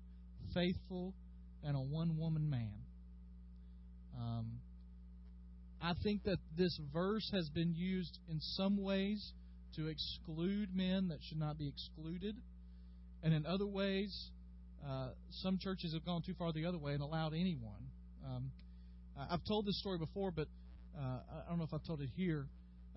faithful 0.54 1.14
and 1.64 1.76
a 1.76 1.80
one 1.80 2.18
woman 2.18 2.50
man. 2.50 2.82
I 5.84 5.94
think 6.04 6.24
that 6.26 6.38
this 6.58 6.80
verse 6.94 7.28
has 7.34 7.50
been 7.50 7.74
used 7.74 8.20
in 8.30 8.40
some 8.40 8.82
ways 8.82 9.34
to 9.76 9.88
exclude 9.88 10.76
men 10.76 11.08
that 11.08 11.20
should 11.28 11.40
not 11.40 11.58
be 11.58 11.68
excluded, 11.68 12.36
and 13.24 13.34
in 13.34 13.46
other 13.46 13.66
ways, 13.66 14.30
uh, 14.88 15.10
some 15.42 15.58
churches 15.58 15.94
have 15.94 16.06
gone 16.06 16.22
too 16.22 16.36
far 16.38 16.54
the 16.54 16.66
other 16.66 16.78
way 16.78 16.94
and 16.94 17.02
allowed 17.02 17.34
anyone. 17.34 17.90
Um, 18.26 18.52
I've 19.18 19.44
told 19.48 19.66
this 19.66 19.80
story 19.80 19.98
before, 19.98 20.32
but 20.32 20.48
uh, 20.98 21.02
I 21.02 21.50
don't 21.50 21.58
know 21.58 21.64
if 21.64 21.74
I've 21.74 21.84
told 21.84 22.02
it 22.02 22.10
here. 22.16 22.46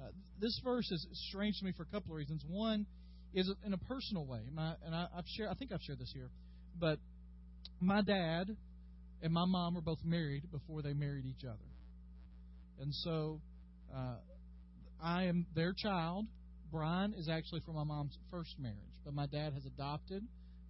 Uh, 0.00 0.08
this 0.40 0.60
verse 0.64 0.90
is 0.90 1.06
strange 1.28 1.58
to 1.58 1.64
me 1.64 1.72
for 1.76 1.82
a 1.82 1.86
couple 1.86 2.12
of 2.12 2.16
reasons. 2.16 2.42
One 2.48 2.86
is 3.32 3.50
in 3.64 3.72
a 3.72 3.78
personal 3.78 4.26
way, 4.26 4.40
my, 4.52 4.74
and 4.84 4.94
I, 4.94 5.06
I've 5.16 5.26
shared. 5.36 5.50
I 5.50 5.54
think 5.54 5.72
I've 5.72 5.82
shared 5.82 5.98
this 5.98 6.12
here, 6.14 6.30
but 6.78 6.98
my 7.80 8.02
dad 8.02 8.56
and 9.22 9.32
my 9.32 9.44
mom 9.44 9.74
were 9.74 9.80
both 9.80 10.04
married 10.04 10.50
before 10.50 10.82
they 10.82 10.92
married 10.92 11.24
each 11.26 11.44
other, 11.44 11.70
and 12.80 12.94
so 12.94 13.40
uh, 13.94 14.16
I 15.02 15.24
am 15.24 15.46
their 15.54 15.72
child. 15.72 16.26
Brian 16.70 17.14
is 17.14 17.28
actually 17.28 17.60
from 17.60 17.76
my 17.76 17.84
mom's 17.84 18.16
first 18.30 18.54
marriage, 18.58 18.76
but 19.04 19.14
my 19.14 19.26
dad 19.26 19.52
has 19.52 19.64
adopted, 19.64 20.24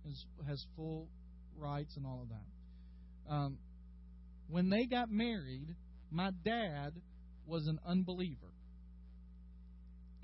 has, 0.07 0.25
has 0.47 0.66
full 0.77 1.09
rights 1.57 1.97
and 1.97 2.05
all 2.05 2.20
of 2.22 2.29
that. 2.29 3.33
Um, 3.35 3.59
when 4.49 4.68
they 4.68 4.85
got 4.85 5.11
married, 5.11 5.75
my 6.11 6.31
dad 6.45 6.93
was 7.47 7.66
an 7.66 7.79
unbeliever. 7.87 8.53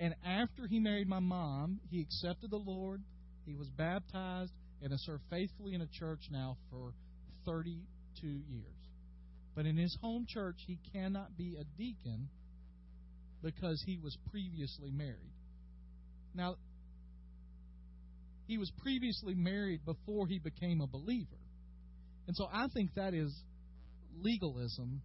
And 0.01 0.15
after 0.25 0.67
he 0.67 0.81
married 0.81 1.09
my 1.09 1.19
mom, 1.19 1.79
he 1.91 2.01
accepted 2.01 2.51
the 2.51 2.57
Lord, 2.57 3.03
he 3.45 3.55
was 3.55 3.69
baptized, 3.69 4.51
and 4.83 4.93
has 4.93 5.01
served 5.03 5.23
faithfully 5.29 5.75
in 5.75 5.83
a 5.83 5.87
church 5.87 6.21
now 6.31 6.57
for 6.71 6.95
32 7.45 8.27
years. 8.27 8.65
But 9.55 9.67
in 9.67 9.77
his 9.77 9.95
home 10.01 10.25
church, 10.27 10.57
he 10.67 10.79
cannot 10.95 11.37
be 11.37 11.59
a 11.61 11.65
deacon 11.77 12.31
because 13.43 13.83
he 13.85 13.99
was 14.03 14.17
previously 14.31 14.91
married. 14.91 15.35
Now, 16.35 16.57
he 18.47 18.57
was 18.57 18.73
previously 18.83 19.35
married 19.35 19.85
before 19.85 20.27
he 20.27 20.39
became 20.39 20.81
a 20.81 20.87
believer. 20.87 21.29
And 22.27 22.35
so 22.35 22.47
I 22.51 22.69
think 22.73 22.95
that 22.97 23.13
is 23.13 23.33
legalism 24.19 25.03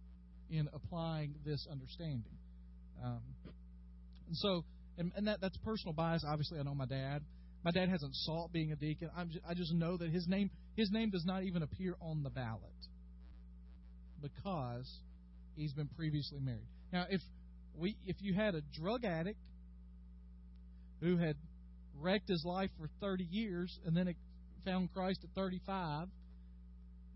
in 0.48 0.68
applying 0.72 1.34
this 1.44 1.66
understanding. 1.70 2.38
Um, 3.04 3.20
and 4.26 4.36
so, 4.36 4.64
and, 4.98 5.12
and, 5.16 5.28
that 5.28 5.40
that's 5.40 5.56
personal 5.58 5.92
bias. 5.92 6.24
Obviously, 6.26 6.58
I 6.58 6.62
know 6.62 6.74
my 6.74 6.86
dad. 6.86 7.22
My 7.64 7.70
dad 7.70 7.88
hasn't 7.88 8.14
sought 8.14 8.52
being 8.52 8.72
a 8.72 8.76
deacon. 8.76 9.10
I'm 9.16 9.30
just, 9.30 9.44
I 9.48 9.54
just 9.54 9.72
know 9.72 9.96
that 9.96 10.10
his 10.10 10.26
name 10.28 10.50
his 10.76 10.90
name 10.90 11.10
does 11.10 11.24
not 11.24 11.42
even 11.42 11.62
appear 11.62 11.96
on 12.00 12.22
the 12.22 12.30
ballot 12.30 12.60
because 14.22 14.90
he's 15.56 15.72
been 15.72 15.88
previously 15.96 16.40
married. 16.40 16.68
Now, 16.92 17.06
if 17.10 17.20
we 17.76 17.96
if 18.06 18.16
you 18.20 18.34
had 18.34 18.54
a 18.54 18.62
drug 18.80 19.04
addict 19.04 19.38
who 21.00 21.16
had 21.16 21.36
wrecked 22.00 22.28
his 22.28 22.44
life 22.44 22.70
for 22.78 22.88
30 23.00 23.24
years 23.24 23.78
and 23.84 23.96
then 23.96 24.14
found 24.64 24.92
Christ 24.92 25.20
at 25.24 25.30
35 25.34 26.08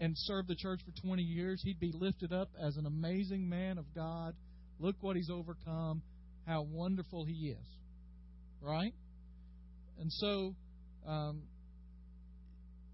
and 0.00 0.14
served 0.16 0.48
the 0.48 0.54
church 0.54 0.80
for 0.84 1.06
20 1.06 1.22
years, 1.22 1.60
he'd 1.62 1.80
be 1.80 1.92
lifted 1.92 2.32
up 2.32 2.48
as 2.60 2.76
an 2.76 2.86
amazing 2.86 3.48
man 3.48 3.78
of 3.78 3.84
God. 3.94 4.34
Look 4.78 4.96
what 5.00 5.16
he's 5.16 5.30
overcome, 5.30 6.02
how 6.50 6.62
wonderful 6.62 7.24
he 7.24 7.48
is. 7.50 7.66
Right? 8.60 8.94
And 9.98 10.12
so, 10.12 10.54
um, 11.06 11.42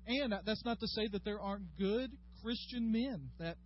and 0.07 0.35
that's 0.45 0.65
not 0.65 0.79
to 0.81 0.87
say 0.89 1.09
that 1.09 1.25
there 1.25 1.41
aren't 1.41 1.77
good 1.79 2.11
Christian 2.43 2.93
men 2.93 3.31
that 3.39 3.57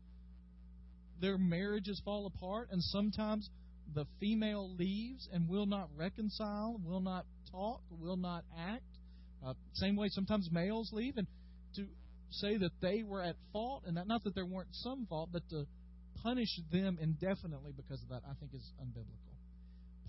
their 1.21 1.37
marriages 1.37 2.01
fall 2.05 2.27
apart, 2.27 2.69
and 2.71 2.83
sometimes 2.83 3.49
the 3.95 4.07
female 4.21 4.75
leaves 4.77 5.29
and 5.33 5.49
will 5.49 5.67
not 5.67 5.89
reconcile, 5.97 6.81
will 6.85 7.01
not 7.01 7.27
talk, 7.51 7.83
will 7.91 8.17
not 8.17 8.45
act. 8.59 8.85
Uh, 9.45 9.55
same 9.75 9.97
way, 9.97 10.09
sometimes 10.11 10.49
males 10.51 10.91
leave, 10.93 11.17
and 11.17 11.27
to 11.75 11.85
say 12.31 12.57
that 12.57 12.71
they 12.81 13.03
were 13.03 13.23
at 13.23 13.37
fault, 13.53 13.83
and 13.87 13.97
that 13.97 14.07
not 14.07 14.25
that 14.25 14.35
there 14.35 14.47
weren't 14.47 14.69
some 14.73 15.07
fault, 15.07 15.31
but 15.33 15.43
to 15.51 15.67
punish 16.23 16.61
them 16.73 16.99
indefinitely 17.01 17.73
because 17.77 18.03
of 18.03 18.09
that, 18.11 18.23
I 18.29 18.35
think 18.39 18.55
is 18.55 18.73
unbiblical. 18.81 19.30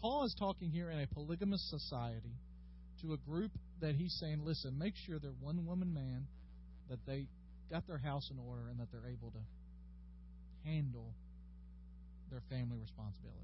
Paul 0.01 0.25
is 0.25 0.35
talking 0.37 0.71
here 0.71 0.89
in 0.89 0.99
a 0.99 1.07
polygamous 1.07 1.63
society 1.69 2.33
to 3.01 3.13
a 3.13 3.17
group 3.17 3.51
that 3.81 3.95
he's 3.95 4.17
saying, 4.19 4.41
listen, 4.43 4.77
make 4.77 4.95
sure 5.05 5.19
they're 5.19 5.31
one 5.39 5.65
woman 5.65 5.93
man, 5.93 6.25
that 6.89 6.99
they 7.05 7.27
got 7.69 7.85
their 7.87 7.99
house 7.99 8.29
in 8.31 8.37
order, 8.39 8.69
and 8.69 8.79
that 8.79 8.91
they're 8.91 9.09
able 9.11 9.31
to 9.31 10.69
handle 10.69 11.13
their 12.31 12.41
family 12.49 12.77
responsibilities. 12.79 13.37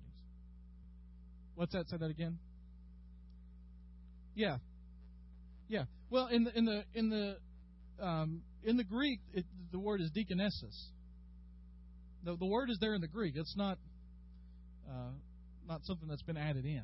What's 1.55 1.73
that? 1.73 1.87
Say 1.89 1.97
that 1.97 2.09
again. 2.09 2.37
Yeah, 4.35 4.57
yeah. 5.67 5.85
Well, 6.09 6.27
in 6.27 6.43
the 6.43 6.57
in 6.57 6.65
the 6.65 6.83
in 6.93 7.09
the 7.09 7.37
um, 8.05 8.41
in 8.63 8.77
the 8.77 8.83
Greek, 8.83 9.19
it, 9.33 9.45
the 9.71 9.79
word 9.79 10.01
is 10.01 10.11
deaconesses. 10.11 10.91
The, 12.23 12.35
the 12.35 12.45
word 12.45 12.69
is 12.69 12.77
there 12.79 12.93
in 12.93 13.01
the 13.01 13.07
Greek. 13.07 13.33
It's 13.35 13.55
not 13.57 13.77
uh, 14.87 15.11
not 15.67 15.83
something 15.85 16.07
that's 16.07 16.23
been 16.23 16.37
added 16.37 16.65
in. 16.65 16.83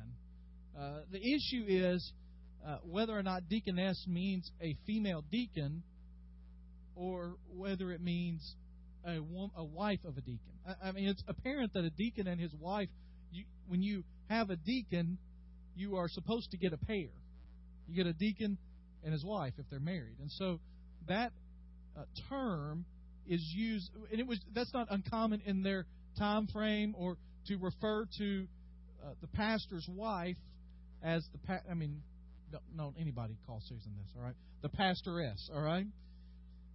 Uh, 0.78 1.00
the 1.10 1.18
issue 1.18 1.64
is 1.66 2.12
uh, 2.66 2.78
whether 2.82 3.16
or 3.16 3.22
not 3.22 3.48
deaconess 3.48 4.04
means 4.08 4.50
a 4.60 4.76
female 4.86 5.22
deacon, 5.30 5.82
or 6.96 7.36
whether 7.54 7.92
it 7.92 8.00
means 8.00 8.56
a, 9.04 9.18
a 9.56 9.64
wife 9.64 10.00
of 10.04 10.16
a 10.16 10.20
deacon. 10.20 10.52
I, 10.66 10.88
I 10.88 10.92
mean, 10.92 11.08
it's 11.08 11.22
apparent 11.28 11.72
that 11.74 11.84
a 11.84 11.90
deacon 11.90 12.26
and 12.26 12.40
his 12.40 12.54
wife, 12.54 12.88
you, 13.32 13.44
when 13.68 13.82
you 13.82 14.04
have 14.28 14.50
a 14.50 14.56
deacon, 14.56 15.18
you 15.76 15.96
are 15.96 16.08
supposed 16.08 16.50
to 16.52 16.56
get 16.56 16.72
a 16.72 16.78
pair. 16.78 17.10
You 17.86 17.94
get 17.94 18.06
a 18.06 18.12
deacon 18.12 18.58
and 19.02 19.12
his 19.12 19.24
wife 19.24 19.52
if 19.58 19.66
they're 19.70 19.80
married. 19.80 20.16
And 20.20 20.30
so 20.32 20.60
that 21.08 21.32
uh, 21.96 22.04
term 22.28 22.84
is 23.26 23.42
used, 23.54 23.90
and 24.10 24.20
it 24.20 24.26
was 24.26 24.40
that's 24.54 24.72
not 24.72 24.88
uncommon 24.90 25.42
in 25.46 25.62
their 25.62 25.86
time 26.18 26.46
frame 26.46 26.94
or 26.96 27.16
to 27.46 27.56
refer 27.58 28.06
to 28.18 28.46
uh, 29.04 29.14
the 29.20 29.28
pastor's 29.28 29.86
wife 29.90 30.36
as 31.02 31.26
the 31.32 31.38
pa- 31.38 31.62
I 31.70 31.74
mean, 31.74 32.02
don't, 32.76 32.94
anybody 32.98 33.36
call 33.46 33.60
Susan 33.62 33.92
this, 34.00 34.12
all 34.16 34.22
right? 34.22 34.34
The 34.62 34.68
pastoress, 34.68 35.50
all 35.54 35.62
right? 35.62 35.86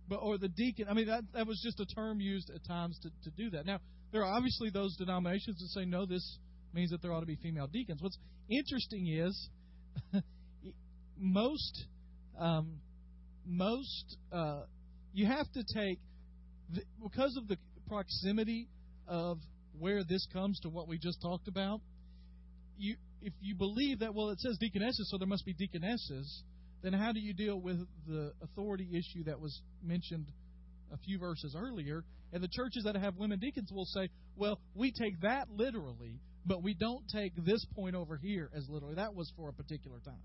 But 0.07 0.17
or 0.17 0.37
the 0.37 0.49
deacon. 0.49 0.87
I 0.89 0.93
mean, 0.93 1.07
that 1.07 1.23
that 1.33 1.47
was 1.47 1.61
just 1.63 1.79
a 1.79 1.85
term 1.85 2.19
used 2.19 2.49
at 2.49 2.65
times 2.65 2.99
to 3.03 3.09
to 3.29 3.35
do 3.35 3.51
that. 3.51 3.65
Now 3.65 3.79
there 4.11 4.21
are 4.23 4.33
obviously 4.33 4.69
those 4.69 4.95
denominations 4.97 5.59
that 5.59 5.67
say 5.79 5.85
no, 5.85 6.05
this 6.05 6.37
means 6.73 6.91
that 6.91 7.01
there 7.01 7.11
ought 7.11 7.19
to 7.21 7.25
be 7.25 7.35
female 7.35 7.67
deacons. 7.67 8.01
What's 8.01 8.17
interesting 8.49 9.07
is 9.07 9.49
most 11.17 11.85
um, 12.39 12.79
most 13.45 14.17
uh, 14.31 14.61
you 15.13 15.25
have 15.27 15.51
to 15.53 15.63
take 15.73 15.99
the, 16.73 16.81
because 17.03 17.35
of 17.37 17.47
the 17.47 17.57
proximity 17.87 18.67
of 19.07 19.37
where 19.77 20.03
this 20.03 20.27
comes 20.31 20.59
to 20.61 20.69
what 20.69 20.87
we 20.87 20.97
just 20.97 21.21
talked 21.21 21.47
about. 21.47 21.81
You, 22.79 22.95
if 23.21 23.33
you 23.41 23.55
believe 23.55 23.99
that 23.99 24.15
well, 24.15 24.29
it 24.29 24.39
says 24.39 24.57
deaconesses, 24.57 25.09
so 25.11 25.17
there 25.17 25.27
must 25.27 25.45
be 25.45 25.53
deaconesses. 25.53 26.43
Then 26.81 26.93
how 26.93 27.11
do 27.11 27.19
you 27.19 27.33
deal 27.33 27.59
with 27.59 27.77
the 28.07 28.31
authority 28.41 28.87
issue 28.91 29.25
that 29.25 29.39
was 29.39 29.61
mentioned 29.83 30.27
a 30.93 30.97
few 30.97 31.19
verses 31.19 31.55
earlier? 31.57 32.05
And 32.31 32.41
the 32.41 32.47
churches 32.47 32.83
that 32.85 32.95
have 32.95 33.17
women 33.17 33.39
deacons 33.39 33.69
will 33.71 33.85
say, 33.85 34.07
well, 34.37 34.59
we 34.75 34.93
take 34.93 35.19
that 35.21 35.49
literally, 35.49 36.21
but 36.45 36.63
we 36.63 36.73
don't 36.73 37.03
take 37.13 37.33
this 37.43 37.65
point 37.75 37.95
over 37.95 38.15
here 38.15 38.49
as 38.55 38.65
literally. 38.69 38.95
That 38.95 39.13
was 39.13 39.29
for 39.35 39.49
a 39.49 39.53
particular 39.53 39.99
time. 40.05 40.15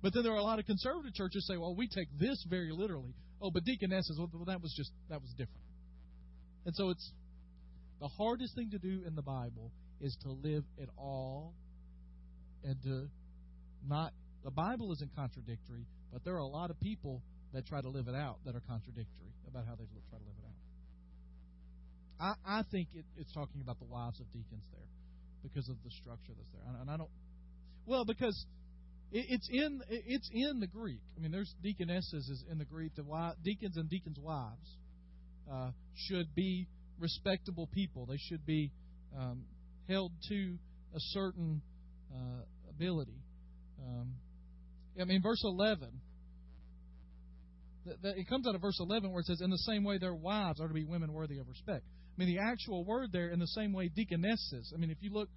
But 0.00 0.14
then 0.14 0.22
there 0.22 0.32
are 0.32 0.38
a 0.38 0.42
lot 0.42 0.58
of 0.58 0.64
conservative 0.64 1.12
churches 1.12 1.46
say, 1.46 1.58
well, 1.58 1.74
we 1.74 1.88
take 1.88 2.08
this 2.18 2.42
very 2.48 2.70
literally. 2.72 3.14
Oh, 3.42 3.50
but 3.50 3.64
deaconesses, 3.64 4.18
well, 4.18 4.30
that 4.46 4.62
was 4.62 4.72
just 4.74 4.90
that 5.10 5.20
was 5.20 5.30
different. 5.32 5.66
And 6.64 6.74
so 6.74 6.90
it's 6.90 7.12
the 8.00 8.08
hardest 8.08 8.54
thing 8.54 8.70
to 8.70 8.78
do 8.78 9.02
in 9.06 9.14
the 9.14 9.22
Bible 9.22 9.70
is 10.00 10.16
to 10.22 10.30
live 10.30 10.64
it 10.76 10.88
all 10.96 11.54
and 12.64 12.80
to 12.82 13.08
not. 13.86 14.12
The 14.44 14.50
Bible 14.50 14.92
isn't 14.92 15.14
contradictory, 15.16 15.86
but 16.12 16.24
there 16.24 16.34
are 16.34 16.44
a 16.44 16.46
lot 16.46 16.70
of 16.70 16.80
people 16.80 17.22
that 17.52 17.66
try 17.66 17.80
to 17.80 17.88
live 17.88 18.08
it 18.08 18.14
out 18.14 18.38
that 18.44 18.54
are 18.54 18.62
contradictory 18.68 19.32
about 19.48 19.64
how 19.66 19.74
they 19.74 19.84
try 20.10 20.18
to 20.18 20.24
live 20.24 20.36
it 20.38 20.46
out. 20.46 20.54
I, 22.46 22.60
I 22.60 22.62
think 22.70 22.88
it, 22.94 23.04
it's 23.16 23.32
talking 23.32 23.60
about 23.60 23.78
the 23.78 23.86
wives 23.86 24.20
of 24.20 24.26
deacons 24.32 24.64
there 24.72 24.88
because 25.42 25.68
of 25.68 25.76
the 25.84 25.90
structure 25.90 26.32
that's 26.36 26.50
there. 26.52 26.80
And 26.80 26.90
I 26.90 26.96
don't. 26.96 27.10
Well, 27.86 28.04
because 28.04 28.46
it's 29.10 29.48
in 29.50 29.80
it's 29.88 30.28
in 30.32 30.60
the 30.60 30.66
Greek. 30.66 31.00
I 31.16 31.20
mean, 31.20 31.32
there's 31.32 31.54
deaconesses 31.62 32.28
is 32.28 32.44
in 32.50 32.58
the 32.58 32.64
Greek. 32.64 32.94
The 32.94 33.04
deacons 33.42 33.76
and 33.76 33.88
deacons' 33.88 34.18
wives 34.20 34.76
uh, 35.50 35.70
should 35.94 36.34
be 36.34 36.68
respectable 36.98 37.68
people. 37.72 38.06
They 38.06 38.18
should 38.18 38.44
be 38.44 38.70
um, 39.16 39.44
held 39.88 40.12
to 40.28 40.58
a 40.94 41.00
certain 41.12 41.62
uh, 42.14 42.42
ability. 42.70 43.20
Um, 43.80 44.14
I 45.00 45.04
mean, 45.04 45.22
verse 45.22 45.42
11. 45.44 45.88
it 47.86 48.28
comes 48.28 48.46
out 48.46 48.54
of 48.54 48.60
verse 48.60 48.78
11 48.80 49.10
where 49.10 49.20
it 49.20 49.26
says, 49.26 49.40
In 49.40 49.50
the 49.50 49.58
same 49.58 49.84
way, 49.84 49.98
their 49.98 50.14
wives 50.14 50.60
are 50.60 50.68
to 50.68 50.74
be 50.74 50.84
women 50.84 51.12
worthy 51.12 51.38
of 51.38 51.48
respect. 51.48 51.84
I 51.86 52.24
mean, 52.24 52.34
the 52.34 52.42
actual 52.42 52.84
word 52.84 53.10
there, 53.12 53.28
in 53.28 53.38
the 53.38 53.46
same 53.46 53.72
way, 53.72 53.90
deaconesses. 53.94 54.72
I 54.74 54.78
mean, 54.78 54.90
if 54.90 54.98
you 55.00 55.12
look 55.12 55.28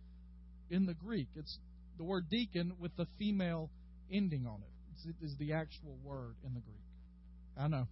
in 0.70 0.86
the 0.86 0.95
Greek, 0.95 1.28
it's 1.36 1.60
the 1.97 2.04
word 2.04 2.26
deacon 2.30 2.74
with 2.80 2.95
the 2.97 3.06
female 3.20 3.70
ending 4.12 4.47
on 4.47 4.62
it. 4.62 5.10
It 5.10 5.16
is 5.26 5.36
the 5.39 5.54
actual 5.54 5.97
word 6.04 6.36
in 6.45 6.54
the 6.54 6.60
Greek. 6.60 6.82
I 7.58 7.68
know. 7.68 7.88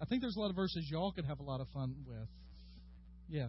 I 0.00 0.04
think 0.04 0.20
there's 0.22 0.36
a 0.36 0.40
lot 0.40 0.50
of 0.50 0.56
verses 0.56 0.86
y'all 0.90 1.12
could 1.12 1.26
have 1.26 1.40
a 1.40 1.42
lot 1.42 1.60
of 1.60 1.68
fun 1.68 1.94
with. 2.06 2.28
Yeah. 3.28 3.48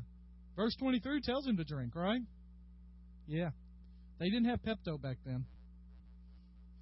Verse 0.56 0.76
23 0.80 1.22
tells 1.22 1.48
him 1.48 1.58
to 1.58 1.64
drink, 1.64 1.96
right? 1.96 2.22
Yeah. 3.28 3.50
They 4.20 4.30
didn't 4.30 4.46
have 4.46 4.62
Pepto 4.62 5.02
back 5.02 5.18
then. 5.26 5.46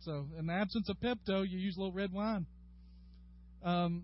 So, 0.01 0.27
in 0.37 0.47
the 0.47 0.53
absence 0.53 0.89
of 0.89 0.97
Pepto, 0.99 1.47
you 1.47 1.59
use 1.59 1.77
a 1.77 1.79
little 1.79 1.93
red 1.93 2.11
wine. 2.11 2.45
Um, 3.63 4.03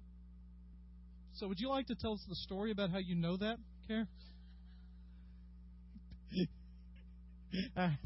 so, 1.33 1.47
would 1.47 1.59
you 1.59 1.69
like 1.69 1.87
to 1.87 1.95
tell 1.95 2.13
us 2.13 2.23
the 2.29 2.35
story 2.35 2.71
about 2.71 2.91
how 2.91 2.99
you 2.99 3.15
know 3.15 3.35
that, 3.37 3.57
Karen? 3.87 4.07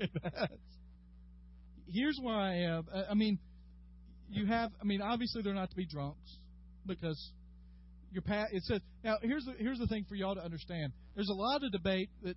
Here's 1.86 2.18
why 2.20 2.52
I 2.52 2.56
have. 2.68 2.84
I 3.10 3.14
mean, 3.14 3.38
you 4.30 4.46
have. 4.46 4.70
I 4.80 4.84
mean, 4.84 5.02
obviously 5.02 5.42
they're 5.42 5.54
not 5.54 5.70
to 5.70 5.76
be 5.76 5.86
drunks 5.86 6.38
because 6.86 7.32
your 8.10 8.22
pat. 8.22 8.48
It 8.52 8.62
says 8.64 8.80
now. 9.04 9.16
Here's 9.22 9.44
the 9.44 9.54
here's 9.58 9.78
the 9.78 9.86
thing 9.86 10.04
for 10.08 10.14
y'all 10.14 10.34
to 10.34 10.44
understand. 10.44 10.92
There's 11.14 11.28
a 11.28 11.34
lot 11.34 11.62
of 11.64 11.72
debate 11.72 12.10
that 12.22 12.36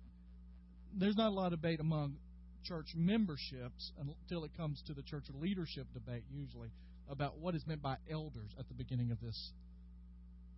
there's 0.96 1.16
not 1.16 1.28
a 1.28 1.34
lot 1.34 1.52
of 1.52 1.60
debate 1.60 1.80
among 1.80 2.16
church 2.64 2.86
memberships 2.94 3.92
until 3.98 4.44
it 4.44 4.56
comes 4.56 4.82
to 4.86 4.94
the 4.94 5.02
church 5.02 5.24
leadership 5.34 5.86
debate 5.92 6.22
usually 6.30 6.70
about 7.08 7.38
what 7.38 7.54
is 7.54 7.66
meant 7.66 7.82
by 7.82 7.96
elders 8.10 8.50
at 8.58 8.66
the 8.68 8.74
beginning 8.74 9.10
of 9.10 9.20
this 9.20 9.52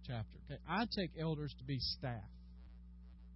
chapter. 0.07 0.39
Okay, 0.49 0.61
I 0.69 0.85
take 0.97 1.11
elders 1.19 1.55
to 1.59 1.65
be 1.65 1.79
staff. 1.81 2.23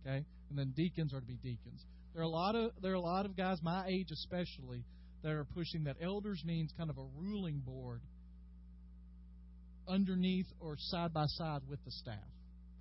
Okay, 0.02 0.24
and 0.48 0.58
then 0.58 0.72
deacons 0.76 1.12
are 1.12 1.20
to 1.20 1.26
be 1.26 1.36
deacons. 1.42 1.84
There 2.14 2.22
are 2.22 2.26
a 2.26 2.28
lot 2.28 2.54
of 2.54 2.72
there 2.82 2.92
are 2.92 2.96
a 2.96 3.00
lot 3.00 3.26
of 3.26 3.36
guys 3.36 3.58
my 3.62 3.86
age 3.88 4.08
especially 4.12 4.84
that 5.22 5.32
are 5.32 5.44
pushing 5.44 5.84
that 5.84 5.96
elders 6.02 6.42
means 6.44 6.72
kind 6.76 6.90
of 6.90 6.98
a 6.98 7.06
ruling 7.18 7.60
board 7.64 8.00
underneath 9.88 10.46
or 10.60 10.76
side 10.78 11.12
by 11.12 11.26
side 11.26 11.62
with 11.68 11.84
the 11.84 11.90
staff. 11.90 12.14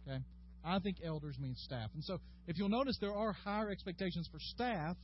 Okay? 0.08 0.20
I 0.64 0.80
think 0.80 0.98
elders 1.04 1.38
means 1.40 1.62
staff. 1.66 1.90
And 1.94 2.04
so 2.04 2.20
if 2.48 2.58
you'll 2.58 2.70
notice 2.70 2.98
there 3.00 3.16
are 3.16 3.34
higher 3.34 3.70
expectations 3.70 4.28
for 4.32 4.40
staff 4.40 4.98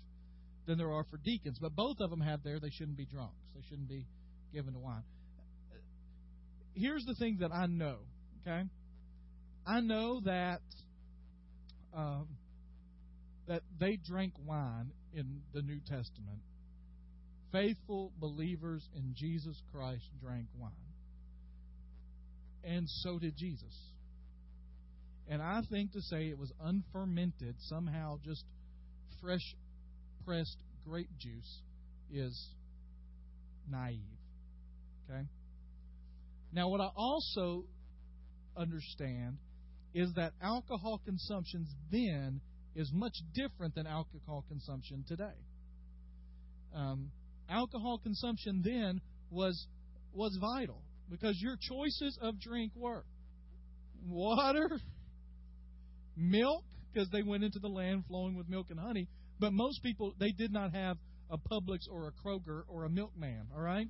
than 0.68 0.78
there 0.78 0.92
are 0.92 1.06
for 1.10 1.18
deacons, 1.18 1.58
but 1.62 1.76
both 1.76 1.98
of 2.00 2.10
them 2.10 2.22
have 2.22 2.44
there 2.44 2.60
they 2.60 2.70
shouldn't 2.70 2.98
be 2.98 3.06
drunks. 3.06 3.36
They 3.56 3.62
shouldn't 3.70 3.90
be 3.90 4.06
given 4.54 4.74
to 4.74 4.80
wine. 4.80 5.04
Here's 6.74 7.06
the 7.06 7.16
thing 7.16 7.38
that 7.40 7.52
I 7.54 7.68
know, 7.68 7.98
okay? 8.42 8.64
I 9.66 9.80
know 9.80 10.22
that 10.26 10.62
um, 11.96 12.28
that 13.48 13.62
they 13.80 13.98
drank 13.98 14.34
wine 14.46 14.92
in 15.14 15.42
the 15.54 15.62
New 15.62 15.80
Testament. 15.80 16.42
Faithful 17.52 18.12
believers 18.20 18.84
in 18.96 19.14
Jesus 19.16 19.62
Christ 19.72 20.04
drank 20.22 20.48
wine. 20.58 20.72
And 22.66 22.90
so 22.90 23.20
did 23.20 23.36
Jesus. 23.38 23.76
And 25.28 25.42
I 25.42 25.62
think 25.70 25.94
to 25.94 26.02
say 26.02 26.28
it 26.30 26.38
was 26.38 26.52
unfermented, 26.62 27.56
somehow 27.60 28.20
just 28.24 28.44
fresh 29.22 29.56
pressed 30.26 30.58
grape 30.88 31.10
juice, 31.20 31.62
is 32.12 32.50
naive. 33.70 34.00
Okay? 35.10 35.24
Now, 36.52 36.70
what 36.70 36.82
I 36.82 36.90
also 36.96 37.66
understand 38.58 39.38
is 39.94 40.12
that 40.16 40.34
alcohol 40.42 41.02
consumption 41.06 41.68
then 41.92 42.42
is 42.76 42.92
much 42.94 43.16
different 43.34 43.76
than 43.76 43.88
alcohol 43.88 44.44
consumption 44.48 45.06
today. 45.08 45.38
Um, 46.76 47.12
alcohol 47.50 48.00
consumption 48.04 48.62
then 48.64 49.02
was 49.30 49.68
was 50.14 50.38
vital 50.40 50.82
because 51.10 51.36
your 51.42 51.58
choices 51.60 52.18
of 52.22 52.40
drink 52.40 52.72
were 52.76 53.04
water, 54.08 54.70
milk, 56.16 56.64
because 56.94 57.10
they 57.10 57.24
went 57.24 57.44
into 57.44 57.60
the 57.60 57.68
land 57.68 58.06
flowing 58.08 58.36
with 58.36 58.50
milk 58.50 58.68
and 58.70 58.80
honey. 58.80 59.08
But 59.40 59.52
most 59.54 59.84
people 59.84 60.14
they 60.20 60.32
did 60.32 60.52
not 60.52 60.74
have 60.74 60.98
a 61.30 61.38
Publix 61.38 61.80
or 61.92 62.08
a 62.08 62.12
Kroger 62.12 62.64
or 62.68 62.86
a 62.86 62.90
milkman. 62.90 63.48
All 63.54 63.62
right, 63.62 63.88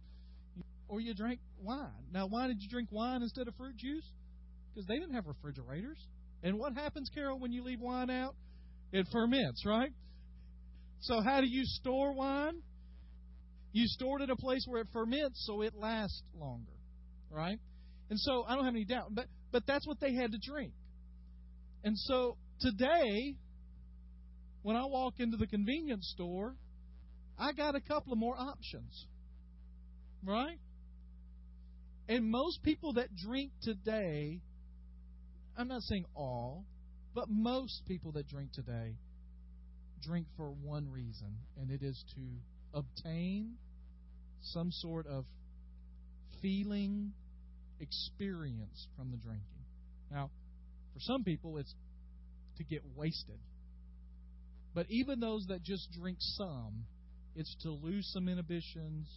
or 0.87 0.99
you 0.99 1.13
drank 1.13 1.39
wine. 1.61 1.89
Now, 2.11 2.27
why 2.27 2.47
did 2.47 2.57
you 2.59 2.69
drink 2.69 2.89
wine 2.91 3.21
instead 3.21 3.47
of 3.47 3.55
fruit 3.55 3.77
juice? 3.77 4.09
Because 4.73 4.87
they 4.87 4.95
didn't 4.95 5.13
have 5.13 5.25
refrigerators. 5.25 5.97
And 6.43 6.59
what 6.59 6.73
happens, 6.73 7.09
Carol, 7.13 7.39
when 7.39 7.51
you 7.51 7.63
leave 7.63 7.79
wine 7.79 8.09
out? 8.09 8.35
It 8.91 9.07
ferments, 9.11 9.65
right? 9.65 9.91
So, 11.01 11.21
how 11.21 11.41
do 11.41 11.47
you 11.47 11.63
store 11.65 12.13
wine? 12.13 12.61
You 13.73 13.85
store 13.87 14.19
it 14.19 14.23
at 14.23 14.29
a 14.29 14.35
place 14.35 14.63
where 14.67 14.81
it 14.81 14.87
ferments 14.93 15.43
so 15.45 15.61
it 15.61 15.73
lasts 15.75 16.21
longer, 16.39 16.71
right? 17.35 17.59
And 18.09 18.19
so, 18.19 18.43
I 18.47 18.55
don't 18.55 18.65
have 18.65 18.73
any 18.73 18.85
doubt, 18.85 19.09
but 19.11 19.25
but 19.51 19.63
that's 19.67 19.87
what 19.87 19.99
they 19.99 20.13
had 20.13 20.31
to 20.31 20.37
drink. 20.37 20.73
And 21.83 21.97
so, 21.97 22.37
today, 22.59 23.35
when 24.63 24.75
I 24.75 24.85
walk 24.85 25.15
into 25.19 25.37
the 25.37 25.47
convenience 25.47 26.11
store, 26.15 26.55
I 27.37 27.51
got 27.51 27.75
a 27.75 27.81
couple 27.81 28.13
of 28.13 28.19
more 28.19 28.35
options, 28.37 29.05
right? 30.23 30.57
And 32.07 32.29
most 32.29 32.63
people 32.63 32.93
that 32.93 33.15
drink 33.15 33.51
today, 33.61 34.41
I'm 35.57 35.67
not 35.67 35.81
saying 35.81 36.05
all, 36.15 36.65
but 37.13 37.25
most 37.29 37.81
people 37.87 38.11
that 38.13 38.27
drink 38.27 38.51
today 38.53 38.95
drink 40.01 40.27
for 40.37 40.51
one 40.51 40.89
reason, 40.89 41.37
and 41.59 41.71
it 41.71 41.81
is 41.81 42.03
to 42.15 42.77
obtain 42.77 43.55
some 44.41 44.71
sort 44.71 45.07
of 45.07 45.25
feeling, 46.41 47.13
experience 47.79 48.87
from 48.97 49.11
the 49.11 49.17
drinking. 49.17 49.65
Now, 50.11 50.29
for 50.93 50.99
some 50.99 51.23
people, 51.23 51.57
it's 51.57 51.73
to 52.57 52.63
get 52.63 52.81
wasted. 52.95 53.39
But 54.73 54.87
even 54.89 55.19
those 55.19 55.45
that 55.47 55.63
just 55.63 55.87
drink 55.99 56.17
some, 56.19 56.85
it's 57.35 57.55
to 57.63 57.71
lose 57.71 58.09
some 58.13 58.27
inhibitions 58.27 59.07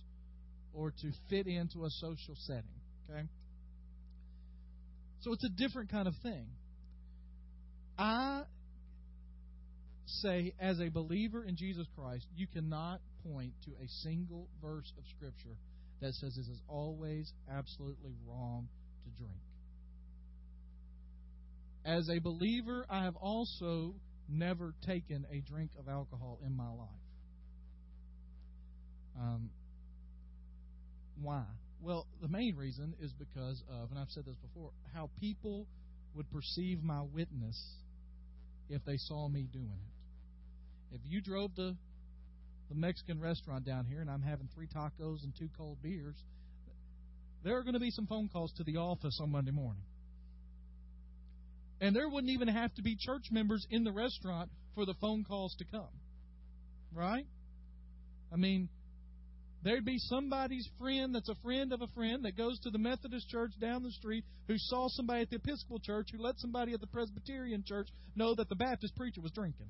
or 0.73 0.91
to 0.91 1.13
fit 1.29 1.47
into 1.47 1.85
a 1.85 1.91
social 1.91 2.35
setting. 2.37 2.81
Okay? 3.09 3.27
So 5.21 5.33
it's 5.33 5.45
a 5.45 5.49
different 5.49 5.91
kind 5.91 6.07
of 6.07 6.15
thing. 6.23 6.47
I 7.99 8.43
say, 10.07 10.55
as 10.61 10.81
a 10.81 10.89
believer 10.89 11.45
in 11.45 11.57
Jesus 11.57 11.87
Christ, 11.97 12.27
you 12.37 12.47
cannot 12.47 13.01
point 13.33 13.53
to 13.65 13.73
a 13.83 13.89
single 14.03 14.49
verse 14.63 14.91
of 14.97 15.05
Scripture 15.17 15.57
that 16.01 16.15
says 16.15 16.35
this 16.37 16.47
is 16.49 16.61
always 16.69 17.33
absolutely 17.51 18.13
wrong 18.27 18.69
to 19.05 19.23
drink. 19.23 19.41
As 21.85 22.09
a 22.09 22.19
believer, 22.19 22.85
I 22.89 23.05
have 23.05 23.17
also 23.17 23.95
never 24.29 24.75
taken 24.87 25.27
a 25.33 25.41
drink 25.41 25.71
of 25.79 25.89
alcohol 25.89 26.39
in 26.45 26.55
my 26.55 26.69
life. 26.69 26.89
Um, 29.19 29.51
why? 31.21 31.45
Well, 31.81 32.07
the 32.21 32.29
main 32.29 32.57
reason 32.57 32.95
is 33.01 33.13
because 33.13 33.63
of, 33.71 33.91
and 33.91 33.99
I've 33.99 34.11
said 34.11 34.25
this 34.27 34.37
before, 34.37 34.71
how 34.95 35.11
people 35.21 35.67
would 36.15 36.31
perceive 36.31 36.83
my 36.83 37.03
witness 37.03 37.59
if 38.69 38.85
they 38.85 38.97
saw 38.97 39.29
me 39.29 39.49
doing 39.53 39.67
it. 39.67 40.97
If 40.97 41.01
you 41.05 41.21
drove 41.21 41.55
to 41.57 41.77
the 42.69 42.75
Mexican 42.75 43.21
restaurant 43.21 43.65
down 43.65 43.85
here 43.85 44.01
and 44.01 44.11
I'm 44.11 44.23
having 44.23 44.49
three 44.55 44.67
tacos 44.67 45.23
and 45.25 45.33
two 45.39 45.49
cold 45.57 45.79
beers, 45.83 46.17
there 47.45 47.57
are 47.57 47.63
going 47.63 47.75
to 47.75 47.81
be 47.81 47.91
some 47.91 48.07
phone 48.07 48.29
calls 48.29 48.53
to 48.55 48.65
the 48.65 48.77
office 48.77 49.19
on 49.23 49.31
Monday 49.31 49.53
morning. 49.53 49.83
And 51.81 51.95
there 51.95 52.09
wouldn't 52.09 52.33
even 52.33 52.49
have 52.49 52.75
to 52.75 52.83
be 52.83 52.97
church 52.99 53.27
members 53.31 53.67
in 53.71 53.85
the 53.85 53.93
restaurant 53.93 54.51
for 54.75 54.85
the 54.85 54.95
phone 55.01 55.25
calls 55.25 55.55
to 55.59 55.65
come. 55.65 55.89
Right? 56.93 57.27
I 58.33 58.37
mean, 58.37 58.69
There'd 59.65 59.85
be 59.85 59.99
somebody's 59.99 60.69
friend 60.79 61.15
that's 61.15 61.29
a 61.29 61.35
friend 61.43 61.73
of 61.73 61.83
a 61.83 61.89
friend 61.89 62.25
that 62.25 62.37
goes 62.37 62.61
to 62.61 62.71
the 62.71 62.79
Methodist 62.79 63.29
church 63.29 63.51
down 63.61 63.83
the 63.83 63.91
street 63.91 64.25
who 64.47 64.55
saw 64.57 64.89
somebody 64.89 65.23
at 65.23 65.31
the 65.31 65.37
Episcopal 65.37 65.81
church 65.81 66.09
who 66.13 66.23
let 66.23 66.39
somebody 66.39 66.75
at 66.75 66.81
the 66.81 66.87
Presbyterian 66.87 67.65
church 67.67 67.89
know 68.15 68.35
that 68.37 68.49
the 68.49 68.55
Baptist 68.55 68.97
preacher 68.97 69.21
was 69.21 69.33
drinking. 69.33 69.67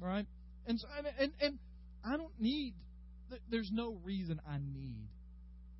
Right? 0.00 0.26
And 0.66 0.78
so, 0.78 0.86
and 1.18 1.32
and 1.40 1.58
I 2.04 2.16
don't 2.16 2.38
need 2.38 2.74
there's 3.50 3.70
no 3.72 3.98
reason 4.04 4.40
I 4.46 4.58
need 4.58 5.08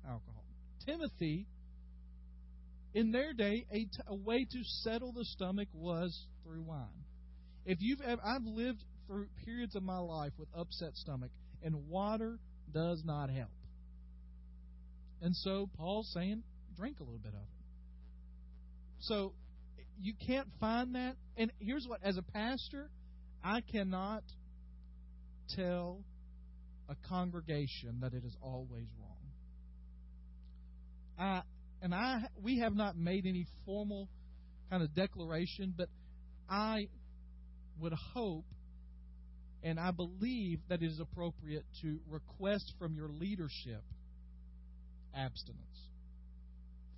alcohol. 0.05 0.43
Timothy 0.85 1.47
in 2.93 3.11
their 3.11 3.33
day 3.33 3.65
a, 3.71 3.79
t- 3.79 3.89
a 4.07 4.15
way 4.15 4.45
to 4.45 4.63
settle 4.63 5.11
the 5.11 5.25
stomach 5.25 5.67
was 5.73 6.27
through 6.43 6.61
wine. 6.61 6.87
If 7.65 7.77
you've 7.81 7.99
I've 8.01 8.45
lived 8.45 8.83
through 9.07 9.27
periods 9.45 9.75
of 9.75 9.83
my 9.83 9.99
life 9.99 10.33
with 10.37 10.49
upset 10.55 10.95
stomach 10.95 11.31
and 11.63 11.87
water 11.87 12.39
does 12.73 13.01
not 13.05 13.29
help. 13.29 13.49
And 15.21 15.35
so 15.35 15.69
Paul's 15.77 16.11
saying, 16.13 16.43
drink 16.75 16.99
a 16.99 17.03
little 17.03 17.19
bit 17.19 17.33
of 17.33 17.39
it. 17.39 17.63
So 18.99 19.33
you 19.99 20.13
can't 20.27 20.47
find 20.59 20.95
that. 20.95 21.15
And 21.37 21.51
here's 21.59 21.85
what, 21.87 22.01
as 22.03 22.17
a 22.17 22.21
pastor, 22.21 22.89
I 23.43 23.61
cannot 23.61 24.23
tell 25.55 26.03
a 26.89 26.95
congregation 27.07 27.99
that 28.01 28.13
it 28.13 28.23
is 28.25 28.35
always 28.41 28.87
wrong. 28.99 29.09
I 31.17 31.41
and 31.81 31.93
I 31.93 32.23
we 32.41 32.59
have 32.59 32.75
not 32.75 32.97
made 32.97 33.25
any 33.25 33.45
formal 33.65 34.09
kind 34.69 34.83
of 34.83 34.93
declaration, 34.93 35.73
but 35.75 35.89
I 36.49 36.87
would 37.79 37.93
hope 37.93 38.45
and 39.63 39.79
I 39.79 39.91
believe 39.91 40.59
that 40.69 40.81
it 40.81 40.87
is 40.87 40.99
appropriate 40.99 41.65
to 41.81 41.99
request 42.09 42.73
from 42.77 42.95
your 42.95 43.07
leadership 43.07 43.81
abstinence 45.15 45.89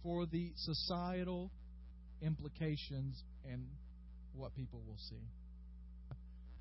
for 0.02 0.26
the 0.26 0.52
societal 0.56 1.52
implications 2.22 3.22
and 3.50 3.68
what 4.34 4.56
people 4.56 4.82
will 4.88 4.98
see. 5.10 5.22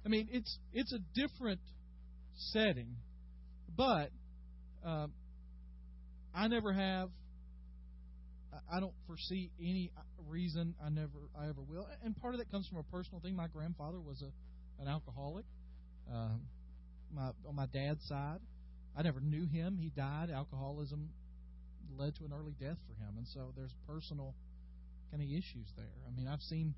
I 0.04 0.08
mean, 0.08 0.28
it's 0.32 0.58
it's 0.72 0.92
a 0.92 0.98
different 1.14 1.60
setting, 2.52 2.96
but 3.76 4.10
uh, 4.86 5.06
I 6.34 6.48
never 6.48 6.72
have. 6.72 7.08
I 8.72 8.80
don't 8.80 8.94
foresee 9.06 9.50
any 9.60 9.90
reason 10.28 10.74
I 10.84 10.88
never 10.88 11.28
I 11.38 11.48
ever 11.48 11.62
will, 11.62 11.86
and 12.04 12.16
part 12.16 12.34
of 12.34 12.40
that 12.40 12.50
comes 12.50 12.68
from 12.68 12.78
a 12.78 12.82
personal 12.84 13.20
thing. 13.20 13.34
My 13.34 13.48
grandfather 13.48 14.00
was 14.00 14.22
a 14.22 14.82
an 14.82 14.88
alcoholic. 14.88 15.44
Uh, 16.12 16.36
my 17.14 17.30
on 17.48 17.54
my 17.54 17.66
dad's 17.66 18.06
side, 18.06 18.40
I 18.96 19.02
never 19.02 19.20
knew 19.20 19.46
him. 19.46 19.78
He 19.80 19.88
died. 19.88 20.30
Alcoholism 20.30 21.10
led 21.96 22.14
to 22.16 22.24
an 22.24 22.32
early 22.32 22.54
death 22.60 22.78
for 22.86 22.94
him, 23.02 23.16
and 23.16 23.26
so 23.28 23.52
there's 23.56 23.74
personal 23.86 24.34
kind 25.10 25.22
of 25.22 25.28
issues 25.28 25.72
there. 25.76 25.86
I 26.06 26.16
mean, 26.16 26.28
I've 26.28 26.42
seen 26.42 26.74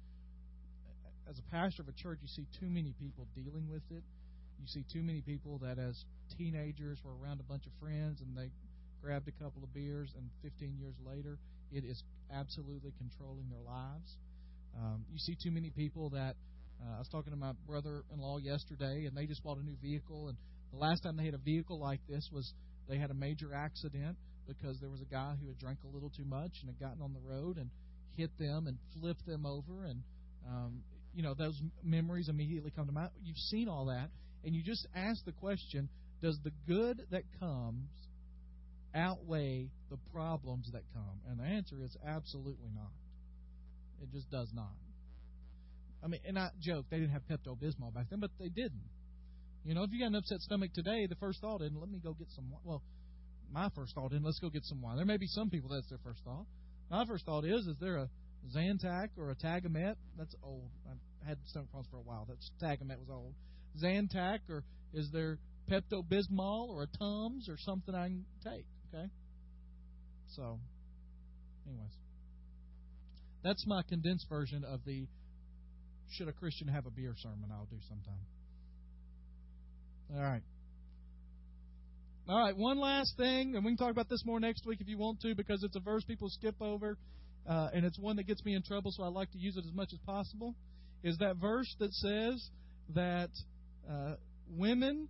as 1.28 1.38
a 1.38 1.46
pastor 1.50 1.82
of 1.82 1.88
a 1.88 1.92
church, 1.92 2.18
you 2.22 2.28
see 2.28 2.46
too 2.58 2.68
many 2.68 2.94
people 2.98 3.26
dealing 3.34 3.68
with 3.68 3.82
it. 3.90 4.02
You 4.60 4.66
see 4.66 4.84
too 4.90 5.02
many 5.02 5.20
people 5.20 5.58
that, 5.58 5.78
as 5.78 6.04
teenagers, 6.38 6.98
were 7.04 7.12
around 7.22 7.40
a 7.40 7.42
bunch 7.44 7.66
of 7.66 7.72
friends 7.80 8.20
and 8.20 8.36
they 8.36 8.50
grabbed 9.02 9.28
a 9.28 9.32
couple 9.42 9.62
of 9.62 9.72
beers, 9.74 10.12
and 10.16 10.28
15 10.42 10.78
years 10.80 10.94
later, 11.06 11.38
it 11.70 11.84
is 11.84 12.02
absolutely 12.32 12.92
controlling 12.98 13.48
their 13.50 13.60
lives. 13.60 14.16
Um, 14.76 15.04
you 15.12 15.18
see 15.18 15.36
too 15.42 15.50
many 15.50 15.70
people 15.70 16.10
that 16.10 16.34
uh, 16.82 16.96
I 16.96 16.98
was 16.98 17.08
talking 17.08 17.32
to 17.32 17.38
my 17.38 17.52
brother-in-law 17.66 18.38
yesterday, 18.38 19.06
and 19.06 19.16
they 19.16 19.26
just 19.26 19.42
bought 19.42 19.58
a 19.58 19.62
new 19.62 19.76
vehicle. 19.82 20.28
And 20.28 20.36
the 20.72 20.78
last 20.78 21.02
time 21.02 21.16
they 21.16 21.24
had 21.24 21.34
a 21.34 21.44
vehicle 21.44 21.80
like 21.80 22.00
this 22.08 22.28
was 22.32 22.52
they 22.88 22.98
had 22.98 23.10
a 23.10 23.14
major 23.14 23.54
accident 23.54 24.16
because 24.46 24.78
there 24.80 24.90
was 24.90 25.00
a 25.00 25.10
guy 25.10 25.34
who 25.40 25.48
had 25.48 25.58
drank 25.58 25.78
a 25.84 25.94
little 25.94 26.10
too 26.10 26.24
much 26.24 26.52
and 26.60 26.70
had 26.70 26.78
gotten 26.78 27.02
on 27.02 27.12
the 27.12 27.20
road 27.20 27.56
and 27.56 27.70
hit 28.16 28.30
them 28.38 28.66
and 28.66 28.78
flipped 29.00 29.26
them 29.26 29.46
over. 29.46 29.84
And 29.84 30.02
um, 30.46 30.82
you 31.16 31.22
know 31.22 31.34
those 31.34 31.58
memories 31.82 32.28
immediately 32.28 32.70
come 32.70 32.86
to 32.86 32.92
mind. 32.92 33.10
You've 33.24 33.38
seen 33.38 33.68
all 33.68 33.86
that, 33.86 34.10
and 34.44 34.54
you 34.54 34.62
just 34.62 34.86
ask 34.94 35.24
the 35.24 35.32
question: 35.32 35.88
Does 36.20 36.38
the 36.44 36.52
good 36.68 37.00
that 37.10 37.22
comes 37.40 37.88
outweigh 38.94 39.70
the 39.90 39.96
problems 40.12 40.70
that 40.72 40.82
come? 40.92 41.20
And 41.28 41.40
the 41.40 41.44
answer 41.44 41.76
is 41.82 41.96
absolutely 42.06 42.68
not. 42.74 42.92
It 44.02 44.12
just 44.12 44.30
does 44.30 44.50
not. 44.54 44.74
I 46.04 46.08
mean, 46.08 46.20
and 46.26 46.38
I 46.38 46.50
joke 46.60 46.84
they 46.90 46.98
didn't 46.98 47.12
have 47.12 47.22
Pepto 47.22 47.56
Bismol 47.58 47.94
back 47.94 48.10
then, 48.10 48.20
but 48.20 48.30
they 48.38 48.50
didn't. 48.50 48.84
You 49.64 49.74
know, 49.74 49.82
if 49.82 49.90
you 49.92 49.98
got 49.98 50.08
an 50.08 50.16
upset 50.16 50.40
stomach 50.40 50.72
today, 50.74 51.06
the 51.06 51.16
first 51.16 51.40
thought 51.40 51.62
isn't 51.62 51.80
let 51.80 51.90
me 51.90 51.98
go 51.98 52.12
get 52.12 52.28
some. 52.36 52.44
Well, 52.62 52.82
my 53.50 53.70
first 53.74 53.94
thought 53.94 54.12
isn't 54.12 54.22
let's 54.22 54.38
go 54.38 54.50
get 54.50 54.64
some 54.64 54.82
wine. 54.82 54.96
There 54.96 55.06
may 55.06 55.16
be 55.16 55.26
some 55.28 55.48
people 55.48 55.70
that's 55.70 55.88
their 55.88 55.98
first 56.04 56.20
thought. 56.24 56.44
My 56.90 57.06
first 57.06 57.24
thought 57.24 57.46
is 57.46 57.66
is 57.66 57.76
there 57.80 57.96
a 57.96 58.10
Zantac 58.54 59.08
or 59.16 59.30
a 59.30 59.34
Tagamet? 59.34 59.96
That's 60.18 60.34
old. 60.42 60.70
I've 60.88 60.98
had 61.26 61.38
stomach 61.46 61.70
problems 61.70 61.88
for 61.90 61.98
a 61.98 62.02
while. 62.02 62.26
That's 62.28 62.50
Tagamet 62.62 62.98
was 62.98 63.10
old. 63.10 63.34
Zantac 63.82 64.40
or 64.48 64.64
is 64.94 65.10
there 65.12 65.38
Pepto 65.70 66.02
Bismol 66.02 66.68
or 66.68 66.84
a 66.84 66.98
Tums 66.98 67.48
or 67.48 67.56
something 67.58 67.94
I 67.94 68.08
can 68.08 68.24
take? 68.44 68.66
Okay. 68.94 69.08
So, 70.28 70.58
anyways, 71.66 71.92
that's 73.42 73.64
my 73.66 73.82
condensed 73.88 74.26
version 74.28 74.64
of 74.64 74.80
the 74.84 75.06
should 76.12 76.28
a 76.28 76.32
Christian 76.32 76.68
have 76.68 76.86
a 76.86 76.90
beer 76.90 77.14
sermon? 77.18 77.50
I'll 77.52 77.66
do 77.66 77.76
sometime. 77.88 78.20
All 80.14 80.22
right. 80.22 80.42
All 82.28 82.38
right, 82.40 82.56
one 82.56 82.78
last 82.78 83.16
thing, 83.16 83.54
and 83.54 83.64
we 83.64 83.70
can 83.70 83.76
talk 83.76 83.92
about 83.92 84.08
this 84.08 84.22
more 84.24 84.40
next 84.40 84.66
week 84.66 84.80
if 84.80 84.88
you 84.88 84.98
want 84.98 85.20
to, 85.20 85.34
because 85.36 85.62
it's 85.62 85.76
a 85.76 85.80
verse 85.80 86.02
people 86.04 86.28
skip 86.28 86.56
over, 86.60 86.98
uh, 87.48 87.68
and 87.72 87.84
it's 87.84 87.98
one 88.00 88.16
that 88.16 88.26
gets 88.26 88.44
me 88.44 88.54
in 88.54 88.62
trouble, 88.64 88.90
so 88.90 89.04
I 89.04 89.08
like 89.08 89.30
to 89.30 89.38
use 89.38 89.56
it 89.56 89.64
as 89.64 89.72
much 89.72 89.90
as 89.92 90.00
possible. 90.00 90.56
Is 91.06 91.18
that 91.18 91.36
verse 91.36 91.72
that 91.78 91.94
says 91.94 92.50
that 92.96 93.30
uh, 93.88 94.14
women 94.50 95.06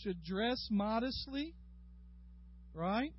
should 0.00 0.22
dress 0.22 0.68
modestly, 0.70 1.56
right? 2.72 3.12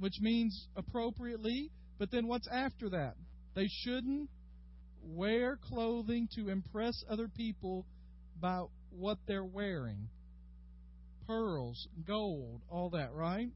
Which 0.00 0.14
means 0.20 0.66
appropriately, 0.74 1.70
but 1.96 2.10
then 2.10 2.26
what's 2.26 2.48
after 2.48 2.90
that? 2.90 3.14
They 3.54 3.68
shouldn't 3.68 4.28
wear 5.00 5.60
clothing 5.62 6.26
to 6.34 6.48
impress 6.48 7.04
other 7.08 7.28
people 7.28 7.86
by 8.40 8.64
what 8.90 9.18
they're 9.28 9.44
wearing 9.44 10.08
pearls, 11.28 11.86
gold, 12.04 12.62
all 12.68 12.90
that, 12.90 13.12
right? 13.12 13.50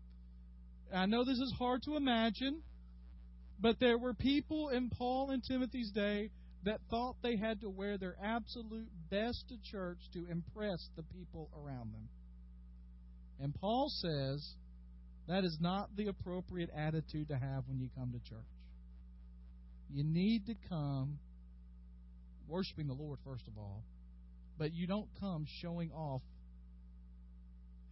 I 0.94 1.06
know 1.06 1.24
this 1.24 1.40
is 1.40 1.52
hard 1.58 1.82
to 1.82 1.96
imagine, 1.96 2.62
but 3.58 3.80
there 3.80 3.98
were 3.98 4.14
people 4.14 4.68
in 4.68 4.88
Paul 4.88 5.30
and 5.30 5.42
Timothy's 5.42 5.90
day 5.90 6.30
that 6.64 6.80
thought 6.90 7.16
they 7.22 7.36
had 7.36 7.60
to 7.62 7.70
wear 7.70 7.96
their 7.96 8.16
absolute 8.22 8.88
best 9.10 9.48
to 9.48 9.56
church 9.70 9.98
to 10.12 10.26
impress 10.30 10.88
the 10.96 11.02
people 11.02 11.50
around 11.56 11.92
them. 11.92 12.08
And 13.40 13.54
Paul 13.54 13.88
says 13.88 14.46
that 15.28 15.44
is 15.44 15.56
not 15.60 15.96
the 15.96 16.08
appropriate 16.08 16.70
attitude 16.76 17.28
to 17.28 17.34
have 17.38 17.64
when 17.66 17.78
you 17.78 17.88
come 17.96 18.12
to 18.12 18.18
church. 18.28 18.44
You 19.92 20.04
need 20.04 20.46
to 20.46 20.54
come 20.68 21.18
worshiping 22.46 22.86
the 22.86 22.94
Lord, 22.94 23.18
first 23.24 23.46
of 23.48 23.56
all, 23.56 23.82
but 24.58 24.72
you 24.72 24.86
don't 24.86 25.08
come 25.18 25.46
showing 25.62 25.90
off 25.92 26.20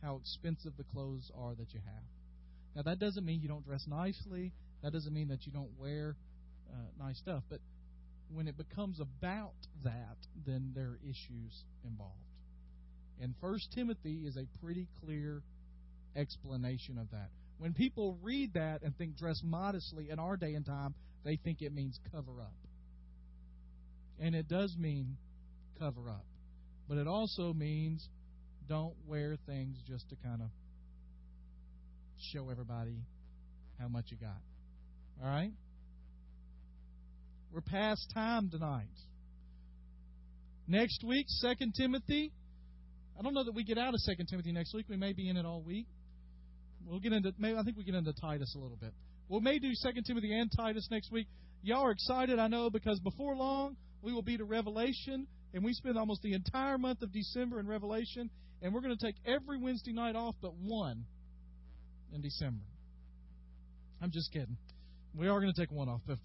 how 0.03 0.17
expensive 0.17 0.73
the 0.77 0.85
clothes 0.85 1.31
are 1.37 1.55
that 1.55 1.73
you 1.73 1.81
have. 1.85 2.05
Now, 2.77 2.83
that 2.83 2.99
doesn't 2.99 3.25
mean 3.25 3.41
you 3.41 3.49
don't 3.49 3.65
dress 3.65 3.85
nicely, 3.89 4.53
that 4.83 4.93
doesn't 4.93 5.13
mean 5.13 5.29
that 5.29 5.47
you 5.47 5.53
don't 5.53 5.71
wear 5.79 6.15
uh, 6.71 7.05
nice 7.05 7.19
stuff, 7.19 7.43
but 7.49 7.61
when 8.33 8.49
it 8.49 8.57
becomes 8.57 9.01
about 9.01 9.55
that, 9.85 10.17
then 10.47 10.73
there 10.75 10.87
are 10.87 10.99
issues 11.03 11.65
involved. 11.85 12.15
And 13.21 13.35
First 13.41 13.73
Timothy 13.75 14.23
is 14.27 14.37
a 14.37 14.47
pretty 14.63 14.87
clear 15.05 15.43
explanation 16.17 16.99
of 16.99 17.11
that. 17.11 17.31
When 17.59 17.75
people 17.75 18.17
read 18.23 18.55
that 18.55 18.83
and 18.83 18.97
think 18.97 19.17
dress 19.17 19.41
modestly 19.43 20.11
in 20.11 20.19
our 20.19 20.37
day 20.37 20.55
and 20.55 20.65
time, 20.65 20.95
they 21.25 21.37
think 21.37 21.61
it 21.61 21.73
means 21.73 21.99
cover 22.13 22.41
up. 22.41 22.55
And 24.21 24.35
it 24.35 24.49
does 24.49 24.77
mean 24.79 25.17
cover 25.79 26.09
up. 26.09 26.25
But 26.89 26.99
it 26.99 27.07
also 27.07 27.53
means 27.53 28.09
don't 28.69 28.95
wear 29.07 29.37
things 29.47 29.79
just 29.87 30.09
to 30.11 30.17
kind 30.17 30.43
of 30.43 30.49
show 32.33 32.51
everybody 32.51 32.97
how 33.79 33.89
much 33.89 34.07
you 34.09 34.17
got. 34.17 34.41
All 35.23 35.29
right? 35.29 35.53
We're 37.53 37.61
past 37.63 38.11
time 38.13 38.51
tonight. 38.51 38.87
Next 40.67 41.03
week, 41.03 41.27
Second 41.29 41.73
Timothy. 41.75 42.31
I 43.19 43.23
don't 43.23 43.33
know 43.33 43.45
that 43.45 43.55
we 43.55 43.65
get 43.65 43.79
out 43.79 43.95
of 43.95 44.01
Second 44.01 44.27
Timothy 44.27 44.53
next 44.53 44.75
week. 44.75 44.87
We 44.89 44.97
may 44.97 45.13
be 45.13 45.29
in 45.29 45.37
it 45.37 45.47
all 45.47 45.63
week. 45.63 45.87
We'll 46.87 47.01
get 47.01 47.13
into. 47.13 47.33
Maybe 47.39 47.57
I 47.57 47.63
think 47.63 47.77
we 47.77 47.85
get 47.85 47.95
into 47.95 48.13
Titus 48.13 48.55
a 48.55 48.59
little 48.59 48.77
bit. 48.77 48.93
We 49.29 49.41
may 49.41 49.59
do 49.59 49.75
Second 49.75 50.05
Timothy 50.05 50.39
and 50.39 50.51
Titus 50.55 50.87
next 50.91 51.11
week. 51.11 51.27
Y'all 51.63 51.85
are 51.87 51.91
excited, 51.91 52.39
I 52.39 52.49
know, 52.49 52.71
because 52.71 53.01
before 53.01 53.35
long 53.35 53.77
we 54.03 54.13
will 54.13 54.23
be 54.23 54.37
to 54.37 54.45
Revelation, 54.45 55.27
and 55.53 55.65
we 55.65 55.73
spend 55.73 55.99
almost 55.99 56.23
the 56.23 56.35
entire 56.35 56.79
month 56.79 57.03
of 57.03 57.13
December 57.13 57.59
in 57.59 57.67
Revelation, 57.67 58.31
and 58.63 58.73
we're 58.73 58.81
going 58.81 58.97
to 58.97 59.05
take 59.05 59.17
every 59.27 59.59
Wednesday 59.59 59.93
night 59.93 60.15
off 60.15 60.35
but 60.41 60.55
one 60.55 61.05
in 62.15 62.21
December. 62.21 62.65
I'm 64.01 64.11
just 64.13 64.33
kidding. 64.33 64.57
We 65.15 65.29
are 65.29 65.41
going 65.41 65.53
to 65.53 65.61
take 65.61 65.73
one 65.73 65.89
off, 65.89 66.01
but 66.07 66.19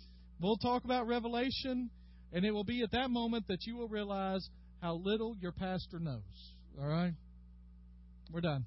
we'll 0.43 0.57
talk 0.57 0.83
about 0.83 1.07
Revelation, 1.07 1.89
and 2.31 2.45
it 2.45 2.51
will 2.51 2.63
be 2.63 2.81
at 2.83 2.91
that 2.91 3.09
moment 3.09 3.47
that 3.47 3.65
you 3.65 3.77
will 3.77 3.87
realize 3.87 4.47
how 4.81 4.95
little 4.95 5.35
your 5.39 5.53
pastor 5.53 5.99
knows. 5.99 6.21
All 6.79 6.87
right? 6.87 7.13
We're 8.31 8.41
done. 8.41 8.65